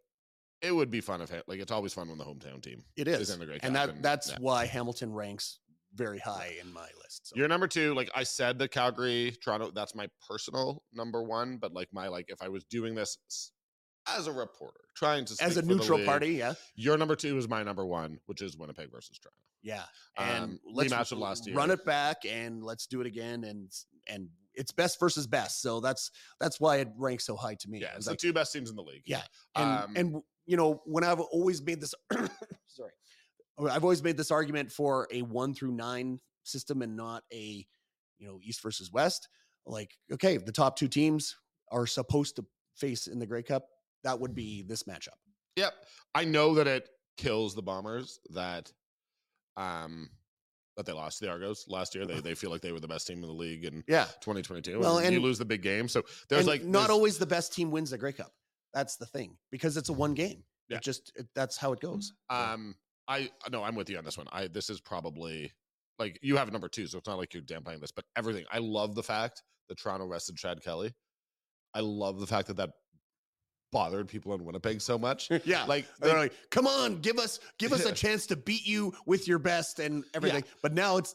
it 0.62 0.72
would 0.72 0.90
be 0.90 1.00
fun 1.00 1.20
if 1.20 1.30
like 1.46 1.60
it's 1.60 1.72
always 1.72 1.92
fun 1.92 2.08
when 2.08 2.18
the 2.18 2.24
hometown 2.24 2.60
team 2.62 2.82
It 2.96 3.06
is 3.08 3.22
is, 3.22 3.30
in 3.30 3.38
the 3.38 3.46
Grey 3.46 3.58
and 3.62 3.74
that 3.76 4.02
that's 4.02 4.30
yeah. 4.30 4.36
why 4.40 4.66
Hamilton 4.66 5.12
ranks 5.12 5.60
very 5.94 6.18
high 6.18 6.54
in 6.60 6.72
my 6.72 6.88
list. 7.02 7.28
So. 7.28 7.36
You're 7.36 7.48
number 7.48 7.66
two. 7.66 7.94
Like 7.94 8.10
I 8.14 8.22
said, 8.22 8.58
the 8.58 8.68
Calgary, 8.68 9.36
Toronto. 9.42 9.70
That's 9.74 9.94
my 9.94 10.08
personal 10.28 10.82
number 10.92 11.22
one. 11.22 11.58
But 11.58 11.72
like 11.72 11.88
my 11.92 12.08
like, 12.08 12.26
if 12.28 12.42
I 12.42 12.48
was 12.48 12.64
doing 12.64 12.94
this 12.94 13.18
as 14.06 14.26
a 14.26 14.32
reporter, 14.32 14.80
trying 14.96 15.24
to 15.26 15.36
as 15.40 15.56
a 15.56 15.62
neutral 15.62 15.98
league, 15.98 16.06
party, 16.06 16.28
yeah, 16.34 16.54
your 16.74 16.96
number 16.96 17.16
two 17.16 17.36
is 17.38 17.48
my 17.48 17.62
number 17.62 17.84
one, 17.84 18.18
which 18.26 18.42
is 18.42 18.56
Winnipeg 18.56 18.90
versus 18.90 19.18
Toronto. 19.18 19.36
Yeah, 19.62 19.82
and 20.16 20.44
Um, 20.44 20.60
let's 20.72 20.92
rematch 20.92 21.12
of 21.12 21.18
last 21.18 21.48
Run 21.52 21.70
it 21.70 21.84
back 21.84 22.18
and 22.26 22.62
let's 22.62 22.86
do 22.86 23.00
it 23.00 23.06
again. 23.06 23.44
And 23.44 23.70
and 24.06 24.28
it's 24.54 24.72
best 24.72 24.98
versus 25.00 25.26
best. 25.26 25.62
So 25.62 25.80
that's 25.80 26.10
that's 26.40 26.60
why 26.60 26.76
it 26.76 26.88
ranks 26.96 27.24
so 27.26 27.36
high 27.36 27.54
to 27.54 27.68
me. 27.68 27.80
Yeah, 27.80 27.88
it's 27.88 27.96
was 27.96 28.04
the 28.06 28.12
like, 28.12 28.18
two 28.18 28.32
best 28.32 28.52
teams 28.52 28.70
in 28.70 28.76
the 28.76 28.82
league. 28.82 29.02
Yeah, 29.04 29.22
and 29.54 29.84
Um, 29.84 29.96
and 29.96 30.22
you 30.46 30.56
know 30.56 30.82
when 30.84 31.04
I've 31.04 31.20
always 31.20 31.62
made 31.62 31.80
this, 31.80 31.94
sorry, 32.66 32.92
I've 33.58 33.82
always 33.84 34.02
made 34.02 34.16
this 34.16 34.30
argument 34.30 34.70
for 34.70 35.08
a 35.12 35.22
one 35.22 35.54
through 35.54 35.72
nine 35.72 36.20
system 36.44 36.82
and 36.82 36.96
not 36.96 37.22
a 37.32 37.66
you 38.18 38.26
know 38.26 38.38
East 38.42 38.62
versus 38.62 38.90
West. 38.92 39.28
Like, 39.66 39.92
okay, 40.12 40.36
the 40.38 40.52
top 40.52 40.76
two 40.76 40.88
teams 40.88 41.36
are 41.70 41.86
supposed 41.86 42.36
to 42.36 42.44
face 42.76 43.06
in 43.06 43.18
the 43.18 43.26
Grey 43.26 43.42
Cup. 43.42 43.66
That 44.04 44.18
would 44.20 44.34
be 44.34 44.62
this 44.62 44.84
matchup. 44.84 45.18
Yep. 45.56 45.72
I 46.14 46.24
know 46.24 46.54
that 46.54 46.66
it 46.66 46.88
kills 47.16 47.54
the 47.54 47.62
Bombers 47.62 48.20
that 48.30 48.72
um 49.56 50.08
that 50.76 50.86
they 50.86 50.92
lost 50.92 51.18
to 51.18 51.24
the 51.26 51.30
Argos 51.32 51.64
last 51.68 51.94
year. 51.94 52.06
They 52.06 52.20
they 52.20 52.34
feel 52.34 52.50
like 52.50 52.60
they 52.60 52.72
were 52.72 52.80
the 52.80 52.88
best 52.88 53.06
team 53.06 53.16
in 53.22 53.28
the 53.28 53.32
league 53.34 53.64
in 53.64 53.82
Yeah, 53.88 54.04
2022. 54.20 54.78
Well, 54.78 54.98
and, 54.98 55.12
you 55.12 55.20
lose 55.20 55.38
the 55.38 55.44
big 55.44 55.62
game. 55.62 55.88
So 55.88 56.02
there's 56.28 56.46
like 56.46 56.62
not 56.64 56.72
there's- 56.72 56.90
always 56.90 57.18
the 57.18 57.26
best 57.26 57.52
team 57.52 57.70
wins 57.70 57.90
the 57.90 57.98
Grey 57.98 58.12
Cup. 58.12 58.32
That's 58.72 58.96
the 58.96 59.06
thing 59.06 59.36
because 59.50 59.76
it's 59.76 59.88
a 59.88 59.92
one 59.94 60.14
game. 60.14 60.44
Yeah. 60.68 60.76
It 60.76 60.82
just 60.82 61.12
it, 61.16 61.26
that's 61.34 61.56
how 61.56 61.72
it 61.72 61.80
goes. 61.80 62.12
Um 62.30 62.76
I 63.08 63.30
no, 63.50 63.64
I'm 63.64 63.74
with 63.74 63.88
you 63.90 63.98
on 63.98 64.04
this 64.04 64.18
one. 64.18 64.26
I 64.30 64.48
this 64.48 64.70
is 64.70 64.80
probably 64.80 65.52
like 65.98 66.18
you 66.22 66.36
have 66.36 66.52
number 66.52 66.68
two, 66.68 66.86
so 66.86 66.98
it's 66.98 67.08
not 67.08 67.18
like 67.18 67.34
you're 67.34 67.42
downplaying 67.42 67.80
this, 67.80 67.90
but 67.90 68.04
everything. 68.16 68.44
I 68.52 68.58
love 68.58 68.94
the 68.94 69.02
fact 69.02 69.42
that 69.68 69.78
Toronto 69.78 70.06
rested 70.06 70.36
Chad 70.36 70.62
Kelly. 70.62 70.94
I 71.74 71.80
love 71.80 72.20
the 72.20 72.26
fact 72.26 72.48
that 72.48 72.56
that 72.58 72.70
bothered 73.70 74.08
people 74.08 74.32
in 74.34 74.44
Winnipeg 74.44 74.80
so 74.80 74.98
much. 74.98 75.28
yeah, 75.44 75.64
Like 75.64 75.86
they're 76.00 76.16
like, 76.16 76.32
come 76.50 76.66
on, 76.66 77.00
give 77.00 77.18
us 77.18 77.40
give 77.58 77.72
us 77.72 77.84
a 77.84 77.92
chance 78.04 78.26
to 78.28 78.36
beat 78.36 78.66
you 78.66 78.94
with 79.06 79.28
your 79.28 79.38
best 79.38 79.78
and 79.78 80.04
everything. 80.14 80.44
But 80.62 80.74
now 80.74 80.96
it's 80.96 81.14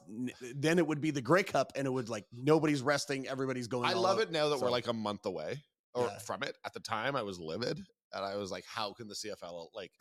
then 0.55 0.77
it 0.79 0.85
would 0.85 1.01
be 1.01 1.11
the 1.11 1.21
Grey 1.21 1.43
Cup 1.43 1.71
and 1.75 1.87
it 1.87 1.89
would 1.89 2.09
like 2.09 2.25
nobody's 2.31 2.81
resting, 2.81 3.27
everybody's 3.27 3.67
going. 3.67 3.85
I 3.89 3.93
love 3.93 4.17
out. 4.17 4.23
it 4.23 4.31
now 4.31 4.49
that 4.49 4.59
we're 4.59 4.71
like 4.71 4.87
a 4.87 4.93
month 4.93 5.25
away 5.25 5.63
or 5.95 6.05
Yeah. 6.05 6.17
from 6.19 6.43
it. 6.43 6.57
At 6.65 6.73
the 6.73 6.79
time, 6.79 7.15
I 7.15 7.23
was 7.23 7.39
livid, 7.39 7.79
and 8.13 8.23
I 8.23 8.35
was 8.35 8.51
like, 8.51 8.63
"How 8.67 8.93
can 8.93 9.07
the 9.07 9.15
CFL 9.15 9.69
like, 9.73 9.91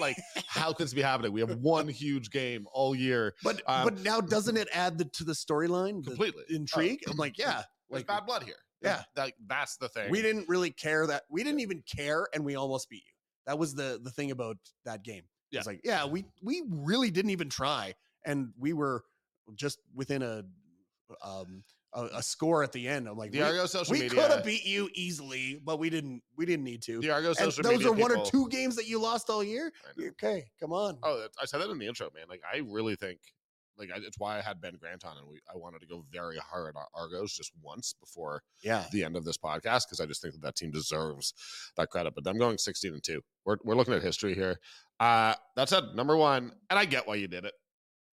like, 0.00 0.16
how 0.46 0.72
can 0.72 0.84
this 0.84 0.94
be 0.94 1.02
happening? 1.02 1.32
We 1.32 1.40
have 1.40 1.56
one 1.56 1.88
huge 1.88 2.30
game 2.30 2.66
all 2.72 2.94
year, 2.94 3.34
But 3.42 3.62
um, 3.66 3.84
but 3.84 4.00
now 4.00 4.20
doesn't 4.20 4.56
it 4.56 4.68
add 4.72 4.98
the, 4.98 5.04
to 5.04 5.24
the 5.24 5.32
storyline, 5.32 6.02
the 6.02 6.10
completely 6.10 6.44
intrigue? 6.50 7.00
Oh, 7.06 7.12
I'm 7.12 7.16
like, 7.18 7.38
yeah, 7.38 7.62
like 7.90 8.06
bad 8.06 8.26
blood 8.26 8.42
here. 8.42 8.56
Yeah. 8.82 9.02
that, 9.16 9.32
that's 9.46 9.76
the 9.76 9.88
thing. 9.88 10.10
we 10.10 10.22
didn't 10.22 10.48
really 10.48 10.70
care 10.70 11.06
that 11.06 11.24
we 11.30 11.42
didn't 11.42 11.60
even 11.60 11.82
care 11.96 12.28
and 12.32 12.44
we 12.44 12.54
almost 12.54 12.88
beat 12.88 13.02
you. 13.04 13.12
That 13.46 13.58
was 13.58 13.74
the 13.74 14.00
the 14.02 14.10
thing 14.10 14.30
about 14.30 14.56
that 14.84 15.02
game. 15.02 15.22
Yeah. 15.50 15.58
It's 15.58 15.66
like, 15.66 15.80
yeah, 15.82 16.04
we 16.04 16.26
we 16.42 16.62
really 16.68 17.10
didn't 17.10 17.30
even 17.30 17.48
try 17.48 17.94
and 18.24 18.50
we 18.58 18.72
were 18.72 19.04
just 19.54 19.78
within 19.94 20.22
a 20.22 20.44
um 21.24 21.64
a, 21.92 22.04
a 22.16 22.22
score 22.22 22.62
at 22.62 22.72
the 22.72 22.86
end. 22.88 23.08
I'm 23.08 23.16
like, 23.16 23.32
The 23.32 23.38
we, 23.38 23.44
Argo 23.44 23.66
social 23.66 23.92
we 23.92 24.00
media. 24.00 24.20
could 24.22 24.30
have 24.30 24.44
beat 24.44 24.64
you 24.64 24.88
easily, 24.94 25.60
but 25.64 25.78
we 25.78 25.90
didn't 25.90 26.22
we 26.36 26.46
didn't 26.46 26.64
need 26.64 26.82
to. 26.82 27.00
the 27.00 27.10
Argo 27.10 27.28
and 27.28 27.36
social 27.36 27.62
those 27.62 27.72
media. 27.72 27.88
Those 27.88 27.98
are 27.98 28.00
one 28.00 28.16
or 28.16 28.24
two 28.24 28.48
games 28.48 28.76
that 28.76 28.86
you 28.86 29.00
lost 29.00 29.30
all 29.30 29.42
year. 29.42 29.72
Okay, 30.00 30.44
come 30.60 30.72
on. 30.72 30.98
Oh, 31.02 31.26
I 31.40 31.46
said 31.46 31.60
that 31.60 31.70
in 31.70 31.78
the 31.78 31.86
intro, 31.86 32.10
man. 32.14 32.24
Like, 32.28 32.42
I 32.52 32.58
really 32.58 32.96
think, 32.96 33.18
like, 33.78 33.90
I, 33.94 33.98
it's 33.98 34.18
why 34.18 34.38
I 34.38 34.42
had 34.42 34.60
Ben 34.60 34.76
Grant 34.80 35.04
on, 35.04 35.16
and 35.18 35.26
we 35.28 35.40
I 35.52 35.56
wanted 35.56 35.80
to 35.80 35.86
go 35.86 36.04
very 36.12 36.38
hard 36.38 36.76
on 36.76 36.84
Argos 36.94 37.32
just 37.32 37.52
once 37.62 37.94
before 37.98 38.42
yeah. 38.62 38.84
the 38.92 39.04
end 39.04 39.16
of 39.16 39.24
this 39.24 39.38
podcast 39.38 39.86
because 39.86 40.00
I 40.00 40.06
just 40.06 40.20
think 40.22 40.34
that 40.34 40.42
that 40.42 40.56
team 40.56 40.70
deserves 40.70 41.34
that 41.76 41.90
credit. 41.90 42.14
But 42.14 42.26
I'm 42.26 42.38
going 42.38 42.58
16 42.58 42.92
and 42.92 43.02
two. 43.02 43.22
We're 43.44 43.56
we're 43.64 43.76
looking 43.76 43.94
at 43.94 44.02
history 44.02 44.34
here. 44.34 44.58
Uh, 45.00 45.34
that's 45.56 45.72
it. 45.72 45.94
Number 45.94 46.16
one, 46.16 46.52
and 46.70 46.78
I 46.78 46.84
get 46.84 47.06
why 47.06 47.14
you 47.14 47.28
did 47.28 47.44
it. 47.44 47.54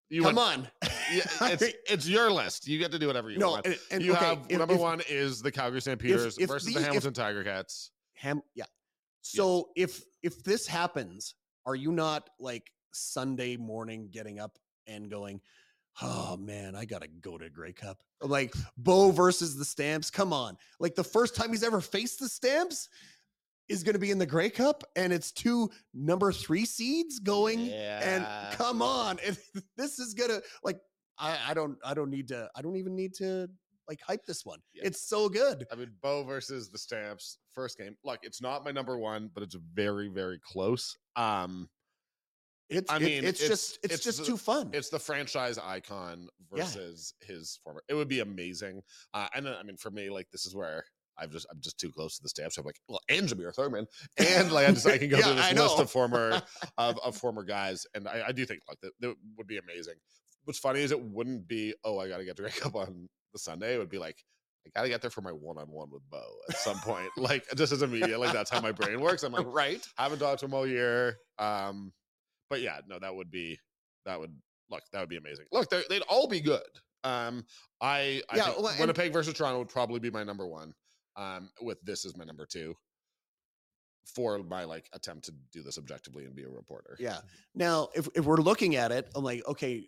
You 0.09 0.21
Come 0.23 0.35
went, 0.35 0.47
on. 0.59 0.67
yeah, 1.11 1.23
it's 1.41 1.63
it's 1.89 2.07
your 2.07 2.29
list. 2.31 2.67
You 2.67 2.77
get 2.77 2.91
to 2.91 2.99
do 2.99 3.07
whatever 3.07 3.29
you 3.31 3.39
no, 3.39 3.51
want. 3.51 3.65
and, 3.65 3.77
and 3.91 4.03
you 4.03 4.13
okay, 4.13 4.25
have 4.25 4.45
if- 4.49 4.59
number 4.59 4.75
if 4.75 4.79
one 4.79 5.01
is 5.09 5.41
the 5.41 5.51
Calgary 5.51 5.81
Stampeders 5.81 6.37
if 6.37 6.47
versus 6.47 6.73
the- 6.73 6.79
the 6.79 6.85
Hamilton 6.85 7.13
Tiger 7.13 7.43
Cats. 7.43 7.91
Ham, 8.13 8.41
yeah. 8.53 8.65
So 9.21 9.69
if 9.75 10.03
if 10.21 10.43
this 10.43 10.67
happens, 10.67 11.33
are 11.65 11.75
you 11.75 11.91
not 11.91 12.29
like 12.39 12.71
Sunday 12.93 13.57
morning 13.57 14.09
getting 14.11 14.39
up 14.39 14.57
and 14.85 15.09
going, 15.09 15.41
oh 16.01 16.37
man, 16.37 16.75
I 16.75 16.85
gotta 16.85 17.07
go 17.07 17.37
to 17.37 17.49
Grey 17.49 17.73
Cup? 17.73 17.97
Like 18.21 18.53
Bo 18.77 19.09
versus 19.11 19.57
the 19.57 19.65
Stamps. 19.65 20.11
Come 20.11 20.31
on, 20.31 20.57
like 20.79 20.93
the 20.93 21.03
first 21.03 21.35
time 21.35 21.49
he's 21.49 21.63
ever 21.63 21.81
faced 21.81 22.19
the 22.19 22.29
Stamps 22.29 22.89
is 23.69 23.83
going 23.83 23.93
to 23.93 23.99
be 23.99 24.11
in 24.11 24.17
the 24.17 24.25
Grey 24.25 24.49
Cup, 24.49 24.83
and 24.95 25.11
it's 25.13 25.31
two 25.31 25.69
number 25.93 26.31
three 26.31 26.65
seeds 26.65 27.19
going. 27.19 27.69
And 27.71 28.25
come 28.53 28.81
on, 28.81 29.17
and 29.25 29.37
this 29.77 29.99
is 29.99 30.13
gonna 30.13 30.41
like 30.63 30.79
I 31.17 31.37
I 31.49 31.53
don't 31.53 31.77
I 31.83 31.93
don't 31.93 32.09
need 32.09 32.27
to 32.29 32.49
I 32.55 32.61
don't 32.61 32.75
even 32.77 32.95
need 32.95 33.13
to 33.15 33.49
like 33.87 33.99
hype 34.01 34.25
this 34.25 34.45
one. 34.45 34.59
Yeah. 34.73 34.83
It's 34.85 35.07
so 35.07 35.29
good. 35.29 35.65
I 35.71 35.75
mean, 35.75 35.91
Bo 36.01 36.23
versus 36.23 36.69
the 36.69 36.77
Stamps 36.77 37.37
first 37.53 37.77
game. 37.77 37.95
Look, 38.03 38.19
it's 38.23 38.41
not 38.41 38.65
my 38.65 38.71
number 38.71 38.97
one, 38.97 39.29
but 39.33 39.43
it's 39.43 39.55
very, 39.75 40.07
very 40.09 40.39
close. 40.43 40.97
Um, 41.15 41.69
It's 42.67 42.91
I 42.91 42.95
it- 42.95 43.01
mean, 43.03 43.23
it's, 43.25 43.39
it's- 43.41 43.47
just 43.47 43.77
it's, 43.83 43.93
it's 43.93 44.03
just 44.03 44.19
the- 44.21 44.25
too 44.25 44.37
fun. 44.37 44.71
it's 44.73 44.89
the 44.89 44.97
franchise 44.97 45.59
icon 45.59 46.27
Yeah. 46.51 46.63
versus 46.63 47.13
his 47.21 47.59
former. 47.63 47.83
It 47.87 47.93
would 47.93 48.07
be 48.07 48.21
amazing. 48.21 48.81
Uh, 49.13 49.27
and 49.35 49.45
then, 49.45 49.53
I 49.53 49.61
mean, 49.61 49.77
for 49.77 49.91
me, 49.91 50.09
like 50.09 50.31
this 50.31 50.47
is 50.47 50.55
where 50.55 50.83
I've 51.17 51.31
just 51.31 51.45
I'm 51.51 51.59
just 51.61 51.77
too 51.79 51.91
close 51.91 52.17
to 52.17 52.23
the 52.23 52.29
Stamps. 52.29 52.57
I'm 52.57 52.65
like, 52.65 52.79
well, 52.87 52.99
and 53.09 53.27
Jameer 53.27 53.53
Thurman, 53.53 53.87
and 54.17 54.51
like 54.51 54.67
I 54.67 54.71
just 54.71 54.87
I 54.87 54.97
can 54.97 55.09
go 55.09 55.17
Yeah, 55.17 55.23
through 55.23 55.35
this 55.35 55.51
list 55.51 55.79
of 55.79 55.91
former 55.91 56.41
of, 56.77 56.99
of 56.99 57.15
former 57.17 57.43
guys, 57.43 57.85
and 57.93 58.07
I, 58.07 58.25
I 58.27 58.31
do 58.31 58.45
think 58.45 58.61
like 58.67 58.79
that, 58.81 58.91
that 58.99 59.15
would 59.37 59.47
be 59.47 59.57
amazing. 59.57 59.95
What's 60.43 60.59
funny 60.59 60.81
is 60.81 60.91
it 60.91 61.01
wouldn't 61.01 61.47
be 61.47 61.73
oh 61.83 61.99
I 61.99 62.07
got 62.07 62.17
to 62.17 62.25
get 62.25 62.35
to 62.37 62.43
Grey 62.43 62.51
Cup 62.51 62.75
on 62.75 63.07
the 63.33 63.39
Sunday. 63.39 63.75
It 63.75 63.79
would 63.79 63.89
be 63.89 63.99
like. 63.99 64.23
I 64.67 64.71
gotta 64.79 64.89
get 64.89 65.01
there 65.01 65.11
for 65.11 65.21
my 65.21 65.31
one-on-one 65.31 65.91
with 65.91 66.01
Bo 66.09 66.23
at 66.49 66.57
some 66.57 66.79
point. 66.79 67.11
like 67.17 67.45
just 67.55 67.71
as 67.71 67.83
a 67.83 67.87
media, 67.87 68.17
like 68.17 68.31
that's 68.31 68.49
how 68.49 68.59
my 68.59 68.71
brain 68.71 68.99
works. 68.99 69.21
I'm 69.21 69.31
like, 69.31 69.45
right. 69.45 69.85
haven't 69.95 70.17
talked 70.17 70.39
to 70.39 70.47
him 70.47 70.55
all 70.55 70.65
year. 70.65 71.17
Um, 71.37 71.93
but 72.49 72.61
yeah, 72.61 72.79
no, 72.87 72.97
that 72.97 73.15
would 73.15 73.29
be 73.29 73.59
that 74.05 74.19
would 74.19 74.35
look 74.71 74.81
that 74.91 75.01
would 75.01 75.09
be 75.09 75.17
amazing. 75.17 75.45
Look, 75.51 75.69
they'd 75.69 76.01
all 76.09 76.27
be 76.27 76.41
good. 76.41 76.63
Um, 77.03 77.45
I, 77.79 78.23
I 78.29 78.37
Yeah, 78.37 78.45
think 78.45 78.63
well, 78.63 78.75
Winnipeg 78.79 79.13
versus 79.13 79.35
Toronto 79.35 79.59
would 79.59 79.69
probably 79.69 79.99
be 79.99 80.09
my 80.09 80.23
number 80.23 80.47
one. 80.47 80.73
Um, 81.17 81.49
with 81.61 81.81
this 81.81 82.05
as 82.05 82.17
my 82.17 82.25
number 82.25 82.45
two 82.45 82.75
for 84.05 84.37
my 84.39 84.63
like 84.63 84.89
attempt 84.93 85.25
to 85.25 85.33
do 85.51 85.63
this 85.63 85.77
objectively 85.77 86.25
and 86.25 86.35
be 86.35 86.43
a 86.43 86.49
reporter. 86.49 86.95
Yeah. 86.99 87.19
Now, 87.53 87.89
if 87.95 88.07
if 88.15 88.25
we're 88.25 88.37
looking 88.37 88.75
at 88.75 88.91
it, 88.91 89.09
I'm 89.15 89.23
like, 89.23 89.45
okay, 89.47 89.87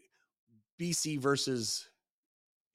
BC 0.80 1.20
versus 1.20 1.88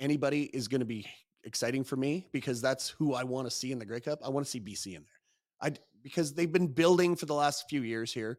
anybody 0.01 0.45
is 0.45 0.69
going 0.69 0.81
to 0.81 0.87
be 0.87 1.07
exciting 1.45 1.85
for 1.85 1.97
me 1.97 2.27
because 2.33 2.61
that's 2.61 2.89
who 2.91 3.15
I 3.15 3.25
want 3.25 3.47
to 3.49 3.51
see 3.51 3.73
in 3.73 3.79
the 3.79 3.87
Grey 3.87 4.01
Cup. 4.01 4.21
I 4.25 4.29
want 4.29 4.47
to 4.47 4.51
see 4.51 4.61
BC 4.61 4.97
in 4.97 5.05
there. 5.05 5.21
I 5.61 5.75
because 6.03 6.35
they've 6.35 6.53
been 6.53 6.69
building 6.69 7.17
for 7.17 7.27
the 7.27 7.35
last 7.35 7.69
few 7.69 7.83
years 7.83 8.13
here, 8.13 8.39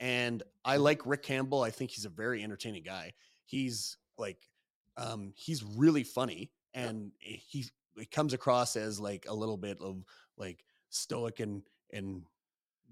and 0.00 0.42
I 0.64 0.76
like 0.76 1.06
Rick 1.06 1.22
Campbell. 1.22 1.62
I 1.62 1.70
think 1.70 1.90
he's 1.90 2.04
a 2.04 2.10
very 2.10 2.42
entertaining 2.42 2.82
guy. 2.82 3.12
He's 3.44 3.96
like, 4.18 4.38
um, 4.96 5.32
he's 5.36 5.62
really 5.62 6.02
funny, 6.02 6.50
and 6.72 7.12
he 7.18 7.66
he 7.98 8.06
comes 8.06 8.32
across 8.32 8.76
as 8.76 9.00
like 9.00 9.26
a 9.28 9.34
little 9.34 9.56
bit 9.56 9.80
of 9.80 10.04
like 10.36 10.64
stoic 10.90 11.40
and 11.40 11.62
and 11.92 12.22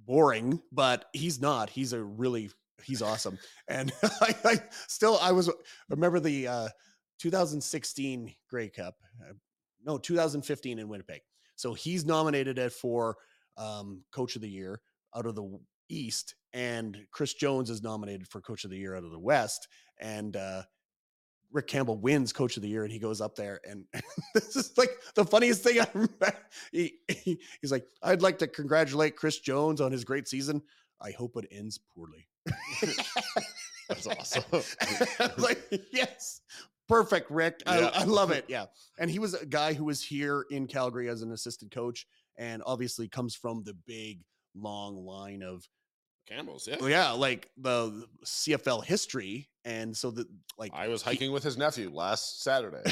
boring, 0.05 0.61
but 0.71 1.07
he's 1.13 1.41
not. 1.41 1.71
He's 1.71 1.93
a 1.93 2.03
really 2.03 2.51
he's 2.85 3.03
awesome. 3.03 3.39
And 3.69 3.93
I, 4.03 4.35
I 4.45 4.63
still 4.89 5.19
I 5.21 5.33
was 5.33 5.51
remember 5.89 6.21
the 6.21 6.49
uh 6.49 6.69
2016 7.19 8.35
Grey 8.49 8.69
Cup. 8.69 8.97
Uh, 9.21 9.35
no, 9.85 9.99
2015 9.99 10.79
in 10.79 10.89
Winnipeg. 10.89 11.23
So 11.57 11.75
he's 11.75 12.05
nominated 12.05 12.59
it 12.59 12.73
for 12.73 13.17
um 13.57 14.03
coach 14.13 14.37
of 14.37 14.43
the 14.43 14.49
year 14.49 14.81
out 15.15 15.27
of 15.27 15.35
the 15.35 15.59
East 15.89 16.35
and 16.55 17.07
Chris 17.11 17.35
Jones 17.35 17.69
is 17.69 17.83
nominated 17.83 18.27
for 18.27 18.41
coach 18.41 18.65
of 18.65 18.71
the 18.71 18.79
year 18.79 18.97
out 18.97 19.05
of 19.05 19.11
the 19.11 19.19
West 19.19 19.69
and 20.01 20.37
uh 20.37 20.63
Rick 21.53 21.67
Campbell 21.67 21.99
wins 21.99 22.33
coach 22.33 22.57
of 22.57 22.63
the 22.63 22.69
year 22.69 22.83
and 22.85 22.93
he 22.93 22.99
goes 22.99 23.21
up 23.21 23.35
there 23.37 23.61
and 23.69 23.85
this 24.35 24.57
is 24.57 24.73
like 24.79 24.91
the 25.15 25.25
funniest 25.25 25.63
thing 25.63 25.81
I 25.81 25.87
remember. 25.93 26.33
He, 26.73 26.95
he- 27.09 27.41
he's 27.61 27.71
like, 27.73 27.87
I'd 28.03 28.23
like 28.23 28.39
to 28.39 28.47
congratulate 28.47 29.17
Chris 29.17 29.39
Jones 29.39 29.81
on 29.81 29.93
his 29.93 30.05
great 30.05 30.29
season. 30.29 30.63
I 31.01 31.11
hope 31.13 31.37
it 31.37 31.47
ends 31.51 31.79
poorly. 31.95 32.29
That's 33.89 34.07
awesome. 34.07 34.45
I 34.53 35.31
was 35.37 35.39
like, 35.39 35.63
yes, 35.93 36.41
perfect, 36.89 37.31
Rick. 37.31 37.63
I, 37.67 37.81
Yeah. 37.81 37.91
I 37.95 38.05
love 38.05 38.31
it. 38.31 38.45
Yeah. 38.49 38.67
And 38.99 39.11
he 39.11 39.19
was 39.19 39.35
a 39.35 39.45
guy 39.45 39.75
who 39.75 39.85
was 39.85 40.03
here 40.03 40.47
in 40.51 40.67
Calgary 40.67 41.09
as 41.09 41.23
an 41.23 41.33
assistant 41.33 41.73
coach 41.73 42.07
and 42.39 42.63
obviously 42.65 43.09
comes 43.09 43.35
from 43.35 43.63
the 43.65 43.75
big, 43.87 44.21
long 44.55 45.05
line 45.05 45.43
of 45.43 45.67
Campbell's, 46.29 46.69
yeah. 46.69 46.77
yeah, 46.87 47.11
like 47.13 47.51
the 47.57 48.07
CFL 48.25 48.85
history. 48.85 49.49
And 49.65 49.97
so 49.97 50.11
the 50.11 50.27
like 50.59 50.73
I 50.75 50.89
was 50.89 51.03
he- 51.03 51.11
hiking 51.11 51.33
with 51.33 51.43
his 51.43 51.57
nephew 51.57 51.91
last 51.93 52.43
Saturday. 52.43 52.83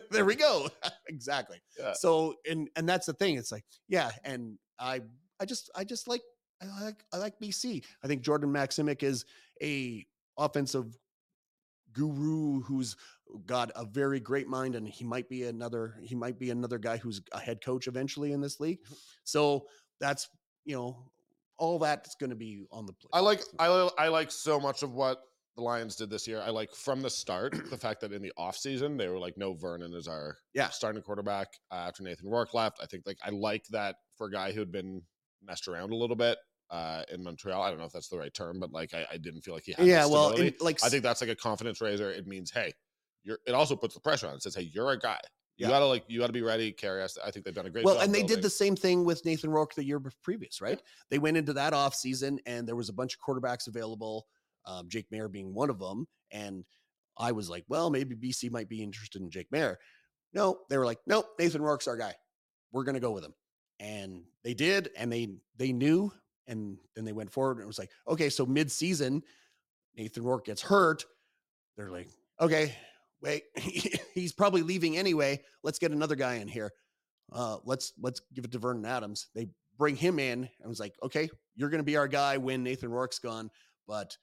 there 0.10 0.24
we 0.24 0.34
go. 0.34 0.68
exactly. 1.08 1.60
Yeah. 1.78 1.92
So 1.92 2.34
and 2.48 2.68
and 2.76 2.88
that's 2.88 3.06
the 3.06 3.12
thing. 3.12 3.36
It's 3.36 3.52
like, 3.52 3.64
yeah, 3.88 4.10
and 4.24 4.58
I 4.78 5.02
I 5.40 5.44
just 5.44 5.70
I 5.76 5.84
just 5.84 6.08
like 6.08 6.22
I 6.62 6.84
like 6.84 7.04
I 7.12 7.18
like 7.18 7.34
BC. 7.40 7.84
I 8.02 8.08
think 8.08 8.22
Jordan 8.22 8.52
Maksymic 8.52 9.02
is 9.02 9.24
a 9.62 10.04
offensive 10.36 10.96
guru 11.92 12.60
who's 12.62 12.96
got 13.46 13.70
a 13.76 13.84
very 13.84 14.20
great 14.20 14.48
mind 14.48 14.74
and 14.74 14.88
he 14.88 15.04
might 15.04 15.28
be 15.28 15.44
another 15.44 15.96
he 16.02 16.14
might 16.14 16.38
be 16.38 16.50
another 16.50 16.78
guy 16.78 16.96
who's 16.96 17.20
a 17.32 17.40
head 17.40 17.62
coach 17.62 17.86
eventually 17.86 18.32
in 18.32 18.40
this 18.40 18.60
league. 18.60 18.82
Mm-hmm. 18.84 18.94
So 19.24 19.66
that's 20.00 20.28
you 20.64 20.76
know 20.76 21.10
all 21.58 21.78
that's 21.78 22.14
going 22.16 22.30
to 22.30 22.36
be 22.36 22.64
on 22.70 22.86
the 22.86 22.92
plate. 22.92 23.10
I 23.12 23.20
like 23.20 23.42
I 23.58 23.88
I 23.98 24.08
like 24.08 24.30
so 24.30 24.58
much 24.60 24.82
of 24.82 24.92
what 24.92 25.18
the 25.56 25.62
Lions 25.62 25.96
did 25.96 26.08
this 26.08 26.26
year. 26.28 26.40
I 26.40 26.50
like 26.50 26.72
from 26.72 27.00
the 27.02 27.10
start 27.10 27.52
the 27.70 27.76
fact 27.86 28.00
that 28.02 28.12
in 28.12 28.22
the 28.22 28.32
offseason 28.38 28.96
they 28.96 29.08
were 29.08 29.18
like, 29.18 29.36
no, 29.36 29.54
Vernon 29.54 29.92
is 29.94 30.06
our 30.06 30.36
Yeah. 30.54 30.68
starting 30.70 31.02
quarterback 31.02 31.48
uh, 31.70 31.74
after 31.88 32.02
Nathan 32.02 32.28
Rourke 32.30 32.54
left. 32.54 32.78
I 32.82 32.86
think 32.86 33.02
like 33.06 33.18
I 33.24 33.30
like 33.30 33.64
that 33.70 33.96
for 34.16 34.28
a 34.28 34.30
guy 34.30 34.52
who 34.52 34.60
had 34.60 34.70
been 34.72 35.02
messed 35.42 35.68
around 35.68 35.92
a 35.92 35.96
little 35.96 36.16
bit 36.16 36.38
uh, 36.70 37.02
in 37.10 37.24
Montreal. 37.24 37.60
I 37.60 37.70
don't 37.70 37.78
know 37.78 37.86
if 37.86 37.92
that's 37.92 38.08
the 38.08 38.18
right 38.18 38.32
term, 38.32 38.60
but 38.60 38.72
like 38.72 38.94
I, 38.94 39.06
I 39.12 39.16
didn't 39.16 39.40
feel 39.42 39.54
like 39.54 39.64
he 39.64 39.72
had. 39.72 39.86
yeah, 39.86 40.06
well, 40.06 40.30
in, 40.30 40.54
like 40.60 40.78
I 40.84 40.88
think 40.88 41.02
that's 41.02 41.20
like 41.20 41.30
a 41.30 41.36
confidence 41.36 41.80
raiser. 41.80 42.10
It 42.10 42.26
means 42.26 42.50
hey, 42.52 42.72
you're. 43.24 43.38
It 43.46 43.52
also 43.52 43.74
puts 43.74 43.94
the 43.94 44.00
pressure 44.00 44.28
on. 44.28 44.34
It 44.34 44.42
says 44.42 44.54
hey, 44.54 44.70
you're 44.72 44.90
a 44.92 44.98
guy. 44.98 45.18
You 45.58 45.66
Yeah. 45.66 45.70
gotta 45.70 45.86
like 45.86 46.04
you 46.08 46.20
gotta 46.20 46.32
be 46.32 46.42
ready. 46.42 46.72
Carry 46.72 47.02
us. 47.02 47.18
I 47.22 47.30
think 47.32 47.44
they've 47.44 47.52
done 47.54 47.66
a 47.66 47.70
great 47.70 47.82
job. 47.82 47.96
well, 47.96 48.00
and 48.00 48.14
they 48.14 48.22
did 48.22 48.42
the 48.42 48.48
same 48.50 48.76
thing 48.76 49.04
with 49.04 49.24
Nathan 49.24 49.50
Rourke 49.50 49.74
the 49.74 49.84
year 49.84 50.00
previous, 50.22 50.60
right? 50.60 50.80
They 51.10 51.18
went 51.18 51.36
into 51.36 51.52
that 51.54 51.72
off 51.74 51.94
season, 51.96 52.38
and 52.46 52.66
there 52.66 52.76
was 52.76 52.88
a 52.88 52.92
bunch 52.92 53.14
of 53.14 53.20
quarterbacks 53.20 53.66
available, 53.66 54.26
um, 54.64 54.88
Jake 54.88 55.10
Maier 55.10 55.30
being 55.30 55.52
one 55.52 55.68
of 55.68 55.78
them. 55.80 56.06
And 56.30 56.64
I 57.16 57.32
was 57.32 57.50
like, 57.50 57.64
well, 57.68 57.90
maybe 57.90 58.14
BC 58.14 58.50
might 58.50 58.68
be 58.68 58.82
interested 58.84 59.20
in 59.20 59.30
Jake 59.30 59.50
Maier. 59.50 59.76
No, 60.32 60.60
they 60.70 60.78
were 60.78 60.84
like, 60.86 61.00
nope, 61.06 61.26
Nathan 61.40 61.60
Rourke's 61.62 61.88
our 61.88 61.96
guy. 61.96 62.14
We're 62.70 62.84
gonna 62.84 63.00
go 63.00 63.10
with 63.10 63.24
him, 63.24 63.34
and 63.80 64.22
they 64.44 64.54
did, 64.54 64.90
and 64.96 65.10
they 65.10 65.28
they 65.56 65.72
knew, 65.72 66.12
and 66.46 66.78
then 66.94 67.04
they 67.04 67.12
went 67.12 67.32
forward, 67.32 67.56
and 67.56 67.64
it 67.64 67.66
was 67.66 67.78
like, 67.80 67.90
okay, 68.06 68.28
so 68.28 68.46
mid 68.46 68.70
season, 68.70 69.24
Nathan 69.96 70.22
Rourke 70.22 70.44
gets 70.44 70.62
hurt. 70.62 71.04
They're 71.76 71.90
like, 71.90 72.10
okay, 72.40 72.76
wait, 73.22 73.44
he's 74.14 74.32
probably 74.32 74.62
leaving 74.62 74.96
anyway. 74.96 75.40
Let's 75.62 75.78
get 75.78 75.92
another 75.92 76.16
guy 76.16 76.34
in 76.34 76.48
here 76.48 76.72
uh, 77.32 77.58
let's 77.64 77.92
let's 78.00 78.20
give 78.34 78.44
it 78.44 78.52
to 78.52 78.58
Vernon 78.58 78.84
Adams. 78.84 79.28
They 79.34 79.48
bring 79.76 79.96
him 79.96 80.18
in 80.18 80.48
and 80.60 80.68
was 80.68 80.80
like, 80.80 80.94
okay, 81.02 81.28
you're 81.56 81.70
going 81.70 81.80
to 81.80 81.84
be 81.84 81.96
our 81.96 82.08
guy 82.08 82.36
when 82.36 82.62
Nathan 82.62 82.90
Rourke's 82.90 83.18
gone, 83.18 83.50
but 83.86 84.16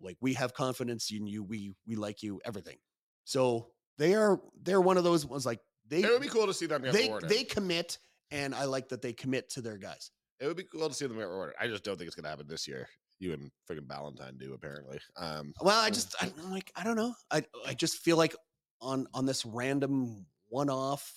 like 0.00 0.16
we 0.20 0.34
have 0.34 0.54
confidence 0.54 1.10
in 1.10 1.26
you. 1.26 1.42
We 1.42 1.74
we 1.86 1.96
like 1.96 2.22
you. 2.22 2.40
Everything. 2.44 2.76
So 3.24 3.68
they 3.98 4.14
are 4.14 4.40
they're 4.62 4.80
one 4.80 4.96
of 4.96 5.04
those 5.04 5.26
ones 5.26 5.46
like 5.46 5.60
they 5.86 6.00
It 6.00 6.10
would 6.10 6.22
be 6.22 6.28
cool 6.28 6.46
to 6.46 6.54
see 6.54 6.66
them 6.66 6.82
get 6.82 6.92
they 6.92 7.04
rewarded. 7.04 7.30
they 7.30 7.44
commit, 7.44 7.98
and 8.30 8.54
I 8.54 8.64
like 8.64 8.88
that 8.88 9.02
they 9.02 9.12
commit 9.12 9.50
to 9.50 9.60
their 9.60 9.76
guys. 9.76 10.10
It 10.40 10.46
would 10.46 10.56
be 10.56 10.64
cool 10.64 10.88
to 10.88 10.94
see 10.94 11.06
them 11.06 11.18
get 11.18 11.28
rewarded. 11.28 11.54
I 11.60 11.68
just 11.68 11.84
don't 11.84 11.96
think 11.96 12.06
it's 12.06 12.16
gonna 12.16 12.28
happen 12.28 12.46
this 12.48 12.66
year. 12.66 12.88
You 13.20 13.32
and 13.34 13.50
friggin' 13.70 13.86
Valentine 13.86 14.36
do 14.38 14.54
apparently. 14.54 14.98
Um, 15.16 15.52
Well, 15.60 15.78
I 15.78 15.90
just 15.90 16.14
I, 16.20 16.32
I'm 16.42 16.50
like 16.50 16.72
I 16.74 16.82
don't 16.82 16.96
know. 16.96 17.14
I 17.30 17.44
I 17.66 17.74
just 17.74 17.98
feel 17.98 18.16
like 18.16 18.34
on 18.80 19.06
on 19.14 19.26
this 19.26 19.44
random 19.46 20.26
one 20.48 20.70
off, 20.70 21.12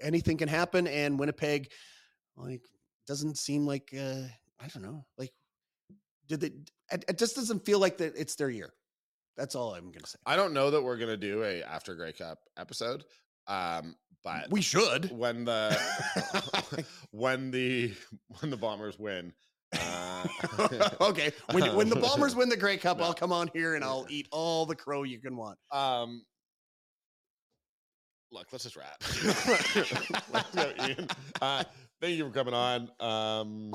anything 0.00 0.38
can 0.38 0.48
happen, 0.48 0.86
and 0.86 1.18
Winnipeg 1.18 1.70
like 2.36 2.62
doesn't 3.06 3.36
seem 3.36 3.66
like 3.66 3.92
uh 3.94 4.22
I 4.60 4.68
don't 4.72 4.82
know 4.82 5.04
like 5.18 5.32
did 6.28 6.40
they 6.40 6.52
it, 6.92 7.04
it 7.08 7.18
just 7.18 7.36
doesn't 7.36 7.66
feel 7.66 7.78
like 7.78 7.98
that 7.98 8.14
it's 8.16 8.36
their 8.36 8.50
year. 8.50 8.72
That's 9.36 9.54
all 9.54 9.74
I'm 9.74 9.90
gonna 9.90 10.06
say. 10.06 10.18
I 10.24 10.36
don't 10.36 10.52
know 10.52 10.70
that 10.70 10.82
we're 10.82 10.96
gonna 10.96 11.16
do 11.16 11.42
a 11.42 11.62
after 11.62 11.94
Grey 11.94 12.12
Cup 12.12 12.38
episode. 12.56 13.04
Um, 13.48 13.96
but 14.22 14.50
we 14.50 14.62
should. 14.62 15.10
when 15.10 15.44
the 15.44 15.76
when 17.10 17.50
the 17.50 17.94
when 18.40 18.50
the 18.50 18.56
Bombers 18.56 18.98
win, 18.98 19.32
Uh, 20.58 20.88
okay. 21.00 21.32
When, 21.50 21.74
when 21.74 21.88
the 21.88 21.96
Bombers 21.96 22.36
win 22.36 22.48
the 22.48 22.56
Grey 22.56 22.76
Cup, 22.76 23.00
I'll 23.00 23.14
come 23.14 23.32
on 23.32 23.50
here 23.52 23.74
and 23.74 23.82
I'll 23.84 24.06
eat 24.08 24.28
all 24.30 24.66
the 24.66 24.74
crow 24.76 25.02
you 25.02 25.18
can 25.18 25.36
want. 25.36 25.58
Um, 25.72 26.24
look, 28.30 28.46
let's 28.52 28.64
just 28.64 28.76
wrap. 28.76 28.96
Let's 30.32 30.50
go, 30.54 30.72
Ian. 30.86 31.08
Uh, 31.40 31.64
thank 32.00 32.16
you 32.16 32.24
for 32.26 32.32
coming 32.32 32.54
on. 32.54 32.88
Um, 33.00 33.72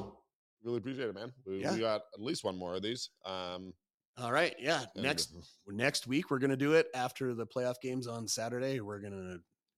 really 0.64 0.78
appreciate 0.78 1.10
it, 1.10 1.16
man. 1.16 1.32
We, 1.46 1.62
Yeah. 1.62 1.74
we 1.74 1.80
got 1.80 2.02
at 2.14 2.22
least 2.22 2.44
one 2.44 2.58
more 2.58 2.76
of 2.76 2.82
these. 2.82 3.10
Um, 3.26 3.74
All 4.18 4.32
right. 4.32 4.56
Yeah. 4.60 4.86
Next 4.96 5.34
next 5.68 6.08
week 6.08 6.32
we're 6.32 6.40
gonna 6.40 6.58
do 6.58 6.74
it 6.74 6.88
after 6.96 7.34
the 7.34 7.46
playoff 7.46 7.76
games 7.82 8.08
on 8.08 8.28
Saturday. 8.28 8.80
We're 8.80 9.00
gonna 9.00 9.38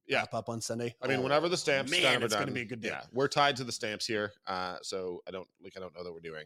Yeah. 0.09 0.17
wrap 0.19 0.33
up 0.33 0.49
on 0.49 0.59
Sunday. 0.59 0.93
I 1.01 1.07
mean, 1.07 1.19
Oh, 1.19 1.21
whenever 1.21 1.47
the 1.47 1.55
stamps 1.57 1.91
man, 1.91 2.01
kind 2.01 2.15
of 2.17 2.23
it's 2.23 2.33
gonna 2.33 2.47
done, 2.47 2.53
be 2.53 2.61
a 2.61 2.65
good 2.65 2.81
day. 2.81 2.89
Yeah, 2.89 3.03
we're 3.13 3.27
tied 3.29 3.55
to 3.57 3.63
the 3.63 3.71
stamps 3.71 4.05
here, 4.05 4.33
uh, 4.47 4.77
so 4.81 5.21
I 5.27 5.31
don't 5.31 5.47
like. 5.63 5.73
I 5.77 5.79
don't 5.79 5.95
know 5.95 6.03
that 6.03 6.11
we're 6.11 6.19
doing 6.19 6.45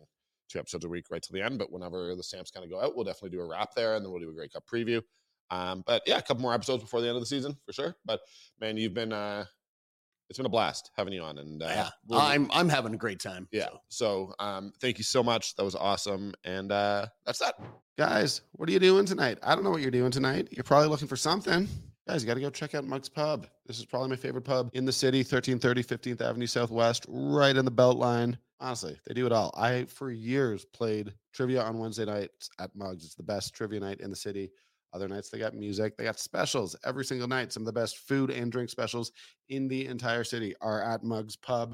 two 0.50 0.60
episodes 0.60 0.86
a 0.86 0.90
week 0.90 1.06
right 1.10 1.22
till 1.24 1.34
the 1.34 1.42
end, 1.42 1.58
but 1.58 1.72
whenever 1.72 2.14
the 2.16 2.24
stamps 2.24 2.52
kind 2.52 2.64
of 2.64 2.70
go 2.70 2.80
out, 2.80 2.96
we'll 2.96 3.06
definitely 3.06 3.36
do 3.38 3.42
a 3.42 3.48
wrap 3.48 3.74
there, 3.76 3.96
and 3.96 4.06
then 4.06 4.12
we'll 4.12 4.22
do 4.22 4.30
a 4.30 4.34
Grey 4.34 4.50
Cup 4.50 4.66
preview. 4.68 5.02
Um, 5.50 5.84
but 5.88 6.04
yeah, 6.06 6.18
a 6.18 6.22
couple 6.22 6.42
more 6.42 6.54
episodes 6.54 6.84
before 6.84 7.02
the 7.02 7.08
end 7.08 7.16
of 7.16 7.22
the 7.22 7.26
season 7.28 7.58
for 7.66 7.74
sure. 7.74 7.96
But 8.06 8.22
man, 8.60 8.76
you've 8.78 8.94
been 8.94 9.14
uh, 9.14 9.46
it's 10.30 10.38
been 10.38 10.46
a 10.46 10.50
blast 10.50 10.90
having 10.98 11.14
you 11.14 11.22
on, 11.22 11.38
and 11.38 11.62
uh, 11.64 11.68
yeah. 11.68 11.90
we'll- 12.08 12.20
I'm 12.20 12.50
I'm 12.52 12.70
having 12.70 12.94
a 12.94 12.98
great 12.98 13.20
time. 13.20 13.48
yeah. 13.52 13.68
so. 13.90 14.34
So 14.38 14.46
um, 14.46 14.74
thank 14.82 14.98
you 14.98 15.04
so 15.04 15.24
much. 15.24 15.56
That 15.56 15.64
was 15.64 15.76
awesome, 15.76 16.34
and 16.44 16.72
uh, 16.72 17.08
that's 17.26 17.40
that. 17.40 17.56
Guys, 17.98 18.42
what 18.54 18.68
are 18.68 18.72
you 18.72 18.80
doing 18.80 19.06
tonight? 19.06 19.38
I 19.44 19.54
don't 19.56 19.64
know 19.64 19.70
what 19.70 19.82
you're 19.82 19.92
doing 19.92 20.12
tonight. 20.12 20.48
You're 20.52 20.64
probably 20.64 20.90
looking 20.90 21.08
for 21.08 21.16
something. 21.16 21.68
Guys, 22.06 22.22
you 22.22 22.28
got 22.28 22.34
to 22.34 22.42
go 22.42 22.50
check 22.50 22.76
out 22.76 22.84
Mug's 22.84 23.08
Pub. 23.08 23.48
This 23.66 23.80
is 23.80 23.86
probably 23.86 24.10
my 24.10 24.18
favorite 24.18 24.42
pub 24.42 24.70
in 24.74 24.84
the 24.84 24.92
city, 24.92 25.20
1330 25.20 25.84
15th 25.84 26.22
Avenue 26.22 26.48
Southwest, 26.48 27.06
right 27.08 27.56
in 27.56 27.64
the 27.64 27.72
Beltline. 27.72 28.38
Honestly, 28.60 29.00
they 29.08 29.14
do 29.14 29.26
it 29.26 29.32
all. 29.32 29.54
I, 29.56 29.86
for 29.86 30.12
years, 30.12 30.66
played 30.66 31.14
trivia 31.34 31.64
on 31.64 31.78
Wednesday 31.78 32.04
nights 32.04 32.50
at 32.60 32.76
Mug's. 32.76 33.06
It's 33.06 33.16
the 33.16 33.24
best 33.24 33.54
trivia 33.54 33.80
night 33.80 34.02
in 34.02 34.10
the 34.10 34.18
city. 34.18 34.52
Other 34.92 35.08
nights, 35.08 35.30
they 35.30 35.40
got 35.40 35.56
music. 35.56 35.96
They 35.96 36.04
got 36.04 36.20
specials 36.20 36.76
every 36.86 37.06
single 37.06 37.28
night. 37.28 37.54
Some 37.54 37.64
of 37.64 37.68
the 37.68 37.80
best 37.80 37.98
food 38.00 38.32
and 38.32 38.52
drink 38.52 38.70
specials 38.70 39.14
in 39.48 39.70
the 39.70 39.86
entire 39.86 40.26
city 40.26 40.54
are 40.60 40.84
at 40.84 41.04
Mug's 41.04 41.38
Pub. 41.38 41.74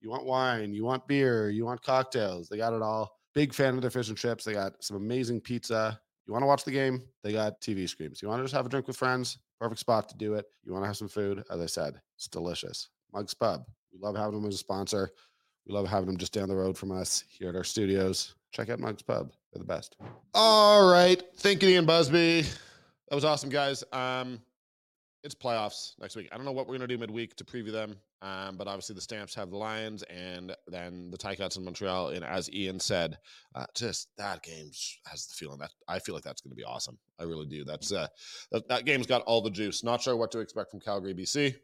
You 0.00 0.10
want 0.10 0.26
wine, 0.26 0.74
you 0.74 0.84
want 0.84 1.06
beer, 1.06 1.50
you 1.50 1.64
want 1.64 1.82
cocktails. 1.82 2.48
They 2.48 2.56
got 2.56 2.74
it 2.74 2.82
all. 2.82 3.12
Big 3.32 3.54
fan 3.54 3.76
of 3.76 3.82
their 3.82 3.90
fish 3.90 4.08
and 4.08 4.18
chips. 4.18 4.42
They 4.42 4.54
got 4.54 4.82
some 4.82 4.96
amazing 4.96 5.40
pizza. 5.40 6.00
You 6.28 6.32
want 6.32 6.42
to 6.42 6.46
watch 6.46 6.64
the 6.64 6.70
game? 6.70 7.02
They 7.24 7.32
got 7.32 7.58
TV 7.62 7.88
screens. 7.88 8.20
You 8.20 8.28
want 8.28 8.40
to 8.40 8.44
just 8.44 8.54
have 8.54 8.66
a 8.66 8.68
drink 8.68 8.86
with 8.86 8.98
friends? 8.98 9.38
Perfect 9.58 9.80
spot 9.80 10.10
to 10.10 10.16
do 10.16 10.34
it. 10.34 10.44
You 10.62 10.74
want 10.74 10.82
to 10.82 10.86
have 10.86 10.96
some 10.98 11.08
food? 11.08 11.42
As 11.50 11.58
I 11.58 11.64
said, 11.64 11.98
it's 12.16 12.28
delicious. 12.28 12.90
Mugs 13.14 13.32
Pub. 13.32 13.64
We 13.90 13.98
love 13.98 14.14
having 14.14 14.34
them 14.34 14.46
as 14.46 14.56
a 14.56 14.58
sponsor. 14.58 15.10
We 15.66 15.74
love 15.74 15.88
having 15.88 16.04
them 16.04 16.18
just 16.18 16.34
down 16.34 16.50
the 16.50 16.54
road 16.54 16.76
from 16.76 16.92
us 16.92 17.24
here 17.30 17.48
at 17.48 17.56
our 17.56 17.64
studios. 17.64 18.34
Check 18.52 18.68
out 18.68 18.78
Mugs 18.78 19.00
Pub. 19.00 19.32
They're 19.52 19.60
the 19.60 19.64
best. 19.64 19.96
All 20.34 20.92
right. 20.92 21.22
Thank 21.38 21.62
you, 21.62 21.70
Ian 21.70 21.86
Busby. 21.86 22.42
That 22.42 23.14
was 23.14 23.24
awesome, 23.24 23.48
guys. 23.48 23.82
Um, 23.90 24.38
it's 25.24 25.34
playoffs 25.34 25.98
next 25.98 26.14
week. 26.14 26.28
I 26.30 26.36
don't 26.36 26.44
know 26.44 26.52
what 26.52 26.68
we're 26.68 26.74
gonna 26.74 26.88
do 26.88 26.98
midweek 26.98 27.36
to 27.36 27.44
preview 27.44 27.72
them. 27.72 27.96
Um, 28.20 28.56
but 28.56 28.66
obviously 28.66 28.94
the 28.94 29.00
Stamps 29.00 29.34
have 29.36 29.50
the 29.50 29.56
Lions 29.56 30.02
and 30.04 30.54
then 30.66 31.10
the 31.10 31.18
Ticats 31.18 31.56
in 31.56 31.64
Montreal. 31.64 32.08
And 32.08 32.24
as 32.24 32.52
Ian 32.52 32.80
said, 32.80 33.18
uh, 33.54 33.66
just 33.74 34.08
that 34.18 34.42
game 34.42 34.70
has 35.06 35.26
the 35.26 35.34
feeling 35.34 35.58
that 35.60 35.70
I 35.86 36.00
feel 36.00 36.14
like 36.14 36.24
that's 36.24 36.40
going 36.40 36.50
to 36.50 36.56
be 36.56 36.64
awesome. 36.64 36.98
I 37.20 37.24
really 37.24 37.46
do. 37.46 37.64
That's 37.64 37.92
uh, 37.92 38.08
that, 38.50 38.68
that 38.68 38.84
game's 38.84 39.06
got 39.06 39.22
all 39.22 39.40
the 39.40 39.50
juice. 39.50 39.84
Not 39.84 40.02
sure 40.02 40.16
what 40.16 40.32
to 40.32 40.40
expect 40.40 40.70
from 40.70 40.80
Calgary, 40.80 41.14
BC. 41.14 41.54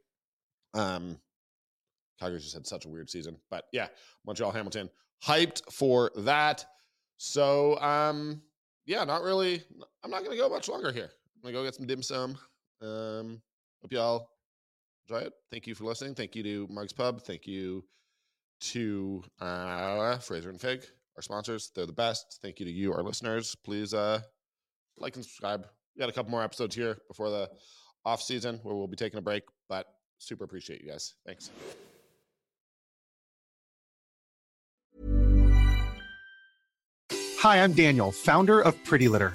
Um, 0.74 1.18
Calgary's 2.20 2.44
just 2.44 2.54
had 2.54 2.66
such 2.66 2.84
a 2.84 2.88
weird 2.88 3.10
season, 3.10 3.36
but 3.50 3.64
yeah, 3.72 3.88
Montreal, 4.24 4.52
Hamilton, 4.52 4.88
hyped 5.24 5.62
for 5.72 6.12
that. 6.18 6.64
So, 7.16 7.78
um, 7.80 8.42
yeah, 8.86 9.02
not 9.04 9.22
really. 9.22 9.62
I'm 10.04 10.10
not 10.10 10.20
going 10.20 10.30
to 10.30 10.36
go 10.36 10.48
much 10.48 10.68
longer 10.68 10.92
here. 10.92 11.10
I'm 11.10 11.42
going 11.42 11.54
to 11.54 11.60
go 11.60 11.64
get 11.64 11.74
some 11.74 11.86
dim 11.86 12.02
sum. 12.02 12.36
Um, 12.80 13.40
hope 13.82 13.92
y'all 13.92 14.28
enjoy 15.08 15.26
it. 15.26 15.32
Thank 15.50 15.66
you 15.66 15.74
for 15.74 15.84
listening. 15.84 16.14
Thank 16.14 16.34
you 16.34 16.42
to 16.42 16.68
Mugs 16.70 16.92
Pub. 16.92 17.22
Thank 17.22 17.46
you 17.46 17.84
to 18.60 19.22
uh, 19.40 20.18
Fraser 20.18 20.50
and 20.50 20.60
Fig, 20.60 20.84
our 21.16 21.22
sponsors. 21.22 21.70
They're 21.74 21.86
the 21.86 21.92
best. 21.92 22.38
Thank 22.42 22.60
you 22.60 22.66
to 22.66 22.72
you, 22.72 22.92
our 22.92 23.02
listeners. 23.02 23.54
Please 23.64 23.92
uh, 23.94 24.20
like 24.98 25.16
and 25.16 25.24
subscribe. 25.24 25.66
We 25.94 26.00
got 26.00 26.08
a 26.08 26.12
couple 26.12 26.30
more 26.30 26.42
episodes 26.42 26.74
here 26.74 26.98
before 27.08 27.30
the 27.30 27.50
off 28.04 28.22
season 28.22 28.60
where 28.62 28.74
we'll 28.74 28.86
be 28.86 28.96
taking 28.96 29.18
a 29.18 29.22
break, 29.22 29.44
but 29.68 29.86
super 30.18 30.44
appreciate 30.44 30.82
you 30.82 30.90
guys. 30.90 31.14
Thanks. 31.26 31.50
Hi, 37.38 37.62
I'm 37.62 37.74
Daniel, 37.74 38.10
founder 38.10 38.60
of 38.60 38.82
Pretty 38.84 39.08
Litter. 39.08 39.34